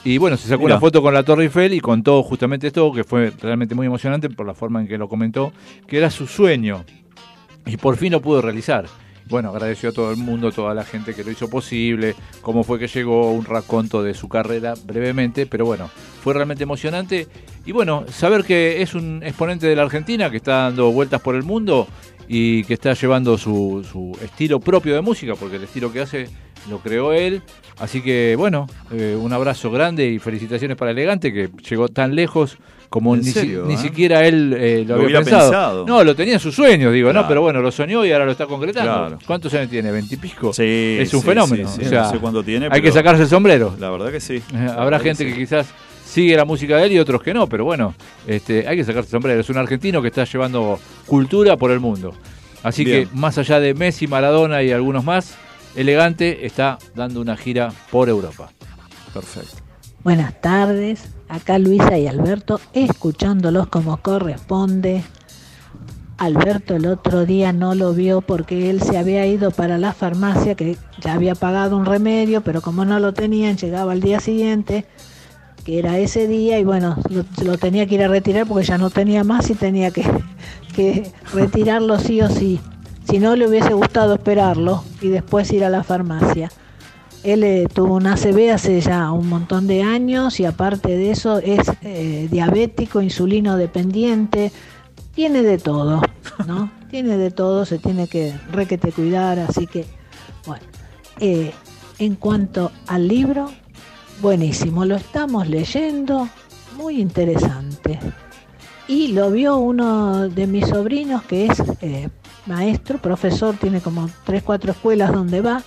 Y 0.04 0.18
bueno, 0.18 0.36
se 0.36 0.48
sacó 0.48 0.64
Mira. 0.64 0.74
una 0.74 0.80
foto 0.80 1.00
con 1.00 1.14
la 1.14 1.22
Torre 1.22 1.44
Eiffel 1.44 1.72
y 1.72 1.80
contó 1.80 2.22
justamente 2.22 2.66
esto, 2.66 2.92
que 2.92 3.04
fue 3.04 3.32
realmente 3.40 3.74
muy 3.74 3.86
emocionante 3.86 4.28
por 4.28 4.46
la 4.46 4.52
forma 4.52 4.80
en 4.80 4.86
que 4.86 4.98
lo 4.98 5.08
comentó, 5.08 5.52
que 5.86 5.96
era 5.96 6.10
su 6.10 6.26
sueño. 6.26 6.84
Y 7.64 7.78
por 7.78 7.96
fin 7.96 8.12
lo 8.12 8.20
pudo 8.20 8.42
realizar. 8.42 8.84
Bueno, 9.30 9.48
agradeció 9.48 9.88
a 9.88 9.92
todo 9.92 10.10
el 10.10 10.18
mundo, 10.18 10.48
a 10.48 10.52
toda 10.52 10.74
la 10.74 10.84
gente 10.84 11.14
que 11.14 11.24
lo 11.24 11.30
hizo 11.30 11.48
posible, 11.48 12.14
cómo 12.42 12.62
fue 12.62 12.78
que 12.78 12.88
llegó, 12.88 13.32
un 13.32 13.46
raconto 13.46 14.02
de 14.02 14.12
su 14.12 14.28
carrera 14.28 14.74
brevemente, 14.84 15.46
pero 15.46 15.64
bueno, 15.64 15.88
fue 16.22 16.34
realmente 16.34 16.64
emocionante. 16.64 17.26
Y 17.64 17.72
bueno, 17.72 18.04
saber 18.10 18.44
que 18.44 18.82
es 18.82 18.94
un 18.94 19.22
exponente 19.24 19.66
de 19.66 19.76
la 19.76 19.82
Argentina 19.82 20.30
que 20.30 20.36
está 20.36 20.64
dando 20.64 20.92
vueltas 20.92 21.22
por 21.22 21.34
el 21.34 21.42
mundo 21.42 21.88
y 22.28 22.64
que 22.64 22.74
está 22.74 22.94
llevando 22.94 23.36
su, 23.38 23.84
su 23.90 24.16
estilo 24.22 24.60
propio 24.60 24.94
de 24.94 25.00
música, 25.00 25.34
porque 25.34 25.56
el 25.56 25.64
estilo 25.64 25.92
que 25.92 26.00
hace 26.00 26.28
lo 26.70 26.78
creó 26.78 27.12
él. 27.12 27.42
Así 27.78 28.00
que 28.00 28.34
bueno, 28.38 28.66
eh, 28.92 29.16
un 29.20 29.32
abrazo 29.32 29.70
grande 29.70 30.06
y 30.08 30.18
felicitaciones 30.18 30.76
para 30.76 30.92
Elegante, 30.92 31.32
que 31.32 31.50
llegó 31.68 31.88
tan 31.88 32.14
lejos 32.14 32.56
como 32.88 33.14
¿En 33.14 33.22
ni, 33.22 33.26
si- 33.26 33.32
serio, 33.32 33.64
ni 33.66 33.74
eh? 33.74 33.78
siquiera 33.78 34.24
él 34.24 34.54
eh, 34.56 34.84
lo, 34.86 34.96
Lo 34.98 35.02
había 35.02 35.18
pensado. 35.18 35.50
pensado. 35.50 35.86
No, 35.86 36.04
lo 36.04 36.14
tenía 36.14 36.34
en 36.34 36.40
sus 36.40 36.54
sueños, 36.54 36.92
digo, 36.92 37.10
Claro. 37.10 37.22
no, 37.22 37.28
pero 37.28 37.42
bueno, 37.42 37.60
lo 37.60 37.72
soñó 37.72 38.04
y 38.04 38.12
ahora 38.12 38.24
lo 38.24 38.30
está 38.32 38.46
concretando. 38.46 38.88
Claro. 38.92 39.18
¿Cuántos 39.26 39.52
años 39.54 39.68
tiene? 39.68 39.90
¿Veintipico? 39.90 40.52
Sí, 40.52 40.98
es 41.00 41.12
un 41.12 41.20
sí, 41.22 41.26
fenómeno. 41.26 41.68
sí, 41.68 41.80
sí. 41.80 41.86
O 41.86 41.88
sea, 41.88 42.02
No 42.04 42.10
sé 42.12 42.18
cuánto 42.18 42.44
tiene, 42.44 42.68
Hay 42.70 42.80
que 42.80 42.92
sacarse 42.92 43.22
el 43.24 43.28
sombrero. 43.28 43.74
La 43.80 43.90
verdad 43.90 44.12
que 44.12 44.20
sí. 44.20 44.40
Habrá 44.76 45.00
gente 45.00 45.26
que 45.26 45.34
quizás 45.34 45.66
sigue 46.14 46.36
la 46.36 46.44
música 46.44 46.76
de 46.76 46.84
él 46.84 46.92
y 46.92 46.98
otros 47.00 47.20
que 47.20 47.34
no, 47.34 47.48
pero 47.48 47.64
bueno, 47.64 47.92
este, 48.24 48.68
hay 48.68 48.76
que 48.76 48.84
sacarse 48.84 49.08
el 49.08 49.10
sombrero. 49.10 49.40
Es 49.40 49.50
un 49.50 49.58
argentino 49.58 50.00
que 50.00 50.08
está 50.08 50.22
llevando 50.22 50.78
cultura 51.06 51.56
por 51.56 51.72
el 51.72 51.80
mundo. 51.80 52.14
Así 52.62 52.84
Bien. 52.84 53.08
que 53.08 53.16
más 53.16 53.36
allá 53.36 53.58
de 53.58 53.74
Messi, 53.74 54.06
Maradona 54.06 54.62
y 54.62 54.70
algunos 54.70 55.02
más, 55.02 55.34
Elegante 55.74 56.46
está 56.46 56.78
dando 56.94 57.20
una 57.20 57.36
gira 57.36 57.72
por 57.90 58.08
Europa. 58.08 58.48
Perfecto. 59.12 59.56
Buenas 60.04 60.40
tardes, 60.40 61.02
acá 61.28 61.58
Luisa 61.58 61.98
y 61.98 62.06
Alberto, 62.06 62.60
escuchándolos 62.74 63.66
como 63.66 63.96
corresponde. 63.96 65.02
Alberto 66.16 66.76
el 66.76 66.86
otro 66.86 67.26
día 67.26 67.52
no 67.52 67.74
lo 67.74 67.92
vio 67.92 68.20
porque 68.20 68.70
él 68.70 68.80
se 68.82 68.98
había 68.98 69.26
ido 69.26 69.50
para 69.50 69.78
la 69.78 69.92
farmacia, 69.92 70.54
que 70.54 70.76
ya 71.00 71.14
había 71.14 71.34
pagado 71.34 71.76
un 71.76 71.86
remedio, 71.86 72.42
pero 72.42 72.62
como 72.62 72.84
no 72.84 73.00
lo 73.00 73.12
tenían, 73.14 73.56
llegaba 73.56 73.90
al 73.90 74.00
día 74.00 74.20
siguiente, 74.20 74.86
que 75.64 75.78
era 75.78 75.98
ese 75.98 76.28
día, 76.28 76.58
y 76.58 76.64
bueno, 76.64 76.96
lo, 77.08 77.24
lo 77.44 77.58
tenía 77.58 77.86
que 77.86 77.94
ir 77.94 78.02
a 78.02 78.08
retirar 78.08 78.46
porque 78.46 78.66
ya 78.66 78.78
no 78.78 78.90
tenía 78.90 79.24
más 79.24 79.48
y 79.50 79.54
tenía 79.54 79.90
que, 79.90 80.04
que 80.76 81.10
retirarlo 81.32 81.98
sí 81.98 82.20
o 82.20 82.28
sí. 82.28 82.60
Si 83.10 83.18
no, 83.18 83.36
le 83.36 83.48
hubiese 83.48 83.72
gustado 83.74 84.14
esperarlo 84.14 84.82
y 85.00 85.08
después 85.08 85.52
ir 85.52 85.64
a 85.64 85.70
la 85.70 85.82
farmacia. 85.82 86.50
Él 87.22 87.42
eh, 87.42 87.66
tuvo 87.72 87.94
una 87.94 88.14
ACV 88.14 88.52
hace 88.52 88.80
ya 88.82 89.10
un 89.10 89.28
montón 89.28 89.66
de 89.66 89.82
años 89.82 90.40
y 90.40 90.44
aparte 90.44 90.88
de 90.88 91.10
eso 91.10 91.38
es 91.38 91.60
eh, 91.82 92.28
diabético, 92.30 93.00
insulino 93.00 93.56
dependiente, 93.56 94.52
tiene 95.14 95.42
de 95.42 95.56
todo, 95.56 96.02
¿no? 96.46 96.70
tiene 96.90 97.16
de 97.16 97.30
todo, 97.30 97.64
se 97.64 97.78
tiene 97.78 98.08
que 98.08 98.34
requete 98.52 98.92
cuidar, 98.92 99.38
así 99.38 99.66
que, 99.66 99.86
bueno. 100.46 100.64
Eh, 101.20 101.52
en 101.98 102.16
cuanto 102.16 102.72
al 102.86 103.08
libro, 103.08 103.50
buenísimo, 104.20 104.84
lo 104.84 104.96
estamos 104.96 105.48
leyendo, 105.48 106.28
muy 106.76 107.00
interesante. 107.00 107.98
Y 108.86 109.08
lo 109.08 109.30
vio 109.30 109.56
uno 109.56 110.28
de 110.28 110.46
mis 110.46 110.66
sobrinos 110.66 111.22
que 111.22 111.46
es 111.46 111.62
eh, 111.80 112.10
maestro, 112.46 112.98
profesor, 112.98 113.56
tiene 113.56 113.80
como 113.80 114.10
tres, 114.24 114.42
cuatro 114.42 114.72
escuelas 114.72 115.12
donde 115.12 115.40
va. 115.40 115.62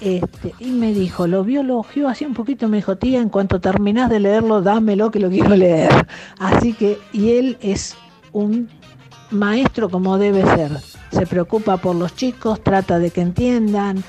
Este, 0.00 0.54
y 0.60 0.70
me 0.70 0.94
dijo, 0.94 1.26
lo 1.26 1.42
vio, 1.42 1.64
lo 1.64 1.78
ojeó 1.78 2.08
así 2.08 2.24
un 2.24 2.34
poquito, 2.34 2.68
me 2.68 2.76
dijo, 2.76 2.96
tía, 2.96 3.20
en 3.20 3.28
cuanto 3.28 3.60
terminás 3.60 4.08
de 4.08 4.20
leerlo, 4.20 4.62
dámelo 4.62 5.10
que 5.10 5.18
lo 5.18 5.28
quiero 5.30 5.50
leer. 5.56 6.06
Así 6.38 6.72
que, 6.72 6.98
y 7.12 7.32
él 7.32 7.58
es 7.60 7.96
un 8.32 8.68
maestro 9.30 9.88
como 9.88 10.18
debe 10.18 10.42
ser. 10.44 10.70
Se 11.10 11.26
preocupa 11.26 11.78
por 11.78 11.96
los 11.96 12.14
chicos, 12.14 12.62
trata 12.62 12.98
de 12.98 13.10
que 13.10 13.20
entiendan. 13.20 14.04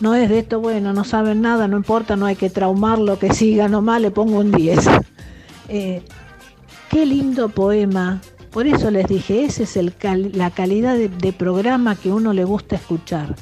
No 0.00 0.14
es 0.14 0.28
de 0.28 0.40
esto, 0.40 0.60
bueno, 0.60 0.92
no 0.92 1.04
saben 1.04 1.40
nada, 1.40 1.68
no 1.68 1.76
importa, 1.76 2.16
no 2.16 2.26
hay 2.26 2.36
que 2.36 2.50
traumarlo, 2.50 3.18
que 3.18 3.32
siga 3.32 3.68
nomás, 3.68 4.00
le 4.00 4.10
pongo 4.10 4.38
un 4.38 4.50
10. 4.50 4.86
Eh, 5.68 6.02
qué 6.90 7.06
lindo 7.06 7.48
poema. 7.48 8.20
Por 8.50 8.66
eso 8.66 8.90
les 8.90 9.06
dije, 9.08 9.44
esa 9.44 9.62
es 9.62 9.76
el 9.76 9.94
cal- 9.94 10.30
la 10.34 10.50
calidad 10.50 10.94
de, 10.96 11.08
de 11.08 11.32
programa 11.32 11.96
que 11.96 12.10
uno 12.12 12.32
le 12.32 12.44
gusta 12.44 12.76
escuchar. 12.76 13.34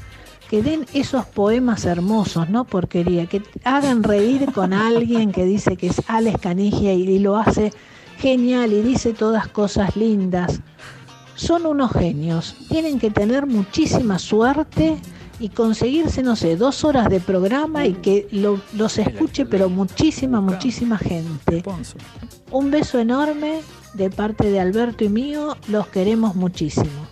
Que 0.49 0.63
den 0.63 0.87
esos 0.93 1.25
poemas 1.25 1.85
hermosos, 1.87 2.49
no 2.51 2.65
porquería, 2.65 3.27
que 3.27 3.43
hagan 3.65 4.03
reír 4.03 4.53
con 4.53 4.73
alguien 4.75 5.33
que 5.33 5.45
dice 5.45 5.77
que 5.77 5.89
es 5.89 6.03
Alex 6.07 6.39
Canigia 6.41 6.93
y, 6.95 7.03
y 7.03 7.19
lo 7.19 7.37
hace 7.37 7.73
genial 8.19 8.73
y 8.73 8.83
dice 8.83 9.15
todas 9.15 9.49
cosas 9.49 9.97
lindas. 9.97 10.61
Son 11.35 11.65
unos 11.67 11.93
genios, 11.93 12.55
tienen 12.69 12.99
que 12.99 13.11
tener 13.11 13.47
muchísima 13.47 14.19
suerte 14.19 14.99
y 15.43 15.49
conseguirse, 15.49 16.23
no 16.23 16.37
sé, 16.37 16.57
dos 16.57 16.85
horas 16.85 17.09
de 17.11 17.19
programa 17.21 17.85
y 17.87 17.95
que 17.95 18.29
lo- 18.31 18.61
los 18.75 18.97
escuche, 18.99 19.45
pero 19.45 19.69
muchísima, 19.69 20.41
muchísima 20.41 20.97
gente. 20.97 21.63
Un 22.53 22.71
beso 22.71 22.99
enorme 23.01 23.61
de 23.95 24.09
parte 24.09 24.51
de 24.51 24.61
Alberto 24.61 25.03
y 25.05 25.09
mío, 25.09 25.57
los 25.69 25.89
queremos 25.89 26.37
muchísimo. 26.37 27.09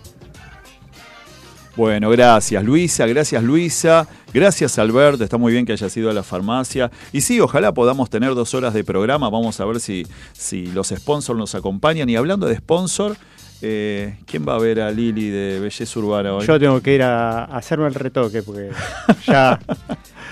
Bueno, 1.75 2.09
gracias 2.09 2.63
Luisa, 2.63 3.05
gracias 3.07 3.41
Luisa, 3.43 4.05
gracias 4.33 4.77
Alberto, 4.77 5.23
está 5.23 5.37
muy 5.37 5.53
bien 5.53 5.65
que 5.65 5.71
hayas 5.71 5.95
ido 5.95 6.09
a 6.09 6.13
la 6.13 6.21
farmacia. 6.23 6.91
Y 7.13 7.21
sí, 7.21 7.39
ojalá 7.39 7.73
podamos 7.73 8.09
tener 8.09 8.35
dos 8.35 8.53
horas 8.53 8.73
de 8.73 8.83
programa, 8.83 9.29
vamos 9.29 9.59
a 9.59 9.65
ver 9.65 9.79
si, 9.79 10.05
si 10.33 10.67
los 10.67 10.89
sponsors 10.89 11.39
nos 11.39 11.55
acompañan. 11.55 12.09
Y 12.09 12.17
hablando 12.17 12.47
de 12.47 12.57
sponsor, 12.57 13.15
eh, 13.61 14.15
¿quién 14.25 14.45
va 14.47 14.55
a 14.55 14.59
ver 14.59 14.81
a 14.81 14.91
Lili 14.91 15.29
de 15.29 15.59
Belleza 15.59 15.99
Urbana 15.99 16.33
hoy? 16.33 16.45
Yo 16.45 16.59
tengo 16.59 16.81
que 16.81 16.95
ir 16.95 17.03
a, 17.03 17.45
a 17.45 17.57
hacerme 17.57 17.87
el 17.87 17.93
retoque 17.93 18.41
porque 18.43 18.69
ya, 19.27 19.59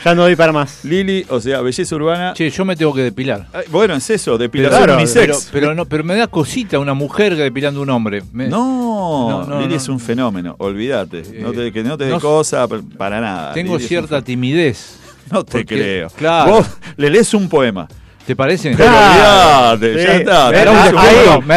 ya 0.03 0.15
no 0.15 0.23
doy 0.23 0.35
para 0.35 0.51
más. 0.51 0.83
Lili, 0.85 1.25
o 1.29 1.39
sea, 1.39 1.61
Belleza 1.61 1.95
Urbana. 1.95 2.33
Che, 2.33 2.49
yo 2.49 2.65
me 2.65 2.75
tengo 2.75 2.93
que 2.93 3.01
depilar. 3.03 3.47
Ay, 3.53 3.63
Bueno, 3.69 3.93
es 3.95 4.09
eso, 4.09 4.31
Pero, 4.31 4.37
depilación 4.37 4.81
pero, 4.81 4.95
unisex. 4.95 5.49
pero 5.51 5.75
no, 5.75 5.85
pero 5.85 6.03
me 6.03 6.15
da 6.15 6.27
cosita 6.27 6.79
una 6.79 6.93
mujer 6.93 7.35
depilando 7.35 7.81
un 7.81 7.89
hombre. 7.89 8.23
Me- 8.33 8.47
No, 8.47 9.29
No, 9.29 9.45
no, 9.45 9.57
Lili 9.61 9.71
no. 9.71 9.75
es 9.77 9.89
un 9.89 9.99
fenómeno, 9.99 10.55
olvídate. 10.59 11.23
No 11.41 11.51
te, 11.51 11.71
que 11.71 11.83
no 11.83 11.97
te 11.97 12.05
dé 12.05 12.11
no- 12.11 12.19
cosa 12.19 12.67
para 12.97 13.21
nada. 13.21 13.53
Tengo 13.53 13.73
Lili 13.73 13.77
es 13.77 13.83
un 13.83 13.87
cierta 13.89 14.21
timidez. 14.21 14.95
No 15.31 15.43
te 15.45 15.59
porque- 15.59 15.75
creo. 15.75 16.09
Claro. 16.09 16.51
Vos 16.53 16.67
le 16.97 17.09
lees 17.11 17.33
un 17.35 17.47
poema. 17.47 17.87
¿Te 18.29 18.35
parece? 18.35 18.75
Pero 18.77 18.91
olvidate, 18.91 19.99
Sí. 19.99 20.05
ya 20.05 20.13
está. 20.17 20.51
¿Me 20.51 20.57
hará 20.59 20.71
un 20.71 20.83
descuento? 20.83 21.41
¿Me 21.47 21.55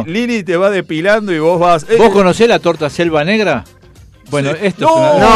un? 0.00 0.04
Lili 0.06 0.42
te 0.44 0.56
va 0.56 0.70
depilando 0.70 1.30
y 1.30 1.38
vos 1.38 1.60
vas. 1.60 1.84
eh, 1.90 1.96
¿Vos 1.98 2.08
conocés 2.08 2.48
la 2.48 2.58
torta 2.58 2.88
selva 2.88 3.22
negra? 3.22 3.64
Bueno, 4.30 4.52
Sí. 4.52 4.56
esto 4.62 4.86
No. 4.86 5.08
es 5.08 5.14
una... 5.14 5.26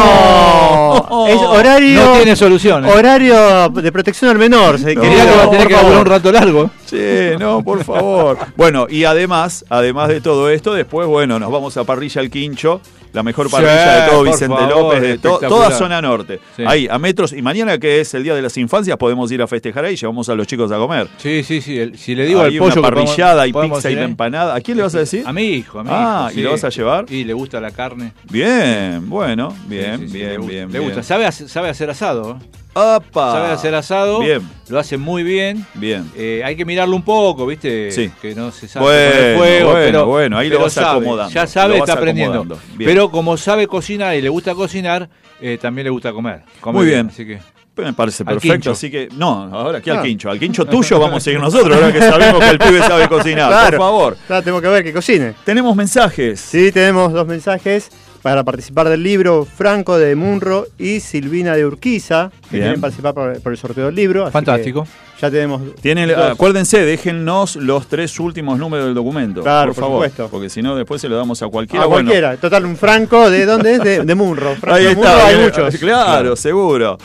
No, 1.11 1.27
es 1.27 1.37
horario. 1.43 2.03
No 2.03 2.13
tiene 2.17 2.35
solución. 2.35 2.87
¿eh? 2.87 2.91
Horario 2.91 3.69
de 3.69 3.93
protección 3.93 4.31
al 4.31 4.39
menor. 4.39 4.79
se 4.79 4.95
No. 4.95 5.03
Quería 5.03 5.25
que 5.31 5.37
va 5.37 5.43
a 5.43 5.51
tener 5.51 5.59
por 5.59 5.69
que 5.69 5.73
laburar 5.75 5.99
un 5.99 6.05
favor. 6.05 6.09
rato 6.09 6.33
largo. 6.33 6.71
Che, 6.89 7.37
no, 7.39 7.63
por 7.63 7.85
favor. 7.85 8.39
bueno, 8.57 8.87
y 8.89 9.05
además, 9.05 9.67
además 9.69 10.09
de 10.09 10.23
todo 10.23 10.49
esto, 10.49 10.73
después, 10.73 11.07
bueno, 11.07 11.39
nos 11.39 11.53
vamos 11.53 11.77
a 11.77 11.85
Parrilla 11.85 12.23
El 12.23 12.31
Quincho, 12.31 12.81
la 13.13 13.23
mejor 13.23 13.47
Sí, 13.47 13.53
parrilla 13.53 14.05
de 14.05 14.11
todo 14.11 14.23
Vicente 14.23 14.57
favor, 14.57 14.69
López, 14.71 15.03
de 15.03 15.19
to- 15.19 15.39
toda 15.41 15.71
zona 15.73 16.01
norte. 16.01 16.41
Sí. 16.57 16.63
Ahí, 16.67 16.87
a 16.91 16.99
metros. 16.99 17.33
Y 17.33 17.43
mañana, 17.43 17.79
que 17.79 18.01
es 18.01 18.15
el 18.15 18.23
Día 18.23 18.35
de 18.35 18.43
las 18.43 18.57
Infancias, 18.57 18.97
podemos 18.97 19.31
ir 19.33 19.43
a 19.43 19.47
festejar 19.47 19.85
ahí, 19.85 19.97
llevamos 19.97 20.29
a 20.29 20.35
los 20.35 20.47
chicos 20.47 20.71
a 20.73 20.77
comer. 20.77 21.09
Sí, 21.19 21.43
sí, 21.43 21.61
sí. 21.61 21.79
el- 21.79 21.99
si 21.99 22.15
le 22.15 22.25
digo 22.27 22.41
al 22.41 22.57
pollo 22.57 22.81
una 22.81 22.83
parrillada 22.83 23.47
y 23.47 23.53
pizza 23.53 23.91
y 23.91 23.95
la 23.95 24.01
ahí. 24.03 24.07
empanada. 24.07 24.55
¿A 24.55 24.61
quién 24.61 24.77
le 24.77 24.83
vas 24.83 24.95
a 24.95 24.99
decir? 25.01 25.23
A 25.27 25.33
mi 25.33 25.43
hijo, 25.43 25.81
a 25.81 25.85
mi 25.85 25.91
Ah, 25.93 26.29
hijo. 26.31 26.41
¿y 26.41 26.43
lo 26.45 26.51
vas 26.53 26.65
a 26.65 26.69
llevar? 26.69 27.07
Y 27.11 27.25
le 27.25 27.33
gusta 27.33 27.61
la 27.61 27.71
carne. 27.71 28.13
Bien, 28.31 29.09
bueno, 29.09 29.55
bien, 29.67 30.11
bien, 30.11 30.47
bien. 30.47 30.71
Le 30.73 30.79
bien. 30.79 30.85
gusta. 30.85 31.03
Sabe, 31.03 31.27
hacer- 31.27 31.49
sabe 31.49 31.69
hacer 31.69 31.91
asado. 31.91 32.39
¿eh? 32.41 32.45
¡Apa! 32.75 33.33
Sabe 33.33 33.49
hacer 33.53 33.75
asado. 33.75 34.21
Bien, 34.21 34.41
Lo 34.69 34.79
hace 34.79 34.97
muy 34.97 35.23
bien. 35.23 35.67
bien. 35.75 36.11
Eh, 36.17 36.43
hay 36.45 36.55
que 36.57 36.65
mirarlo 36.65 36.95
un 36.95 37.03
poco, 37.03 37.45
¿viste? 37.47 37.91
Sí. 37.91 38.11
Que 38.23 38.35
no 38.35 38.53
se 38.53 38.69
sabe 38.69 38.85
Bueno, 38.87 39.11
poner 39.11 39.37
fuego. 39.39 39.71
bueno, 39.71 39.87
pero, 39.87 40.07
bueno, 40.07 40.39
ahí 40.39 40.49
lo 40.49 40.55
pero 40.55 40.65
vas 40.65 40.73
sabe, 40.73 40.89
acomodando, 41.01 41.35
Ya 41.35 41.43
lo 41.43 41.49
sabe, 41.49 41.79
está 41.79 41.93
aprendiendo. 41.95 42.59
Pero 42.79 43.11
como 43.11 43.37
sabe 43.37 43.67
cocinar 43.67 44.15
y 44.17 44.23
le 44.23 44.29
gusta 44.29 44.55
cocinar, 44.55 45.09
eh, 45.41 45.59
también 45.61 45.85
le 45.85 45.91
gusta 45.91 46.13
comer. 46.13 46.43
Come 46.61 46.79
Muy 46.79 46.87
bien. 46.87 47.09
Así 47.09 47.27
que. 47.27 47.39
Me 47.77 47.95
parece 47.95 48.27
perfecto, 48.27 48.73
así 48.73 48.91
que 48.91 49.09
no, 49.17 49.49
ahora 49.55 49.79
aquí 49.79 49.89
al 49.89 50.03
quincho, 50.03 50.29
al 50.29 50.39
quincho 50.39 50.67
tuyo 50.67 50.99
vamos 51.01 51.17
a 51.17 51.21
seguir 51.21 51.41
nosotros, 51.41 51.75
ahora 51.75 51.91
que 51.91 52.01
sabemos 52.01 52.39
que 52.45 52.51
el 52.51 52.59
pibe 52.59 52.79
sabe 52.81 53.09
cocinar, 53.09 53.49
Claro. 53.49 53.79
por 53.79 53.87
favor. 53.87 54.43
Tengo 54.45 54.61
que 54.61 54.69
ver 54.69 54.85
que 54.85 54.93
cocine. 54.93 55.33
Tenemos 55.45 55.75
mensajes. 55.75 56.41
Sí, 56.41 56.73
tenemos 56.73 57.11
dos 57.11 57.27
mensajes 57.27 57.91
para 58.23 58.45
participar 58.45 58.89
del 58.89 59.03
libro 59.03 59.47
Franco 59.47 59.97
de 59.99 60.15
Munro 60.15 60.67
y 60.79 61.01
Silvina 61.01 61.55
de 61.57 61.65
Urquiza, 61.65 62.31
que 62.51 62.57
Bien. 62.57 62.65
quieren 62.65 62.81
participar 62.81 63.15
por, 63.15 63.41
por 63.41 63.53
el 63.53 63.59
sorteo 63.59 63.87
del 63.87 63.95
libro. 63.95 64.25
así 64.25 64.33
Fantástico. 64.33 64.85
que 64.85 65.21
Ya 65.23 65.31
tenemos. 65.31 65.63
Tienen, 65.81 66.11
acuérdense, 66.11 66.85
déjennos 66.85 67.57
los 67.57 67.87
tres 67.89 68.19
últimos 68.21 68.59
números 68.59 68.87
del 68.87 68.95
documento, 68.95 69.43
Claro, 69.43 69.69
por 69.73 69.75
por 69.77 69.85
favor, 69.85 69.97
supuesto. 70.07 70.29
porque 70.31 70.49
si 70.51 70.61
no 70.63 70.77
después 70.77 71.01
se 71.01 71.09
lo 71.09 71.17
damos 71.17 71.43
a 71.43 71.49
cualquiera. 71.49 71.85
A 71.85 71.87
Bueno, 71.87 72.09
cualquiera. 72.11 72.37
Total, 72.37 72.65
un 72.67 72.77
Franco, 72.77 73.31
¿de 73.31 73.47
dónde 73.47 73.75
es? 73.77 73.83
De, 73.83 74.05
de 74.05 74.15
Munro. 74.15 74.55
Franco 74.57 74.77
Ahí 74.77 74.85
de 74.85 74.91
está, 74.93 75.09
Munro 75.13 75.25
hay 75.27 75.37
muchos. 75.45 75.77
Claro, 75.79 76.37
seguro. 76.37 76.99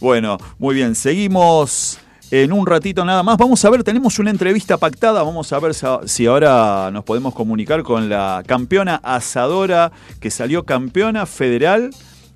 Bueno, 0.00 0.38
muy 0.58 0.74
bien, 0.74 0.94
seguimos 0.94 1.98
en 2.30 2.52
un 2.52 2.66
ratito 2.66 3.04
nada 3.04 3.22
más. 3.22 3.36
Vamos 3.38 3.64
a 3.64 3.70
ver, 3.70 3.82
tenemos 3.84 4.18
una 4.18 4.30
entrevista 4.30 4.76
pactada, 4.76 5.22
vamos 5.22 5.52
a 5.52 5.58
ver 5.58 5.72
si 6.06 6.26
ahora 6.26 6.90
nos 6.92 7.04
podemos 7.04 7.34
comunicar 7.34 7.82
con 7.82 8.08
la 8.08 8.42
campeona 8.46 9.00
asadora 9.02 9.92
que 10.20 10.30
salió 10.30 10.64
campeona 10.64 11.26
federal 11.26 11.90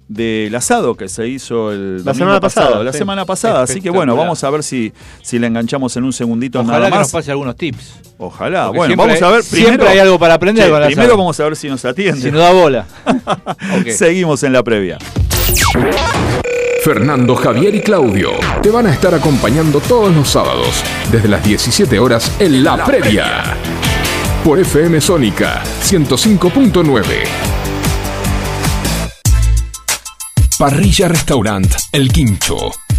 del 0.06 0.54
asado 0.54 0.96
que 0.96 1.08
se 1.08 1.26
hizo 1.28 1.72
el 1.72 2.04
La 2.04 2.12
semana 2.12 2.38
pasado, 2.38 2.66
pasada, 2.66 2.84
la 2.84 2.92
sí. 2.92 2.98
semana 2.98 3.24
pasada, 3.24 3.62
así 3.62 3.80
que 3.80 3.88
bueno, 3.88 4.14
vamos 4.14 4.44
a 4.44 4.50
ver 4.50 4.62
si, 4.62 4.92
si 5.22 5.38
la 5.38 5.46
enganchamos 5.46 5.96
en 5.96 6.04
un 6.04 6.12
segundito 6.12 6.60
Ojalá 6.60 6.76
nada 6.78 6.90
que 6.90 6.98
nos 6.98 7.06
más. 7.06 7.12
pase 7.12 7.30
algunos 7.30 7.56
tips. 7.56 7.94
Ojalá, 8.18 8.66
Porque 8.66 8.78
bueno, 8.78 8.94
siempre 8.94 9.06
vamos 9.06 9.22
a 9.22 9.30
ver 9.30 9.42
siempre 9.42 9.72
primero. 9.72 9.90
hay 9.90 9.98
algo 10.00 10.18
para 10.18 10.34
aprender 10.34 10.66
primero 10.66 10.88
asado. 11.04 11.16
vamos 11.16 11.40
a 11.40 11.44
ver 11.44 11.56
si 11.56 11.68
nos 11.68 11.84
atiende. 11.86 12.20
Si 12.20 12.30
no 12.30 12.38
da 12.38 12.52
bola. 12.52 12.86
Seguimos 13.96 14.42
en 14.42 14.52
la 14.52 14.62
previa. 14.62 14.98
Fernando, 16.84 17.34
Javier 17.34 17.74
y 17.74 17.80
Claudio 17.80 18.32
te 18.62 18.68
van 18.68 18.86
a 18.86 18.92
estar 18.92 19.14
acompañando 19.14 19.80
todos 19.80 20.14
los 20.14 20.28
sábados 20.28 20.84
desde 21.10 21.28
las 21.28 21.42
17 21.42 21.98
horas 21.98 22.30
en 22.38 22.62
la 22.62 22.84
previa. 22.84 23.56
Por 24.44 24.58
FM 24.58 25.00
Sónica 25.00 25.62
105.9. 25.82 27.02
Parrilla 30.58 31.08
Restaurant 31.08 31.74
El 31.90 32.12
Quincho. 32.12 32.83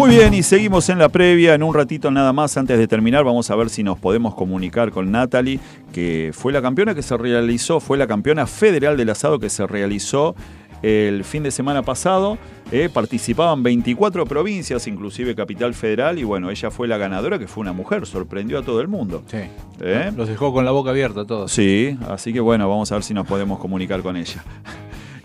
Muy 0.00 0.16
bien, 0.16 0.32
y 0.32 0.42
seguimos 0.42 0.88
en 0.88 0.98
la 0.98 1.10
previa. 1.10 1.52
En 1.52 1.62
un 1.62 1.74
ratito 1.74 2.10
nada 2.10 2.32
más, 2.32 2.56
antes 2.56 2.78
de 2.78 2.88
terminar, 2.88 3.22
vamos 3.22 3.50
a 3.50 3.54
ver 3.54 3.68
si 3.68 3.82
nos 3.82 3.98
podemos 3.98 4.34
comunicar 4.34 4.92
con 4.92 5.12
Natalie, 5.12 5.60
que 5.92 6.30
fue 6.32 6.54
la 6.54 6.62
campeona 6.62 6.94
que 6.94 7.02
se 7.02 7.18
realizó, 7.18 7.80
fue 7.80 7.98
la 7.98 8.06
campeona 8.06 8.46
federal 8.46 8.96
del 8.96 9.10
asado 9.10 9.38
que 9.38 9.50
se 9.50 9.66
realizó 9.66 10.34
el 10.80 11.22
fin 11.22 11.42
de 11.42 11.50
semana 11.50 11.82
pasado. 11.82 12.38
Eh, 12.72 12.88
participaban 12.90 13.62
24 13.62 14.24
provincias, 14.24 14.86
inclusive 14.86 15.34
Capital 15.34 15.74
Federal, 15.74 16.18
y 16.18 16.24
bueno, 16.24 16.50
ella 16.50 16.70
fue 16.70 16.88
la 16.88 16.96
ganadora, 16.96 17.38
que 17.38 17.46
fue 17.46 17.60
una 17.60 17.74
mujer, 17.74 18.06
sorprendió 18.06 18.60
a 18.60 18.62
todo 18.62 18.80
el 18.80 18.88
mundo. 18.88 19.22
Sí. 19.26 19.42
¿Eh? 19.80 20.12
Los 20.16 20.30
dejó 20.30 20.50
con 20.54 20.64
la 20.64 20.70
boca 20.70 20.90
abierta 20.90 21.26
todos. 21.26 21.52
Sí, 21.52 21.98
así 22.08 22.32
que 22.32 22.40
bueno, 22.40 22.70
vamos 22.70 22.90
a 22.90 22.94
ver 22.94 23.04
si 23.04 23.12
nos 23.12 23.26
podemos 23.26 23.58
comunicar 23.58 24.00
con 24.00 24.16
ella. 24.16 24.42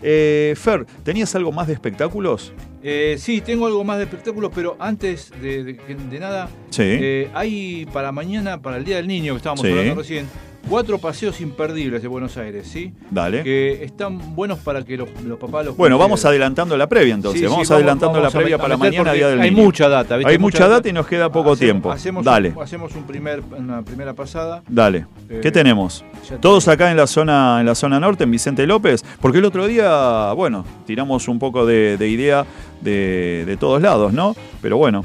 Eh, 0.02 0.54
Fer, 0.56 0.84
¿tenías 1.04 1.34
algo 1.34 1.52
más 1.52 1.66
de 1.66 1.72
espectáculos? 1.74 2.52
Eh, 2.82 3.16
sí, 3.18 3.40
tengo 3.40 3.66
algo 3.66 3.82
más 3.84 3.98
de 3.98 4.04
espectáculos, 4.04 4.52
pero 4.54 4.76
antes 4.78 5.32
de, 5.42 5.64
de- 5.64 5.78
de 6.10 6.18
nada, 6.20 6.48
Sí. 6.70 6.82
eh, 6.84 7.30
hay 7.34 7.86
para 7.92 8.12
mañana, 8.12 8.60
para 8.62 8.76
el 8.76 8.84
Día 8.84 8.96
del 8.96 9.08
Niño 9.08 9.32
que 9.34 9.38
estábamos 9.38 9.62
Sí. 9.66 9.70
hablando 9.70 9.94
recién, 9.96 10.26
cuatro 10.68 10.98
paseos 10.98 11.40
imperdibles 11.40 12.02
de 12.02 12.08
Buenos 12.08 12.36
Aires, 12.36 12.66
¿sí? 12.66 12.92
Dale. 13.10 13.42
Que 13.42 13.84
están 13.84 14.34
buenos 14.34 14.58
para 14.58 14.84
que 14.84 14.96
los, 14.96 15.08
los 15.24 15.38
papás 15.38 15.64
los 15.66 15.76
Bueno, 15.76 15.98
vamos 15.98 16.24
adelantando 16.24 16.76
la 16.76 16.88
previa 16.88 17.14
entonces. 17.14 17.40
Sí, 17.42 17.46
vamos 17.46 17.70
adelantando 17.70 18.18
vamos 18.18 18.32
la 18.34 18.38
previa 18.40 18.58
para 18.58 18.76
mañana, 18.76 19.12
Día 19.12 19.28
del 19.28 19.40
hay 19.40 19.50
Niño. 19.50 19.62
mucha 19.62 19.88
data, 19.88 20.16
¿viste? 20.16 20.32
Hay 20.32 20.38
Mucha 20.38 20.58
mucha 20.64 20.68
data. 20.68 20.88
y 20.88 20.92
nos 20.92 21.06
queda 21.06 21.30
poco 21.30 21.52
Hacemos- 21.52 21.58
tiempo. 21.58 21.90
Hacemos 21.92 22.24
Dale, 22.24 22.50
Un, 22.56 22.62
hacemos 22.62 22.94
un 22.94 23.04
primer, 23.04 23.42
una 23.56 23.82
primera 23.82 24.14
pasada. 24.14 24.62
dale. 24.68 25.06
Eh, 25.28 25.40
¿Qué 25.42 25.50
tenemos? 25.50 26.04
Todos 26.40 26.68
acá 26.68 26.90
en 26.90 26.96
la 26.96 27.06
zona 27.06 27.58
en 27.60 27.66
la 27.66 27.74
zona 27.74 28.00
norte, 28.00 28.24
en 28.24 28.30
Vicente 28.30 28.66
López, 28.66 29.04
porque 29.20 29.38
el 29.38 29.44
otro 29.44 29.66
día, 29.66 30.32
bueno, 30.32 30.64
tiramos 30.86 31.28
un 31.28 31.38
poco 31.38 31.66
de, 31.66 31.96
de 31.96 32.08
idea 32.08 32.44
de, 32.80 33.44
de 33.46 33.56
todos 33.56 33.80
lados, 33.80 34.12
¿no? 34.12 34.34
Pero 34.62 34.76
bueno, 34.76 35.04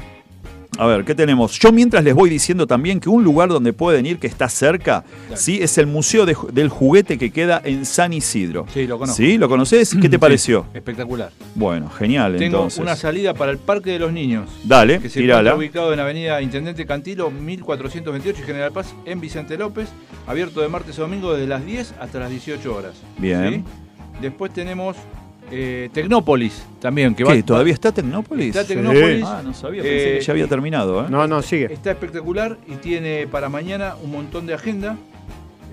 a 0.82 0.86
ver, 0.86 1.04
¿qué 1.04 1.14
tenemos? 1.14 1.58
Yo 1.60 1.70
mientras 1.72 2.02
les 2.02 2.14
voy 2.14 2.28
diciendo 2.28 2.66
también 2.66 2.98
que 3.00 3.08
un 3.08 3.22
lugar 3.22 3.48
donde 3.48 3.72
pueden 3.72 4.04
ir 4.04 4.18
que 4.18 4.26
está 4.26 4.48
cerca, 4.48 5.04
sí, 5.34 5.58
es 5.62 5.78
el 5.78 5.86
Museo 5.86 6.26
de 6.26 6.36
del 6.52 6.68
Juguete 6.68 7.18
que 7.18 7.30
queda 7.30 7.60
en 7.64 7.84
San 7.86 8.12
Isidro. 8.12 8.66
Sí, 8.72 8.86
lo 8.86 8.98
conozco. 8.98 9.16
¿Sí? 9.22 9.38
¿Lo 9.38 9.48
conoces? 9.48 9.94
¿Qué 9.94 10.08
te 10.08 10.16
Sí, 10.16 10.18
pareció? 10.18 10.66
espectacular. 10.74 11.30
Bueno, 11.54 11.88
genial, 11.90 12.36
Tengo 12.36 12.56
entonces. 12.58 12.78
una 12.80 12.96
salida 12.96 13.34
para 13.34 13.52
el 13.52 13.58
Parque 13.58 13.90
de 13.92 13.98
los 14.00 14.12
Niños. 14.12 14.50
Dale, 14.64 14.98
que 15.00 15.08
se 15.08 15.22
encuentra 15.22 15.54
ubicado 15.54 15.92
en 15.92 16.00
Avenida 16.00 16.40
Intendente 16.42 16.84
Cantilo 16.86 17.30
1428 17.30 18.40
y 18.42 18.44
General 18.44 18.72
Paz 18.72 18.94
en 19.04 19.20
Vicente 19.20 19.56
López, 19.56 19.88
abierto 20.26 20.60
de 20.60 20.68
martes 20.68 20.98
a 20.98 21.02
domingo 21.02 21.32
desde 21.34 21.46
las 21.46 21.64
10 21.64 21.94
hasta 22.00 22.18
las 22.18 22.30
18 22.30 22.74
horas. 22.74 22.94
Bien. 23.18 23.64
¿sí? 23.64 23.64
Después 24.20 24.52
tenemos 24.52 24.96
eh, 25.52 25.90
Tecnópolis 25.92 26.64
también. 26.80 27.14
Que 27.14 27.24
¿Qué? 27.24 27.36
va- 27.36 27.42
¿Todavía 27.42 27.74
está 27.74 27.92
Tecnópolis? 27.92 28.48
Está 28.56 28.64
Tecnópolis. 28.66 29.22
Ah, 29.24 29.42
no 29.44 29.52
sabía, 29.54 29.82
pensé 29.82 30.14
Eh, 30.14 30.18
que 30.18 30.24
ya 30.24 30.32
había 30.32 30.46
terminado, 30.48 31.02
¿eh? 31.04 31.06
No, 31.10 31.26
no, 31.28 31.42
sigue. 31.42 31.72
Está 31.72 31.90
espectacular 31.92 32.56
y 32.66 32.76
tiene 32.76 33.26
para 33.26 33.48
mañana 33.48 33.94
un 34.02 34.10
montón 34.10 34.46
de 34.46 34.54
agenda. 34.54 34.96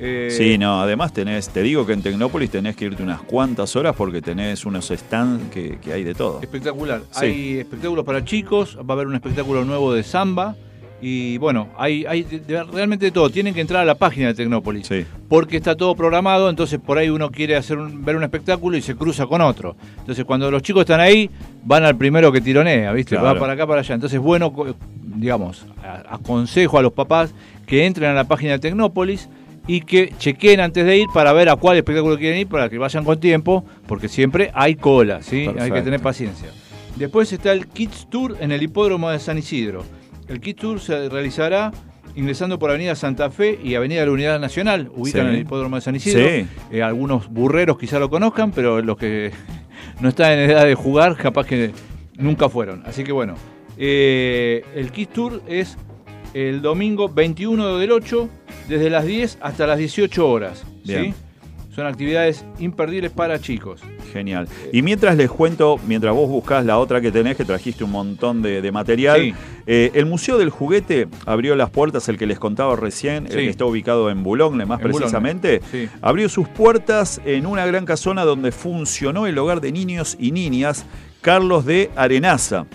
Eh, 0.02 0.30
Sí, 0.32 0.58
no, 0.58 0.82
además 0.82 1.12
tenés, 1.12 1.50
te 1.50 1.62
digo 1.62 1.86
que 1.86 1.92
en 1.94 2.02
Tecnópolis 2.02 2.50
tenés 2.50 2.76
que 2.76 2.86
irte 2.86 3.04
unas 3.04 3.22
cuantas 3.22 3.76
horas 3.76 3.96
porque 3.98 4.22
tenés 4.22 4.66
unos 4.66 4.88
stands 4.88 5.50
que, 5.52 5.78
que 5.80 5.92
hay 5.92 6.04
de 6.04 6.14
todo. 6.14 6.40
Espectacular. 6.42 7.02
Sí. 7.12 7.26
Hay 7.26 7.58
espectáculos 7.60 8.06
para 8.06 8.24
chicos, 8.24 8.78
va 8.78 8.86
a 8.90 8.94
haber 8.94 9.08
un 9.08 9.16
espectáculo 9.16 9.66
nuevo 9.66 9.94
de 9.94 10.04
samba. 10.04 10.56
Y 11.02 11.38
bueno, 11.38 11.70
hay, 11.78 12.06
hay 12.06 12.24
de- 12.24 12.64
realmente 12.66 13.06
de 13.06 13.12
todo. 13.12 13.30
Tienen 13.30 13.54
que 13.54 13.62
entrar 13.62 13.82
a 13.82 13.86
la 13.86 13.96
página 13.96 14.28
de 14.28 14.34
Tecnópolis. 14.34 14.86
Porque 15.30 15.56
está 15.58 15.76
todo 15.78 15.96
programado, 15.96 16.50
entonces 16.50 16.80
por 16.80 16.98
ahí 16.98 17.10
uno 17.10 17.32
quiere 17.32 17.56
hacer 17.56 17.78
un- 17.78 18.04
ver 18.04 18.16
un 18.18 18.24
espectáculo 18.24 18.76
y 18.76 18.82
se 18.82 18.96
cruza 18.96 19.26
con 19.26 19.40
otro. 19.42 19.76
Entonces 20.00 20.26
cuando 20.26 20.52
los 20.52 20.62
chicos 20.62 20.82
están 20.82 21.00
ahí, 21.00 21.30
van 21.64 21.86
al 21.86 21.96
primero 21.96 22.32
que 22.32 22.42
tironea, 22.42 22.92
¿viste? 22.92 23.16
Claro. 23.16 23.34
Va 23.34 23.40
para 23.40 23.54
acá, 23.54 23.66
para 23.66 23.80
allá. 23.80 23.96
Entonces, 23.96 24.20
bueno, 24.20 24.54
digamos, 25.02 25.66
aconsejo 26.10 26.78
a 26.78 26.82
los 26.82 26.94
papás 26.94 27.34
que 27.66 27.86
entren 27.86 28.10
a 28.10 28.14
la 28.14 28.24
página 28.26 28.54
de 28.54 28.60
Tecnópolis 28.60 29.30
y 29.68 29.82
que 29.82 30.14
chequeen 30.18 30.60
antes 30.60 30.86
de 30.86 30.98
ir 30.98 31.08
para 31.14 31.32
ver 31.32 31.48
a 31.50 31.56
cuál 31.56 31.78
espectáculo 31.78 32.18
quieren 32.18 32.40
ir, 32.40 32.48
para 32.48 32.70
que 32.70 32.78
vayan 32.78 33.06
con 33.06 33.20
tiempo, 33.20 33.64
porque 33.88 34.10
siempre 34.10 34.52
hay 34.54 34.76
cola, 34.76 35.22
¿sí? 35.22 35.46
Hay 35.60 35.70
que 35.72 35.82
tener 35.84 36.00
paciencia. 36.02 36.50
Después 36.96 37.32
está 37.32 37.52
el 37.54 37.68
Kids 37.68 38.08
Tour 38.10 38.36
en 38.40 38.52
el 38.52 38.64
hipódromo 38.64 39.10
de 39.10 39.20
San 39.20 39.38
Isidro. 39.38 39.86
El 40.30 40.40
Kids 40.40 40.60
Tour 40.62 40.80
se 40.80 41.10
realizará 41.10 41.72
ingresando 42.16 42.58
por 42.60 42.70
Avenida 42.70 42.96
Santa 42.96 43.30
Fe 43.30 43.60
y 43.64 43.76
Avenida 43.76 44.02
de 44.02 44.06
la 44.08 44.12
Unidad 44.12 44.40
Nacional, 44.40 44.90
ubican 44.96 45.22
Sí. 45.24 45.28
en 45.28 45.34
el 45.36 45.42
hipódromo 45.42 45.76
de 45.76 45.82
San 45.82 45.96
Isidro. 45.96 46.28
Sí. 46.28 46.48
Eh, 46.72 46.84
algunos 46.84 47.30
burreros 47.30 47.78
quizá 47.78 48.00
lo 48.00 48.10
conozcan, 48.10 48.52
pero 48.52 48.82
los 48.82 48.98
que 48.98 49.32
no 50.02 50.10
están 50.10 50.34
en 50.34 50.50
edad 50.50 50.66
de 50.66 50.76
jugar, 50.76 51.16
capaz 51.16 51.46
que 51.46 51.72
nunca 52.18 52.50
fueron. 52.50 52.84
Así 52.86 53.04
que 53.04 53.12
bueno, 53.12 53.36
eh, 53.78 54.64
el 54.76 54.92
Kids 54.92 55.14
Tour 55.14 55.42
es 55.48 55.78
el 56.34 56.62
domingo 56.62 57.10
21 57.10 57.78
del 57.78 57.92
8, 57.92 58.30
desde 58.68 58.90
las 58.90 59.06
10 59.06 59.38
hasta 59.42 59.66
las 59.66 59.78
18 59.80 60.30
horas. 60.30 60.64
¿sí? 60.86 61.14
Son 61.80 61.88
actividades 61.88 62.44
imperdibles 62.60 63.10
para 63.10 63.40
chicos. 63.40 63.80
Genial. 64.12 64.50
Y 64.74 64.82
mientras 64.82 65.16
les 65.16 65.30
cuento, 65.32 65.80
mientras 65.88 66.14
vos 66.14 66.28
buscás 66.28 66.66
la 66.66 66.78
otra 66.78 67.00
que 67.00 67.10
tenés, 67.10 67.38
que 67.38 67.46
trajiste 67.46 67.86
un 67.86 67.92
montón 67.92 68.42
de, 68.42 68.62
de 68.62 68.70
material, 68.74 69.22
Sí. 69.22 69.34
eh, 69.66 69.92
el 69.94 70.06
Museo 70.06 70.38
del 70.38 70.50
Juguete 70.50 71.08
abrió 71.26 71.56
las 71.56 71.70
puertas, 71.70 72.10
el 72.10 72.18
que 72.18 72.26
les 72.26 72.38
contaba 72.38 72.76
recién, 72.76 73.28
el 73.28 73.32
Sí. 73.32 73.38
que 73.38 73.50
está 73.50 73.64
ubicado 73.64 74.10
en 74.10 74.24
Boulogne 74.24 74.66
más 74.66 74.82
En 74.82 74.88
Boulogne, 74.92 75.00
precisamente, 75.00 75.62
sí. 75.72 75.88
abrió 76.02 76.28
sus 76.28 76.50
puertas 76.50 77.22
en 77.24 77.46
una 77.46 77.66
gran 77.66 77.86
casona 77.86 78.26
donde 78.26 78.52
funcionó 78.52 79.26
el 79.26 79.38
hogar 79.38 79.62
de 79.62 79.72
niños 79.72 80.18
y 80.20 80.34
niñas 80.34 80.86
Carlos 81.22 81.66
de 81.66 81.90
Arenaza. 81.96 82.66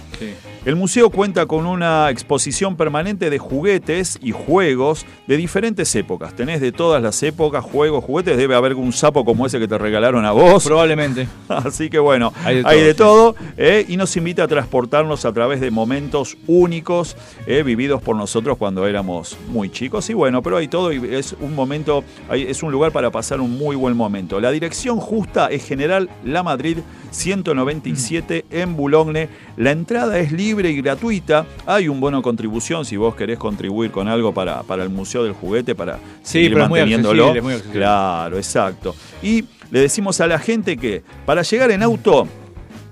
El 0.64 0.76
museo 0.76 1.10
cuenta 1.10 1.44
con 1.44 1.66
una 1.66 2.08
exposición 2.08 2.74
permanente 2.74 3.28
de 3.28 3.38
juguetes 3.38 4.18
y 4.22 4.32
juegos 4.32 5.04
de 5.26 5.36
diferentes 5.36 5.94
épocas. 5.94 6.34
Tenés 6.34 6.62
de 6.62 6.72
todas 6.72 7.02
las 7.02 7.22
épocas, 7.22 7.62
juegos, 7.62 8.02
juguetes. 8.02 8.38
Debe 8.38 8.54
haber 8.54 8.72
un 8.72 8.94
sapo 8.94 9.26
como 9.26 9.44
ese 9.44 9.58
que 9.58 9.68
te 9.68 9.76
regalaron 9.76 10.24
a 10.24 10.32
vos. 10.32 10.64
Probablemente. 10.64 11.28
Así 11.48 11.90
que 11.90 11.98
bueno, 11.98 12.32
Hay 12.44 12.62
hay 12.64 12.80
de 12.80 12.94
todo. 12.94 13.36
¿eh? 13.58 13.84
y 13.86 13.98
nos 13.98 14.16
invita 14.16 14.44
a 14.44 14.48
transportarnos 14.48 15.26
a 15.26 15.34
través 15.34 15.60
de 15.60 15.70
momentos 15.70 16.38
únicos 16.46 17.14
¿eh? 17.46 17.62
vividos 17.62 18.00
por 18.00 18.16
nosotros 18.16 18.56
cuando 18.56 18.86
éramos 18.86 19.36
muy 19.48 19.70
chicos. 19.70 20.08
Y 20.08 20.14
bueno, 20.14 20.40
pero 20.40 20.56
hay 20.56 20.68
todo 20.68 20.94
y 20.94 21.14
es 21.14 21.36
un 21.40 21.54
momento, 21.54 22.04
es 22.32 22.62
un 22.62 22.72
lugar 22.72 22.90
para 22.90 23.10
pasar 23.10 23.42
un 23.42 23.58
muy 23.58 23.76
buen 23.76 23.98
momento. 23.98 24.40
La 24.40 24.50
dirección 24.50 24.98
justa 24.98 25.48
es 25.48 25.66
General 25.66 26.08
La 26.24 26.42
Madrid 26.42 26.78
197 27.10 28.33
en 28.50 28.76
Boulogne. 28.76 29.28
La 29.56 29.70
entrada 29.70 30.18
es 30.18 30.32
libre 30.32 30.70
y 30.70 30.80
gratuita. 30.80 31.46
Hay 31.66 31.88
un 31.88 32.00
bono 32.00 32.22
contribución 32.22 32.84
si 32.84 32.96
vos 32.96 33.14
querés 33.14 33.38
contribuir 33.38 33.90
con 33.90 34.08
algo 34.08 34.32
para, 34.34 34.62
para 34.62 34.82
el 34.82 34.90
Museo 34.90 35.22
del 35.22 35.32
Juguete, 35.34 35.74
para 35.74 35.98
Sí, 36.22 36.32
seguir 36.32 36.52
pero 36.52 36.64
es 36.64 36.68
muy 36.70 36.80
manteniéndolo. 36.80 37.26
accesible, 37.28 37.54
muy. 37.62 37.72
Claro, 37.72 38.36
exacto. 38.36 38.94
Y 39.22 39.44
le 39.70 39.80
decimos 39.80 40.20
a 40.20 40.26
la 40.26 40.38
gente 40.38 40.76
que 40.76 41.02
para 41.26 41.42
llegar 41.42 41.70
en 41.70 41.82
auto 41.82 42.26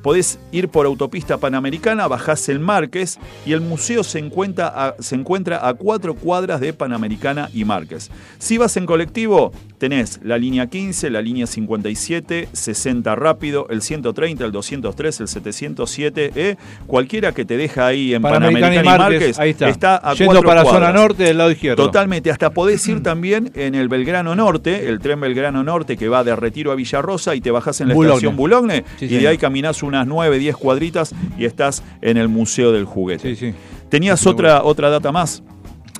podés 0.02 0.40
ir 0.50 0.68
por 0.68 0.84
autopista 0.86 1.38
panamericana, 1.38 2.08
bajás 2.08 2.48
el 2.48 2.58
Márquez 2.58 3.18
y 3.46 3.52
el 3.52 3.60
museo 3.60 4.02
se 4.02 4.18
encuentra, 4.18 4.66
a, 4.66 4.94
se 4.98 5.14
encuentra 5.14 5.66
a 5.68 5.74
cuatro 5.74 6.14
cuadras 6.14 6.60
de 6.60 6.72
Panamericana 6.72 7.48
y 7.54 7.64
Márquez. 7.64 8.10
Si 8.38 8.58
vas 8.58 8.76
en 8.76 8.84
colectivo, 8.84 9.52
tenés 9.82 10.20
la 10.22 10.38
línea 10.38 10.68
15, 10.68 11.10
la 11.10 11.20
línea 11.20 11.44
57, 11.44 12.50
60 12.52 13.16
rápido, 13.16 13.66
el 13.68 13.82
130, 13.82 14.44
el 14.44 14.52
203, 14.52 15.20
el 15.22 15.26
707, 15.26 16.32
¿eh? 16.36 16.56
cualquiera 16.86 17.32
que 17.32 17.44
te 17.44 17.56
deja 17.56 17.88
ahí 17.88 18.14
en 18.14 18.22
Panamericana 18.22 18.66
Panamericana, 18.68 18.94
y 18.94 18.98
Márquez, 19.00 19.20
Márquez, 19.20 19.38
ahí 19.40 19.50
está. 19.50 19.96
a 19.96 20.14
Yendo 20.14 20.34
cuatro 20.34 20.48
para 20.48 20.64
zona 20.64 20.92
norte 20.92 21.24
del 21.24 21.36
lado 21.36 21.50
izquierdo. 21.50 21.84
Totalmente, 21.84 22.30
hasta 22.30 22.50
podés 22.50 22.86
ir 22.86 23.02
también 23.02 23.50
en 23.56 23.74
el 23.74 23.88
Belgrano 23.88 24.36
Norte, 24.36 24.88
el 24.88 25.00
tren 25.00 25.20
Belgrano 25.20 25.64
Norte 25.64 25.96
que 25.96 26.08
va 26.08 26.22
de 26.22 26.36
Retiro 26.36 26.70
a 26.70 26.76
Villarrosa 26.76 27.34
y 27.34 27.40
te 27.40 27.50
bajás 27.50 27.80
en 27.80 27.88
la 27.88 27.94
estación 27.94 28.36
Boulogne 28.36 28.84
Sí, 29.00 29.06
y 29.06 29.18
de 29.18 29.26
ahí 29.26 29.36
caminás 29.36 29.82
unas 29.82 30.06
9, 30.06 30.38
10 30.38 30.56
cuadritas 30.58 31.12
y 31.36 31.44
estás 31.44 31.82
en 32.02 32.18
el 32.18 32.28
Museo 32.28 32.70
del 32.70 32.84
Juguete. 32.84 33.34
Sí, 33.34 33.50
sí. 33.50 33.54
¿Tenías 33.88 34.24
otra, 34.28 34.62
otra 34.62 34.90
data 34.90 35.10
más? 35.10 35.42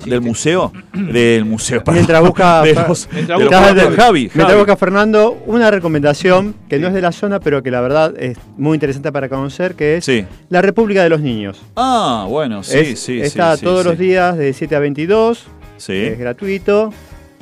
Del 0.05 0.21
museo, 0.21 0.71
del 0.93 1.45
museo. 1.45 1.79
perdón, 1.83 1.95
Mientras 1.95 2.21
busca, 2.21 2.61
de 2.63 2.73
los- 2.73 3.09
mientras 3.11 3.39
de 3.39 3.45
busca- 3.45 3.69
juguetes. 3.69 3.95
Javi, 3.95 4.19
mientras 4.21 4.47
Javi. 4.47 4.57
busca 4.59 4.77
Fernando, 4.77 5.37
una 5.45 5.71
recomendación 5.71 6.55
que 6.69 6.79
no 6.79 6.87
es 6.87 6.93
de 6.93 7.01
la 7.01 7.11
zona, 7.11 7.39
pero 7.39 7.63
que 7.63 7.71
la 7.71 7.81
verdad 7.81 8.13
es 8.17 8.37
muy 8.57 8.75
interesante 8.75 9.11
para 9.11 9.29
conocer, 9.29 9.75
que 9.75 9.97
es 9.97 10.09
la 10.49 10.61
República 10.61 11.03
de 11.03 11.09
los 11.09 11.21
Niños. 11.21 11.61
Ah, 11.75 12.25
bueno, 12.29 12.63
sí, 12.63 12.77
Es- 12.77 12.99
sí, 12.99 13.21
Está 13.21 13.57
sí, 13.57 13.63
todos 13.65 13.83
sí. 13.83 13.89
los 13.89 13.97
días 13.97 14.37
de 14.37 14.53
7 14.53 14.75
a 14.75 14.79
22, 14.79 15.45
Sí. 15.77 15.93
es 15.93 16.17
gratuito 16.19 16.91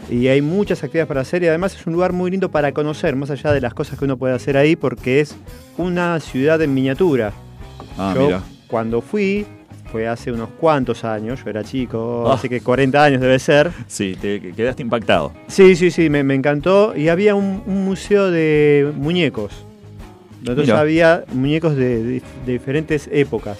y 0.09 0.27
hay 0.27 0.41
muchas 0.41 0.83
actividades 0.83 1.07
para 1.07 1.21
hacer 1.21 1.43
y 1.43 1.47
además 1.47 1.75
es 1.75 1.85
un 1.85 1.93
lugar 1.93 2.11
muy 2.13 2.31
lindo 2.31 2.49
para 2.49 2.71
conocer, 2.71 3.15
más 3.15 3.29
allá 3.29 3.51
de 3.53 3.61
las 3.61 3.73
cosas 3.73 3.99
que 3.99 4.05
uno 4.05 4.17
puede 4.17 4.33
hacer 4.33 4.57
ahí, 4.57 4.75
porque 4.75 5.19
es 5.19 5.35
una 5.77 6.19
ciudad 6.19 6.61
en 6.61 6.73
miniatura. 6.73 7.31
Ah, 7.97 8.13
Yo, 8.15 8.25
mira. 8.25 8.41
cuando 8.67 9.01
fui, 9.01 9.45
fue 9.91 10.07
hace 10.07 10.31
unos 10.31 10.49
cuantos 10.59 11.03
años, 11.03 11.43
yo 11.43 11.49
era 11.49 11.63
chico, 11.63 12.25
Ah. 12.27 12.35
así 12.35 12.47
que 12.49 12.61
40 12.61 13.03
años 13.03 13.21
debe 13.21 13.37
ser. 13.39 13.71
Sí, 13.87 14.15
te 14.19 14.39
quedaste 14.53 14.81
impactado. 14.81 15.33
Sí, 15.47 15.75
sí, 15.75 15.91
sí, 15.91 16.09
me, 16.09 16.23
me 16.23 16.33
encantó. 16.35 16.95
Y 16.95 17.09
había 17.09 17.35
un, 17.35 17.61
un 17.65 17.83
museo 17.85 18.31
de 18.31 18.91
muñecos. 18.95 19.51
Entonces 20.39 20.65
Mira. 20.67 20.79
había 20.79 21.23
muñecos 21.33 21.75
de, 21.75 22.03
de- 22.03 22.21
de 22.45 22.51
diferentes 22.53 23.09
épocas. 23.11 23.57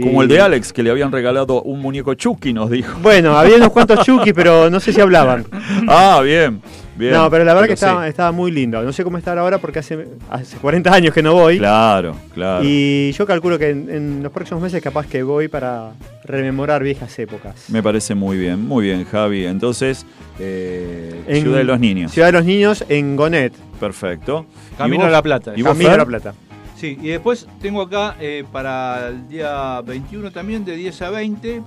Como 0.00 0.22
el 0.22 0.28
de 0.28 0.40
Alex, 0.40 0.72
que 0.72 0.84
le 0.84 0.90
habían 0.90 1.10
regalado 1.10 1.62
un 1.62 1.80
muñeco 1.80 2.14
Chucky, 2.14 2.52
nos 2.52 2.70
dijo. 2.70 2.98
Bueno, 3.02 3.36
había 3.36 3.56
unos 3.56 3.70
cuantos 3.70 4.04
Chucky, 4.06 4.32
pero 4.32 4.70
no 4.70 4.78
sé 4.80 4.92
si 4.92 5.00
hablaban. 5.00 5.44
Ah, 5.88 6.20
bien, 6.24 6.60
bien. 7.00 7.12
No, 7.12 7.28
pero 7.28 7.44
la 7.44 7.54
verdad 7.54 7.68
que 7.68 7.76
sí. 7.76 7.84
estaba, 7.84 8.06
estaba 8.06 8.30
muy 8.30 8.52
lindo. 8.52 8.80
No 8.82 8.92
sé 8.92 9.02
cómo 9.02 9.18
estar 9.18 9.36
ahora 9.36 9.58
porque 9.58 9.80
hace, 9.80 10.06
hace 10.30 10.56
40 10.58 10.92
años 10.92 11.12
que 11.12 11.22
no 11.22 11.34
voy. 11.34 11.58
Claro, 11.58 12.14
claro. 12.32 12.62
Y 12.64 13.10
yo 13.12 13.26
calculo 13.26 13.58
que 13.58 13.70
en, 13.70 13.90
en 13.90 14.22
los 14.22 14.30
próximos 14.30 14.62
meses 14.62 14.80
capaz 14.80 15.06
que 15.06 15.24
voy 15.24 15.48
para 15.48 15.92
rememorar 16.24 16.82
viejas 16.82 17.18
épocas. 17.18 17.68
Me 17.68 17.82
parece 17.82 18.14
muy 18.14 18.38
bien, 18.38 18.64
muy 18.66 18.84
bien, 18.84 19.04
Javi. 19.04 19.46
Entonces, 19.46 20.06
eh, 20.38 21.22
En 21.26 21.42
Ciudad 21.42 21.58
de 21.58 21.64
los 21.64 21.80
Niños. 21.80 22.12
Ciudad 22.12 22.28
de 22.28 22.32
los 22.32 22.44
Niños 22.44 22.84
en 22.88 23.16
Gonet. 23.16 23.52
Perfecto. 23.78 24.46
Camino 24.78 25.04
a 25.04 25.10
la 25.10 25.22
Plata. 25.22 25.52
¿Y 25.56 25.62
vos, 25.62 25.72
Camino 25.72 25.92
a 25.92 25.96
la 25.96 26.06
Plata. 26.06 26.34
Sí, 26.76 26.96
y 27.02 27.08
después 27.08 27.46
tengo 27.60 27.82
acá 27.82 28.16
eh, 28.20 28.44
para 28.50 29.08
el 29.08 29.28
día 29.28 29.82
21 29.82 30.30
también, 30.30 30.64
de 30.64 30.76
10 30.76 31.02
a 31.02 31.10
20, 31.10 31.62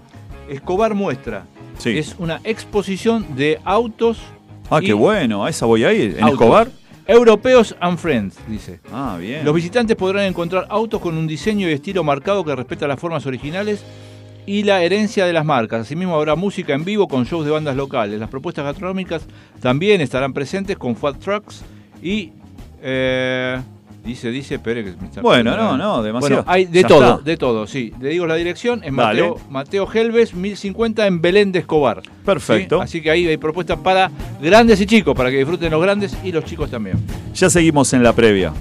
Escobar 0.49 0.95
Muestra. 0.95 1.45
Sí. 1.77 1.97
Es 1.97 2.15
una 2.17 2.39
exposición 2.43 3.35
de 3.35 3.59
autos. 3.63 4.19
Ah, 4.69 4.79
qué 4.81 4.93
bueno, 4.93 5.45
a 5.45 5.49
esa 5.49 5.65
voy 5.65 5.83
a 5.83 5.93
ir. 5.93 6.17
¿En 6.17 6.23
autos. 6.23 6.41
Escobar? 6.41 6.71
Europeos 7.05 7.75
and 7.79 7.97
Friends, 7.97 8.37
dice. 8.47 8.79
Ah, 8.91 9.17
bien. 9.19 9.43
Los 9.43 9.53
visitantes 9.53 9.95
podrán 9.95 10.25
encontrar 10.25 10.65
autos 10.69 11.01
con 11.01 11.17
un 11.17 11.27
diseño 11.27 11.69
y 11.69 11.73
estilo 11.73 12.03
marcado 12.03 12.43
que 12.45 12.55
respeta 12.55 12.87
las 12.87 12.99
formas 12.99 13.25
originales 13.25 13.83
y 14.45 14.63
la 14.63 14.81
herencia 14.83 15.25
de 15.25 15.33
las 15.33 15.45
marcas. 15.45 15.81
Asimismo 15.81 16.15
habrá 16.15 16.35
música 16.35 16.73
en 16.73 16.85
vivo 16.85 17.07
con 17.07 17.25
shows 17.25 17.45
de 17.45 17.51
bandas 17.51 17.75
locales. 17.75 18.19
Las 18.19 18.29
propuestas 18.29 18.65
gastronómicas 18.65 19.25
también 19.59 20.01
estarán 20.01 20.33
presentes 20.33 20.77
con 20.77 20.95
Fat 20.95 21.17
Trucks 21.19 21.63
y... 22.01 22.31
eh, 22.81 23.61
dice, 24.03 24.29
dice, 24.31 24.55
espere 24.55 24.83
que 24.83 24.91
me 24.99 25.07
está 25.07 25.21
Bueno, 25.21 25.55
no, 25.55 25.77
no, 25.77 26.03
demasiado. 26.03 26.43
Bueno, 26.43 26.51
hay 26.51 26.65
de 26.65 26.81
Ya 26.81 26.87
todo, 26.87 27.11
está. 27.13 27.23
de 27.23 27.37
todo, 27.37 27.67
sí. 27.67 27.93
Le 27.99 28.09
digo 28.09 28.25
la 28.25 28.35
dirección, 28.35 28.83
es 28.83 28.95
Dale. 28.95 29.21
Mateo, 29.21 29.39
Mateo 29.49 29.89
Helves, 29.91 30.33
1050 30.33 31.07
en 31.07 31.21
Belén 31.21 31.51
de 31.51 31.59
Escobar. 31.59 32.01
Perfecto. 32.25 32.77
¿Sí? 32.79 32.83
Así 32.83 33.01
que 33.01 33.11
ahí 33.11 33.27
hay 33.27 33.37
propuestas 33.37 33.79
para 33.79 34.11
grandes 34.41 34.79
y 34.81 34.85
chicos, 34.85 35.15
para 35.15 35.29
que 35.31 35.37
disfruten 35.37 35.71
los 35.71 35.81
grandes 35.81 36.15
y 36.23 36.31
los 36.31 36.43
chicos 36.45 36.69
también. 36.69 36.97
Ya 37.33 37.49
seguimos 37.49 37.91
en 37.93 38.03
la 38.03 38.13
previa. 38.13 38.53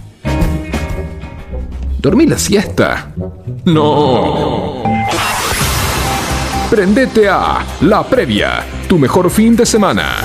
¿Dormí 1.99 2.27
la 2.27 2.37
siesta? 2.39 3.13
No. 3.65 4.83
Prendete 6.69 7.29
a 7.29 7.65
La 7.83 8.03
Previa, 8.03 8.65
tu 8.89 8.99
mejor 8.99 9.31
fin 9.31 9.55
de 9.55 9.67
semana. 9.67 10.17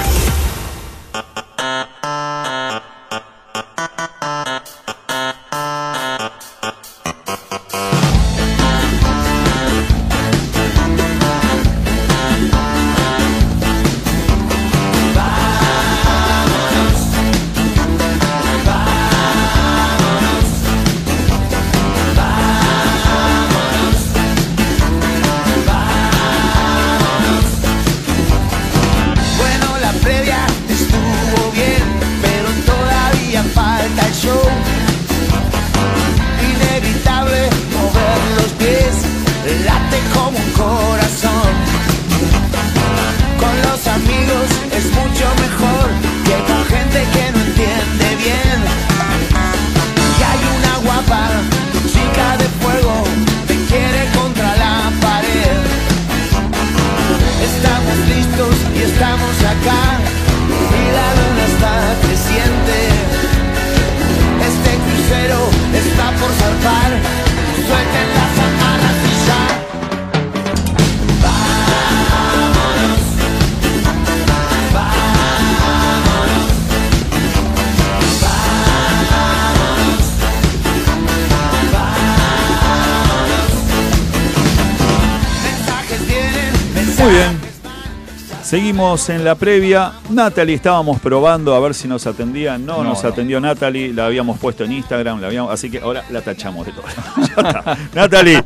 En 88.78 89.23
la 89.25 89.34
previa. 89.34 89.91
Natalie 90.11 90.53
estábamos 90.53 90.99
probando 90.99 91.55
a 91.55 91.59
ver 91.59 91.73
si 91.73 91.88
nos 91.88 92.05
atendía. 92.05 92.59
No, 92.59 92.78
No, 92.78 92.84
nos 92.84 93.01
no. 93.03 93.09
atendió 93.09 93.39
Natalie. 93.41 93.91
La 93.91 94.05
habíamos 94.05 94.38
puesto 94.38 94.65
en 94.65 94.71
Instagram. 94.71 95.19
La 95.19 95.28
habíamos, 95.28 95.51
así 95.51 95.71
que 95.71 95.80
ahora 95.80 96.03
la 96.11 96.21
tachamos 96.21 96.63
de 96.67 96.73
todo. 96.73 96.84
Natalie, 97.95 98.43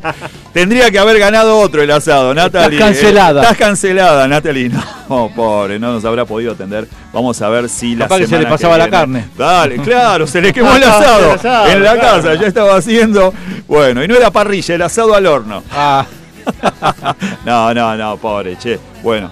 tendría 0.54 0.90
que 0.90 0.98
haber 0.98 1.18
ganado 1.18 1.58
otro 1.58 1.82
el 1.82 1.90
asado. 1.90 2.32
Natalie. 2.32 2.78
Estás 2.78 2.92
cancelada. 2.96 3.40
eh, 3.40 3.44
estás 3.44 3.58
cancelada, 3.58 4.26
Natalie. 4.26 4.70
No, 5.06 5.30
pobre, 5.36 5.78
no 5.78 5.92
nos 5.92 6.04
habrá 6.06 6.24
podido 6.24 6.52
atender. 6.52 6.88
Vamos 7.12 7.42
a 7.42 7.50
ver 7.50 7.68
si 7.68 7.94
la 7.94 8.06
Capaz 8.06 8.20
que 8.20 8.26
se 8.26 8.38
le 8.38 8.46
pasaba 8.46 8.78
la 8.78 8.88
carne. 8.88 9.26
Dale, 9.36 9.76
claro, 9.82 10.26
se 10.26 10.40
le 10.40 10.50
quemó 10.50 10.74
el 10.74 10.82
asado, 10.84 11.26
El 11.32 11.38
asado, 11.40 11.66
en 11.66 11.82
la 11.82 11.92
claro. 11.92 12.16
casa. 12.22 12.34
Ya 12.40 12.46
estaba 12.46 12.76
haciendo. 12.76 13.34
Bueno, 13.68 14.02
y 14.02 14.08
no 14.08 14.14
era 14.14 14.30
parrilla, 14.30 14.76
el 14.76 14.82
asado 14.82 15.14
al 15.14 15.26
horno. 15.26 15.62
Ah, 15.70 16.06
No, 17.44 17.74
no, 17.74 17.94
no, 17.98 18.16
pobre, 18.16 18.56
che. 18.56 18.80
Bueno, 19.02 19.30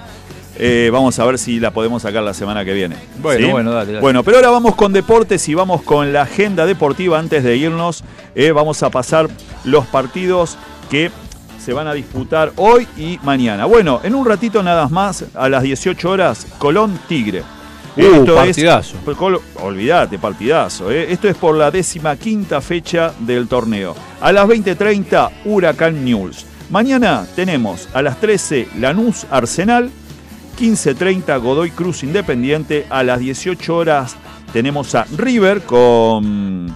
eh, 0.62 0.90
vamos 0.92 1.18
a 1.18 1.24
ver 1.24 1.38
si 1.38 1.58
la 1.58 1.70
podemos 1.70 2.02
sacar 2.02 2.22
la 2.22 2.34
semana 2.34 2.64
que 2.66 2.74
viene. 2.74 2.96
Bueno, 3.22 3.48
bueno, 3.50 3.72
dale, 3.72 3.92
dale. 3.92 4.00
Bueno, 4.02 4.22
pero 4.22 4.36
ahora 4.36 4.50
vamos 4.50 4.74
con 4.74 4.92
deportes 4.92 5.48
y 5.48 5.54
vamos 5.54 5.80
con 5.82 6.12
la 6.12 6.22
agenda 6.22 6.66
deportiva. 6.66 7.18
Antes 7.18 7.42
de 7.42 7.56
irnos, 7.56 8.04
eh, 8.34 8.52
vamos 8.52 8.82
a 8.82 8.90
pasar 8.90 9.28
los 9.64 9.86
partidos 9.86 10.58
que 10.90 11.10
se 11.58 11.72
van 11.72 11.86
a 11.86 11.94
disputar 11.94 12.52
hoy 12.56 12.86
y 12.98 13.18
mañana. 13.22 13.64
Bueno, 13.64 14.00
en 14.04 14.14
un 14.14 14.26
ratito 14.26 14.62
nada 14.62 14.86
más, 14.88 15.24
a 15.34 15.48
las 15.48 15.62
18 15.62 16.10
horas, 16.10 16.46
Colón 16.58 16.98
Tigre. 17.08 17.42
Uh, 17.96 18.24
partidazo. 18.24 18.96
Es, 19.06 19.62
olvídate, 19.62 20.18
partidazo. 20.18 20.90
eh. 20.90 21.10
Esto 21.10 21.28
es 21.28 21.36
por 21.36 21.56
la 21.56 21.70
décima 21.70 22.16
quinta 22.16 22.60
fecha 22.60 23.12
del 23.18 23.48
torneo. 23.48 23.94
A 24.20 24.30
las 24.30 24.46
20.30, 24.46 25.30
Huracán 25.46 26.04
News. 26.04 26.46
Mañana 26.70 27.26
tenemos 27.34 27.88
a 27.92 28.00
las 28.02 28.20
13 28.20 28.68
Lanús 28.78 29.26
Arsenal, 29.30 29.90
15.30 30.60 31.40
Godoy 31.40 31.70
Cruz 31.70 32.02
Independiente, 32.02 32.86
a 32.90 33.02
las 33.02 33.20
18 33.20 33.74
horas 33.74 34.16
tenemos 34.52 34.94
a 34.94 35.06
River 35.16 35.62
con, 35.62 36.74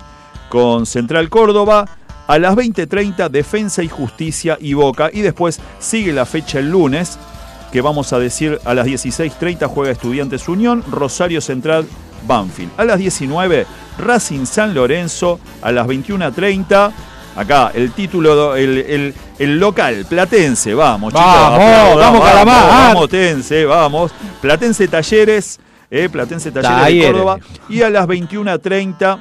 con 0.49 0.87
Central 0.87 1.29
Córdoba, 1.29 1.85
a 2.27 2.39
las 2.39 2.57
20.30 2.57 3.29
Defensa 3.29 3.83
y 3.83 3.89
Justicia 3.89 4.57
y 4.59 4.73
Boca 4.73 5.11
y 5.13 5.21
después 5.21 5.61
sigue 5.81 6.15
la 6.15 6.25
fecha 6.25 6.61
el 6.61 6.71
lunes 6.71 7.19
que 7.73 7.83
vamos 7.83 8.15
a 8.15 8.19
decir 8.19 8.59
a 8.65 8.73
las 8.73 8.87
16.30 8.87 9.67
juega 9.69 9.93
Estudiantes 9.93 10.49
Unión, 10.49 10.83
Rosario 10.91 11.43
Central 11.43 11.87
Banfield. 12.27 12.71
A 12.79 12.85
las 12.85 12.99
19 12.99 13.67
Racing 13.99 14.47
San 14.47 14.73
Lorenzo, 14.73 15.39
a 15.61 15.73
las 15.73 15.87
21.30 15.87 16.91
Acá, 17.37 17.73
el 17.75 17.91
título, 17.93 18.55
el, 18.57 18.79
el- 18.79 19.15
el 19.39 19.59
local, 19.59 20.07
Platense, 20.09 20.73
vamos, 20.75 21.13
chicos. 21.13 21.25
Vamos, 21.27 21.59
aplaudan, 21.61 21.99
vamos, 22.13 22.29
Calamar. 22.29 22.69
Vamos, 22.95 23.09
Tense, 23.09 23.65
vamos. 23.65 24.13
Platense 24.41 24.87
Talleres, 24.89 25.59
eh, 25.91 26.09
Platense 26.11 26.53
Talleres, 26.53 26.77
Talleres. 26.79 27.07
de 27.07 27.13
Córdoba. 27.13 27.39
Y 27.69 27.83
a 27.83 27.91
las 27.91 28.07
21.30, 28.07 29.19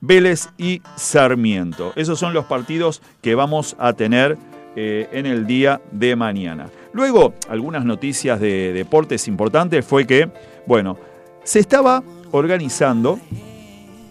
Vélez 0.00 0.48
y 0.58 0.80
Sarmiento. 0.96 1.92
Esos 1.96 2.18
son 2.18 2.34
los 2.34 2.44
partidos 2.44 3.02
que 3.22 3.34
vamos 3.34 3.74
a 3.78 3.94
tener 3.94 4.36
eh, 4.76 5.08
en 5.12 5.26
el 5.26 5.46
día 5.46 5.80
de 5.90 6.14
mañana. 6.14 6.68
Luego, 6.92 7.34
algunas 7.48 7.84
noticias 7.84 8.38
de 8.38 8.72
deportes 8.72 9.26
importantes 9.28 9.84
fue 9.84 10.06
que, 10.06 10.30
bueno, 10.66 10.96
se 11.42 11.58
estaba 11.58 12.02
organizando 12.30 13.18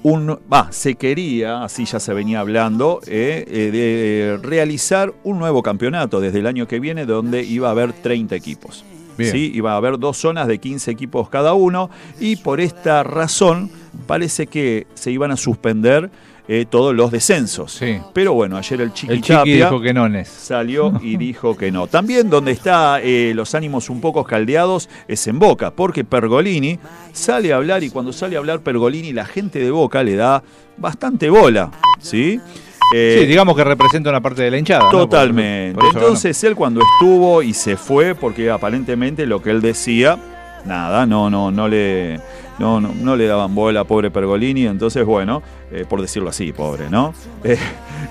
un, 0.03 0.37
va, 0.51 0.71
se 0.71 0.95
quería, 0.95 1.63
así 1.63 1.85
ya 1.85 1.99
se 1.99 2.13
venía 2.13 2.41
hablando, 2.41 2.99
eh, 3.07 3.45
eh, 3.47 3.71
de 3.71 4.37
realizar 4.45 5.13
un 5.23 5.39
nuevo 5.39 5.63
campeonato 5.63 6.19
desde 6.19 6.39
el 6.39 6.47
año 6.47 6.67
que 6.67 6.79
viene 6.79 7.05
donde 7.05 7.43
iba 7.43 7.69
a 7.69 7.71
haber 7.71 7.93
30 7.93 8.35
equipos. 8.35 8.85
Bien. 9.17 9.31
¿sí? 9.31 9.51
Iba 9.53 9.73
a 9.73 9.77
haber 9.77 9.99
dos 9.99 10.17
zonas 10.17 10.47
de 10.47 10.57
15 10.57 10.91
equipos 10.91 11.29
cada 11.29 11.53
uno 11.53 11.89
y 12.19 12.35
por 12.35 12.59
esta 12.59 13.03
razón 13.03 13.69
parece 14.07 14.47
que 14.47 14.87
se 14.95 15.11
iban 15.11 15.31
a 15.31 15.37
suspender 15.37 16.09
eh, 16.47 16.65
todos 16.69 16.93
los 16.93 17.09
descensos. 17.11 17.71
Sí. 17.71 17.99
Pero 18.13 18.33
bueno, 18.33 18.57
ayer 18.57 18.81
el 18.81 18.91
Chiqui, 18.93 19.13
El 19.13 19.21
Chiqui 19.21 19.33
Tapia 19.33 19.55
dijo 19.65 19.79
que 19.81 19.93
no, 19.93 20.09
Nes. 20.09 20.27
salió 20.27 20.93
y 21.01 21.17
dijo 21.17 21.55
que 21.55 21.71
no. 21.71 21.87
También 21.87 22.29
donde 22.29 22.51
está 22.51 22.99
eh, 23.01 23.31
los 23.35 23.55
ánimos 23.55 23.89
un 23.89 24.01
poco 24.01 24.23
caldeados 24.23 24.89
es 25.07 25.25
en 25.27 25.39
Boca, 25.39 25.71
porque 25.71 26.03
Pergolini 26.03 26.79
sale 27.13 27.53
a 27.53 27.57
hablar 27.57 27.83
y 27.83 27.89
cuando 27.89 28.11
sale 28.11 28.35
a 28.35 28.39
hablar 28.39 28.59
Pergolini 28.59 29.13
la 29.13 29.25
gente 29.25 29.59
de 29.59 29.71
Boca 29.71 30.03
le 30.03 30.15
da 30.15 30.43
bastante 30.77 31.29
bola, 31.29 31.71
¿sí? 31.99 32.39
Eh, 32.93 33.17
sí, 33.21 33.25
digamos 33.25 33.55
que 33.55 33.63
representa 33.63 34.09
una 34.09 34.21
parte 34.21 34.41
de 34.43 34.51
la 34.51 34.57
hinchada. 34.57 34.83
¿no? 34.83 34.91
Por- 34.91 34.99
Totalmente. 35.01 35.73
por 35.75 35.83
eso 35.85 35.93
ganó. 35.93 36.05
Entonces 36.07 36.43
él 36.43 36.55
cuando 36.55 36.81
estuvo 36.81 37.41
y 37.41 37.53
se 37.53 37.77
fue, 37.77 38.13
porque 38.15 38.51
aparentemente 38.51 39.25
lo 39.25 39.41
que 39.41 39.49
él 39.51 39.61
decía, 39.61 40.17
nada, 40.65 41.05
no, 41.05 41.29
no, 41.29 41.49
no 41.51 41.67
le, 41.67 42.19
no, 42.59 42.79
no, 42.81 42.93
no 42.93 43.15
le 43.15 43.25
daban 43.27 43.53
bola, 43.55 43.83
pobre 43.83 44.11
Pergolini. 44.11 44.65
Entonces, 44.67 45.05
bueno, 45.05 45.41
eh, 45.71 45.85
por 45.87 46.01
decirlo 46.01 46.29
así, 46.29 46.51
pobre, 46.53 46.89
¿no? 46.89 47.13
Eh, 47.43 47.57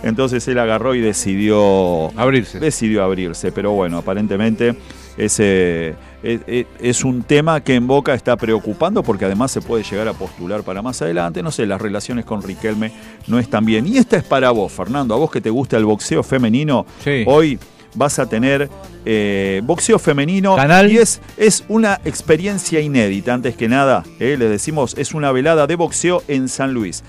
entonces 0.02 0.46
él 0.48 0.58
agarró 0.58 0.94
y 0.94 1.00
decidió 1.00 2.08
abrirse. 2.18 2.58
Decidió 2.60 3.02
abrirse, 3.04 3.52
pero 3.52 3.72
bueno, 3.72 3.98
aparentemente 3.98 4.74
ese 5.16 5.94
es, 6.22 6.40
es- 6.46 6.66
es 6.80 7.04
un 7.04 7.22
tema 7.22 7.60
que 7.62 7.74
en 7.74 7.86
Boca 7.86 8.14
está 8.14 8.36
preocupando 8.36 9.02
porque 9.02 9.24
además 9.26 9.50
se 9.52 9.60
puede 9.60 9.84
llegar 9.84 10.08
a 10.08 10.12
postular 10.12 10.62
para 10.62 10.82
más 10.82 11.00
adelante. 11.02 11.42
No 11.42 11.50
sé, 11.50 11.66
las 11.66 11.80
relaciones 11.80 12.24
con 12.24 12.42
Riquelme 12.42 12.92
no 13.28 13.38
están 13.38 13.64
bien. 13.64 13.86
Y 13.86 13.96
esta 13.98 14.16
es 14.16 14.24
para 14.24 14.50
vos, 14.50 14.72
Fernando, 14.72 15.14
a 15.14 15.18
vos 15.18 15.30
que 15.30 15.40
te 15.40 15.50
gusta 15.50 15.76
el 15.76 15.84
boxeo 15.84 16.22
femenino. 16.22 16.84
Sí. 17.04 17.24
Hoy 17.26 17.58
vas 17.94 18.18
a 18.18 18.26
tener 18.26 18.68
eh, 19.04 19.60
boxeo 19.64 19.98
femenino 19.98 20.56
Canal. 20.56 20.90
y 20.90 20.98
es, 20.98 21.20
es 21.36 21.64
una 21.68 22.00
experiencia 22.04 22.80
inédita. 22.80 23.34
Antes 23.34 23.56
que 23.56 23.68
nada, 23.68 24.04
eh, 24.20 24.36
les 24.38 24.50
decimos, 24.50 24.94
es 24.98 25.14
una 25.14 25.32
velada 25.32 25.66
de 25.66 25.76
boxeo 25.76 26.22
en 26.28 26.48
San 26.48 26.72
Luis. 26.72 27.02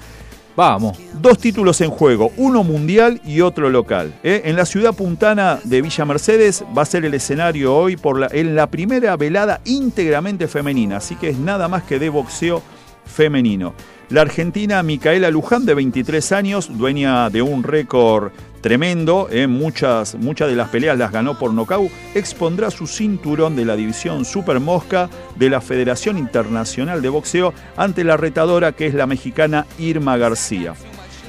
Vamos. 0.56 1.00
Dos 1.20 1.40
títulos 1.40 1.82
en 1.82 1.90
juego, 1.90 2.32
uno 2.38 2.64
mundial 2.64 3.20
y 3.26 3.42
otro 3.42 3.72
local. 3.72 4.14
¿eh? 4.24 4.44
En 4.46 4.56
la 4.56 4.66
ciudad 4.66 4.94
puntana 4.94 5.60
de 5.64 5.82
Villa 5.82 6.06
Mercedes 6.06 6.64
va 6.78 6.84
a 6.84 6.86
ser 6.86 7.06
el 7.06 7.14
escenario 7.16 7.76
hoy 7.76 7.98
por 7.98 8.20
la, 8.20 8.28
en 8.32 8.56
la 8.56 8.68
primera 8.68 9.18
velada 9.18 9.62
íntegramente 9.66 10.48
femenina, 10.48 10.98
así 10.98 11.16
que 11.16 11.30
es 11.30 11.40
nada 11.40 11.68
más 11.68 11.84
que 11.84 11.98
de 11.98 12.10
boxeo 12.10 12.62
femenino. 13.06 13.74
La 14.10 14.22
argentina 14.22 14.84
Micaela 14.84 15.32
Luján, 15.32 15.66
de 15.66 15.74
23 15.74 16.32
años, 16.34 16.70
dueña 16.78 17.32
de 17.32 17.42
un 17.42 17.64
récord 17.64 18.32
tremendo, 18.64 19.28
¿eh? 19.30 19.46
muchas, 19.46 20.16
muchas 20.16 20.48
de 20.48 20.56
las 20.56 20.70
peleas 20.70 20.98
las 20.98 21.12
ganó 21.12 21.38
por 21.38 21.54
nocaut, 21.54 21.92
expondrá 22.16 22.72
su 22.72 22.88
cinturón 22.88 23.58
de 23.58 23.66
la 23.66 23.76
división 23.76 24.24
Super 24.24 24.62
Mosca 24.62 25.10
de 25.36 25.50
la 25.50 25.60
Federación 25.60 26.18
Internacional 26.18 27.02
de 27.02 27.10
Boxeo 27.10 27.54
ante 27.76 28.06
la 28.06 28.16
retadora 28.16 28.72
que 28.72 28.88
es 28.88 28.94
la 28.94 29.06
mexicana 29.06 29.68
Irma 29.78 30.16
García. 30.16 30.74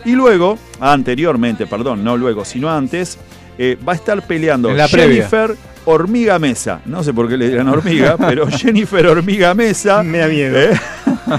Y 0.05 0.12
luego, 0.12 0.59
anteriormente, 0.78 1.66
perdón, 1.66 2.05
no 2.05 2.16
luego, 2.16 2.45
sino 2.45 2.70
antes, 2.70 3.18
eh, 3.59 3.76
va 3.87 3.95
a 3.95 3.97
estar 3.97 4.24
peleando 4.26 4.70
la 4.72 4.87
previa. 4.87 5.28
Jennifer 5.28 5.57
Hormiga 5.87 6.39
Mesa. 6.39 6.82
No 6.85 7.03
sé 7.03 7.12
por 7.12 7.28
qué 7.28 7.37
le 7.37 7.49
dirán 7.49 7.68
hormiga, 7.68 8.16
pero 8.28 8.47
Jennifer 8.47 9.07
Hormiga 9.09 9.55
Mesa. 9.55 10.05
Me 10.05 10.18
da 10.18 10.28
miedo. 10.28 10.57
¿eh? 10.57 10.70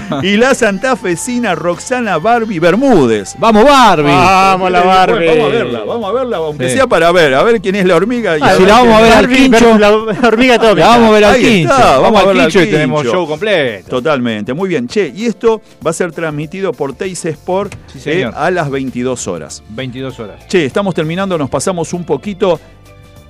y 0.22 0.36
la 0.36 0.54
santafesina 0.54 1.54
Roxana 1.54 2.18
Barbie 2.18 2.58
Bermúdez. 2.58 3.34
¡Vamos, 3.38 3.64
Barbie! 3.64 4.04
Vamos, 4.10 4.70
la 4.70 4.80
Bueno, 4.80 4.94
Barbie. 4.96 5.26
Vamos 5.28 5.44
a 5.44 5.48
verla, 5.48 5.84
vamos 5.84 6.10
a 6.10 6.12
verla, 6.12 6.36
aunque 6.38 6.68
Sí. 6.68 6.74
sea 6.76 6.86
para 6.86 7.12
ver, 7.12 7.34
a 7.34 7.42
ver 7.42 7.60
quién 7.60 7.74
es 7.76 7.84
la 7.86 7.96
hormiga. 7.96 8.36
y 8.38 8.42
Ah, 8.42 8.46
a 8.46 8.56
si 8.56 8.64
la 8.64 8.74
vamos 8.74 8.94
a 8.94 9.00
ver 9.02 9.12
al 9.12 9.28
quincho. 9.28 9.78
la 9.78 9.92
hormiga 9.92 10.58
tópica. 10.58 10.86
La 10.86 10.86
vamos 10.88 11.08
a 11.08 11.12
ver 11.12 11.24
al 11.24 11.34
Ahí 11.34 11.42
quincho. 11.42 11.72
está, 11.74 11.98
vamos 11.98 12.02
vamos 12.12 12.26
a 12.26 12.30
al 12.30 12.36
quincho 12.50 12.62
y 12.62 12.66
tenemos 12.70 13.04
show 13.04 13.26
completo. 13.26 13.88
Totalmente, 13.88 14.54
muy 14.54 14.68
bien. 14.68 14.86
Che, 14.88 15.12
y 15.14 15.26
esto 15.26 15.60
va 15.84 15.90
a 15.90 15.94
ser 15.94 16.12
transmitido 16.12 16.72
por 16.72 16.94
Teis 16.94 17.24
Sport 17.24 17.74
Sí, 17.94 18.10
eh, 18.10 18.30
a 18.32 18.50
las 18.50 18.70
22 18.70 19.26
horas. 19.28 19.62
22 19.70 20.18
horas. 20.20 20.46
Che, 20.48 20.64
estamos 20.64 20.94
terminando, 20.94 21.36
nos 21.38 21.50
pasamos 21.50 21.92
un 21.92 22.04
poquito. 22.04 22.58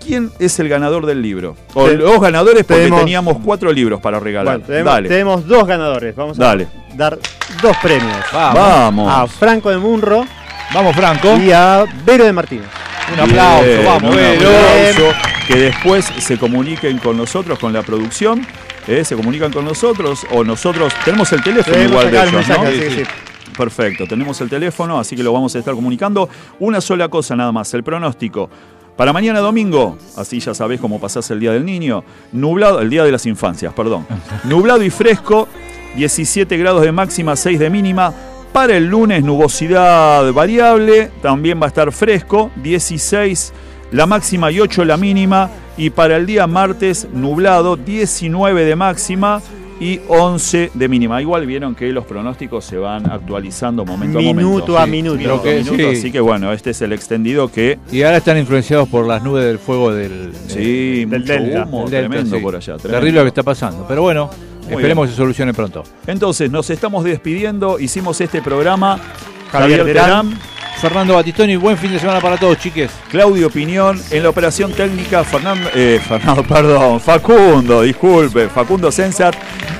¿Quién 0.06 0.30
es 0.38 0.58
el 0.60 0.68
ganador 0.68 1.04
del 1.06 1.20
libro? 1.20 1.56
O 1.74 1.86
los 1.88 2.20
ganadores 2.20 2.64
porque 2.64 2.82
tenemos- 2.84 3.00
teníamos 3.00 3.38
cuatro 3.44 3.72
libros 3.72 4.00
para 4.00 4.20
regalar. 4.20 4.58
Bueno, 4.58 4.66
tenemos, 4.66 4.92
Dale. 4.94 5.08
tenemos 5.08 5.46
dos 5.46 5.66
ganadores. 5.66 6.14
Vamos 6.14 6.38
a 6.38 6.44
Dale. 6.44 6.68
dar 6.94 7.18
dos 7.62 7.76
premios. 7.82 8.16
Vamos. 8.32 9.12
A 9.12 9.26
Franco 9.26 9.70
de 9.70 9.78
Munro 9.78 10.24
Vamos, 10.72 10.94
Franco. 10.94 11.36
y 11.38 11.50
a 11.50 11.84
Vero 12.04 12.24
de 12.24 12.32
Martínez. 12.32 12.66
Un 13.12 13.20
aplauso, 13.20 13.64
Bien, 13.64 13.84
vamos, 13.84 14.10
un 14.10 14.16
Vero. 14.16 14.48
aplauso. 14.48 15.18
Que 15.46 15.54
después 15.56 16.04
se 16.18 16.36
comuniquen 16.38 16.98
con 16.98 17.16
nosotros, 17.16 17.58
con 17.58 17.72
la 17.72 17.82
producción. 17.82 18.46
eh, 18.88 19.04
se 19.04 19.16
comunican 19.16 19.52
con 19.52 19.64
nosotros 19.64 20.24
o 20.30 20.44
nosotros. 20.44 20.92
Tenemos 21.04 21.32
el 21.32 21.42
teléfono 21.42 21.74
Tenemos 21.76 21.90
igual 22.04 22.10
de 22.12 22.18
ellos, 22.20 22.32
¿no? 22.32 22.38
mensaje, 22.38 22.90
sí, 22.90 22.96
sí. 23.02 23.50
Perfecto, 23.56 24.04
tenemos 24.06 24.40
el 24.40 24.48
teléfono, 24.48 25.00
así 25.00 25.16
que 25.16 25.24
lo 25.24 25.32
vamos 25.32 25.56
a 25.56 25.58
estar 25.58 25.74
comunicando. 25.74 26.28
Una 26.60 26.80
sola 26.80 27.08
cosa 27.08 27.34
nada 27.34 27.50
más, 27.50 27.74
el 27.74 27.82
pronóstico. 27.82 28.48
Para 28.96 29.12
mañana 29.12 29.40
domingo, 29.40 29.98
así 30.16 30.40
ya 30.40 30.54
sabés 30.54 30.80
cómo 30.80 30.98
pasás 30.98 31.30
el 31.30 31.38
Día 31.38 31.52
del 31.52 31.66
Niño, 31.66 32.02
nublado, 32.32 32.80
el 32.80 32.88
Día 32.88 33.04
de 33.04 33.12
las 33.12 33.26
Infancias, 33.26 33.74
perdón. 33.74 34.06
Nublado 34.44 34.82
y 34.82 34.90
fresco, 34.90 35.48
17 35.96 36.56
grados 36.56 36.82
de 36.82 36.92
máxima, 36.92 37.36
6 37.36 37.58
de 37.58 37.68
mínima. 37.70 38.14
Para 38.52 38.76
el 38.76 38.86
lunes, 38.86 39.22
nubosidad 39.22 40.32
variable, 40.32 41.10
también 41.20 41.60
va 41.60 41.66
a 41.66 41.68
estar 41.68 41.92
fresco, 41.92 42.50
16 42.62 43.52
la 43.92 44.06
máxima 44.06 44.50
y 44.50 44.60
8 44.60 44.84
la 44.84 44.96
mínima. 44.96 45.50
Y 45.76 45.90
para 45.90 46.16
el 46.16 46.24
día 46.24 46.46
martes, 46.46 47.06
nublado, 47.12 47.76
19 47.76 48.64
de 48.64 48.76
máxima 48.76 49.42
y 49.80 50.00
11 50.08 50.70
de 50.74 50.88
mínima. 50.88 51.20
Igual 51.20 51.46
vieron 51.46 51.74
que 51.74 51.92
los 51.92 52.04
pronósticos 52.06 52.64
se 52.64 52.78
van 52.78 53.10
actualizando 53.10 53.84
momento 53.84 54.18
a 54.18 54.22
momento. 54.22 54.48
Minuto 54.50 54.78
a 54.78 54.86
minuto. 54.86 55.18
Minuto 55.18 55.42
a 55.48 55.52
minuto, 55.52 55.76
sí. 55.76 55.98
Así 55.98 56.12
que 56.12 56.20
bueno, 56.20 56.52
este 56.52 56.70
es 56.70 56.80
el 56.82 56.92
extendido 56.92 57.50
que 57.50 57.78
Y 57.92 58.02
ahora 58.02 58.18
están 58.18 58.38
influenciados 58.38 58.88
por 58.88 59.06
las 59.06 59.22
nubes 59.22 59.44
del 59.44 59.58
fuego 59.58 59.92
del, 59.92 60.32
Sí, 60.48 61.04
del 61.04 61.20
mucho 61.20 61.34
humo, 61.34 61.82
del 61.82 61.90
delta, 61.90 62.08
tremendo 62.08 62.36
sí. 62.36 62.42
por 62.42 62.56
allá, 62.56 62.76
tremendo. 62.76 62.98
Terrible 63.00 63.18
lo 63.20 63.24
que 63.24 63.28
está 63.28 63.42
pasando. 63.42 63.84
Pero 63.86 64.02
bueno, 64.02 64.30
Muy 64.64 64.74
esperemos 64.74 65.04
bien. 65.04 65.08
que 65.08 65.12
se 65.12 65.16
solucione 65.16 65.52
pronto. 65.54 65.82
Entonces, 66.06 66.50
nos 66.50 66.70
estamos 66.70 67.04
despidiendo. 67.04 67.78
Hicimos 67.78 68.20
este 68.20 68.40
programa. 68.42 68.98
Javier 69.52 69.78
Javier 69.80 69.96
Terán, 69.96 70.30
Terán, 70.30 70.40
Fernando 70.80 71.14
Batistoni, 71.14 71.56
buen 71.56 71.78
fin 71.78 71.90
de 71.90 71.98
semana 71.98 72.20
para 72.20 72.36
todos, 72.36 72.58
chiques. 72.58 72.90
Claudio 73.10 73.50
Piñón. 73.50 74.00
En 74.10 74.22
la 74.22 74.28
operación 74.28 74.72
técnica, 74.72 75.24
Fernando, 75.24 75.70
eh, 75.74 76.00
Fernando, 76.06 76.42
perdón, 76.48 77.00
Facundo, 77.00 77.82
disculpe, 77.82 78.48
Facundo 78.48 78.92
Sensat. 78.92 79.34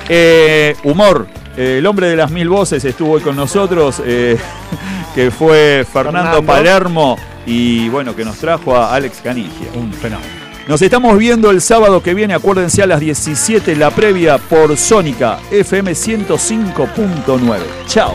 Eh, 0.09 0.75
humor, 0.85 1.27
eh, 1.57 1.77
el 1.79 1.87
hombre 1.87 2.09
de 2.09 2.17
las 2.17 2.31
mil 2.31 2.49
voces 2.49 2.85
estuvo 2.85 3.13
hoy 3.13 3.21
con 3.21 3.37
nosotros, 3.37 4.03
eh, 4.05 4.39
que 5.15 5.31
fue 5.31 5.87
Fernando, 5.91 6.43
Fernando. 6.43 6.43
Palermo 6.43 7.19
y 7.45 7.89
bueno, 7.91 8.17
que 8.17 8.25
nos 8.25 8.39
trajo 8.39 8.77
a 8.77 8.95
Alex 8.95 9.21
Canigia. 9.23 9.69
Un 9.75 9.93
fenómeno. 9.93 10.47
Nos 10.67 10.83
estamos 10.83 11.17
viendo 11.17 11.53
el 11.53 11.61
sábado 11.61 12.03
que 12.03 12.13
viene, 12.13 12.35
acuérdense 12.35 12.83
a 12.83 12.87
las 12.87 12.99
17, 12.99 13.77
la 13.77 13.91
previa 13.91 14.39
por 14.39 14.77
Sónica 14.77 15.39
FM 15.53 15.93
105.9. 15.93 17.61
Chao. 17.87 18.15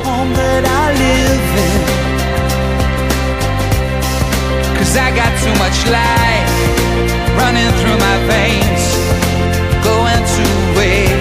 I 4.95 5.11
got 5.15 5.31
too 5.39 5.53
much 5.59 5.85
life 5.87 6.51
running 7.37 7.71
through 7.79 7.97
my 7.97 8.17
veins, 8.27 8.95
going 9.83 10.25
to 10.35 10.43
waste. 10.77 11.11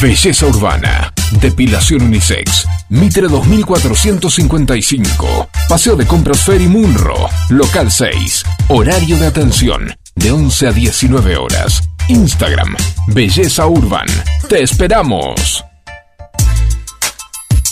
Belleza 0.00 0.46
urbana. 0.46 1.12
Depilación 1.40 2.02
unisex. 2.02 2.66
Mitre 2.90 3.28
2455. 3.28 5.48
Paseo 5.68 5.96
de 5.96 6.06
compras 6.06 6.38
Ferry 6.40 6.68
Munro. 6.68 7.28
Local 7.48 7.90
6. 7.90 8.44
Horario 8.68 9.16
de 9.18 9.26
atención. 9.26 9.92
De 10.14 10.30
11 10.32 10.68
a 10.68 10.72
19 10.72 11.36
horas. 11.36 11.82
Instagram. 12.08 12.76
Belleza 13.08 13.66
Urban. 13.66 14.06
Te 14.48 14.62
esperamos. 14.62 15.65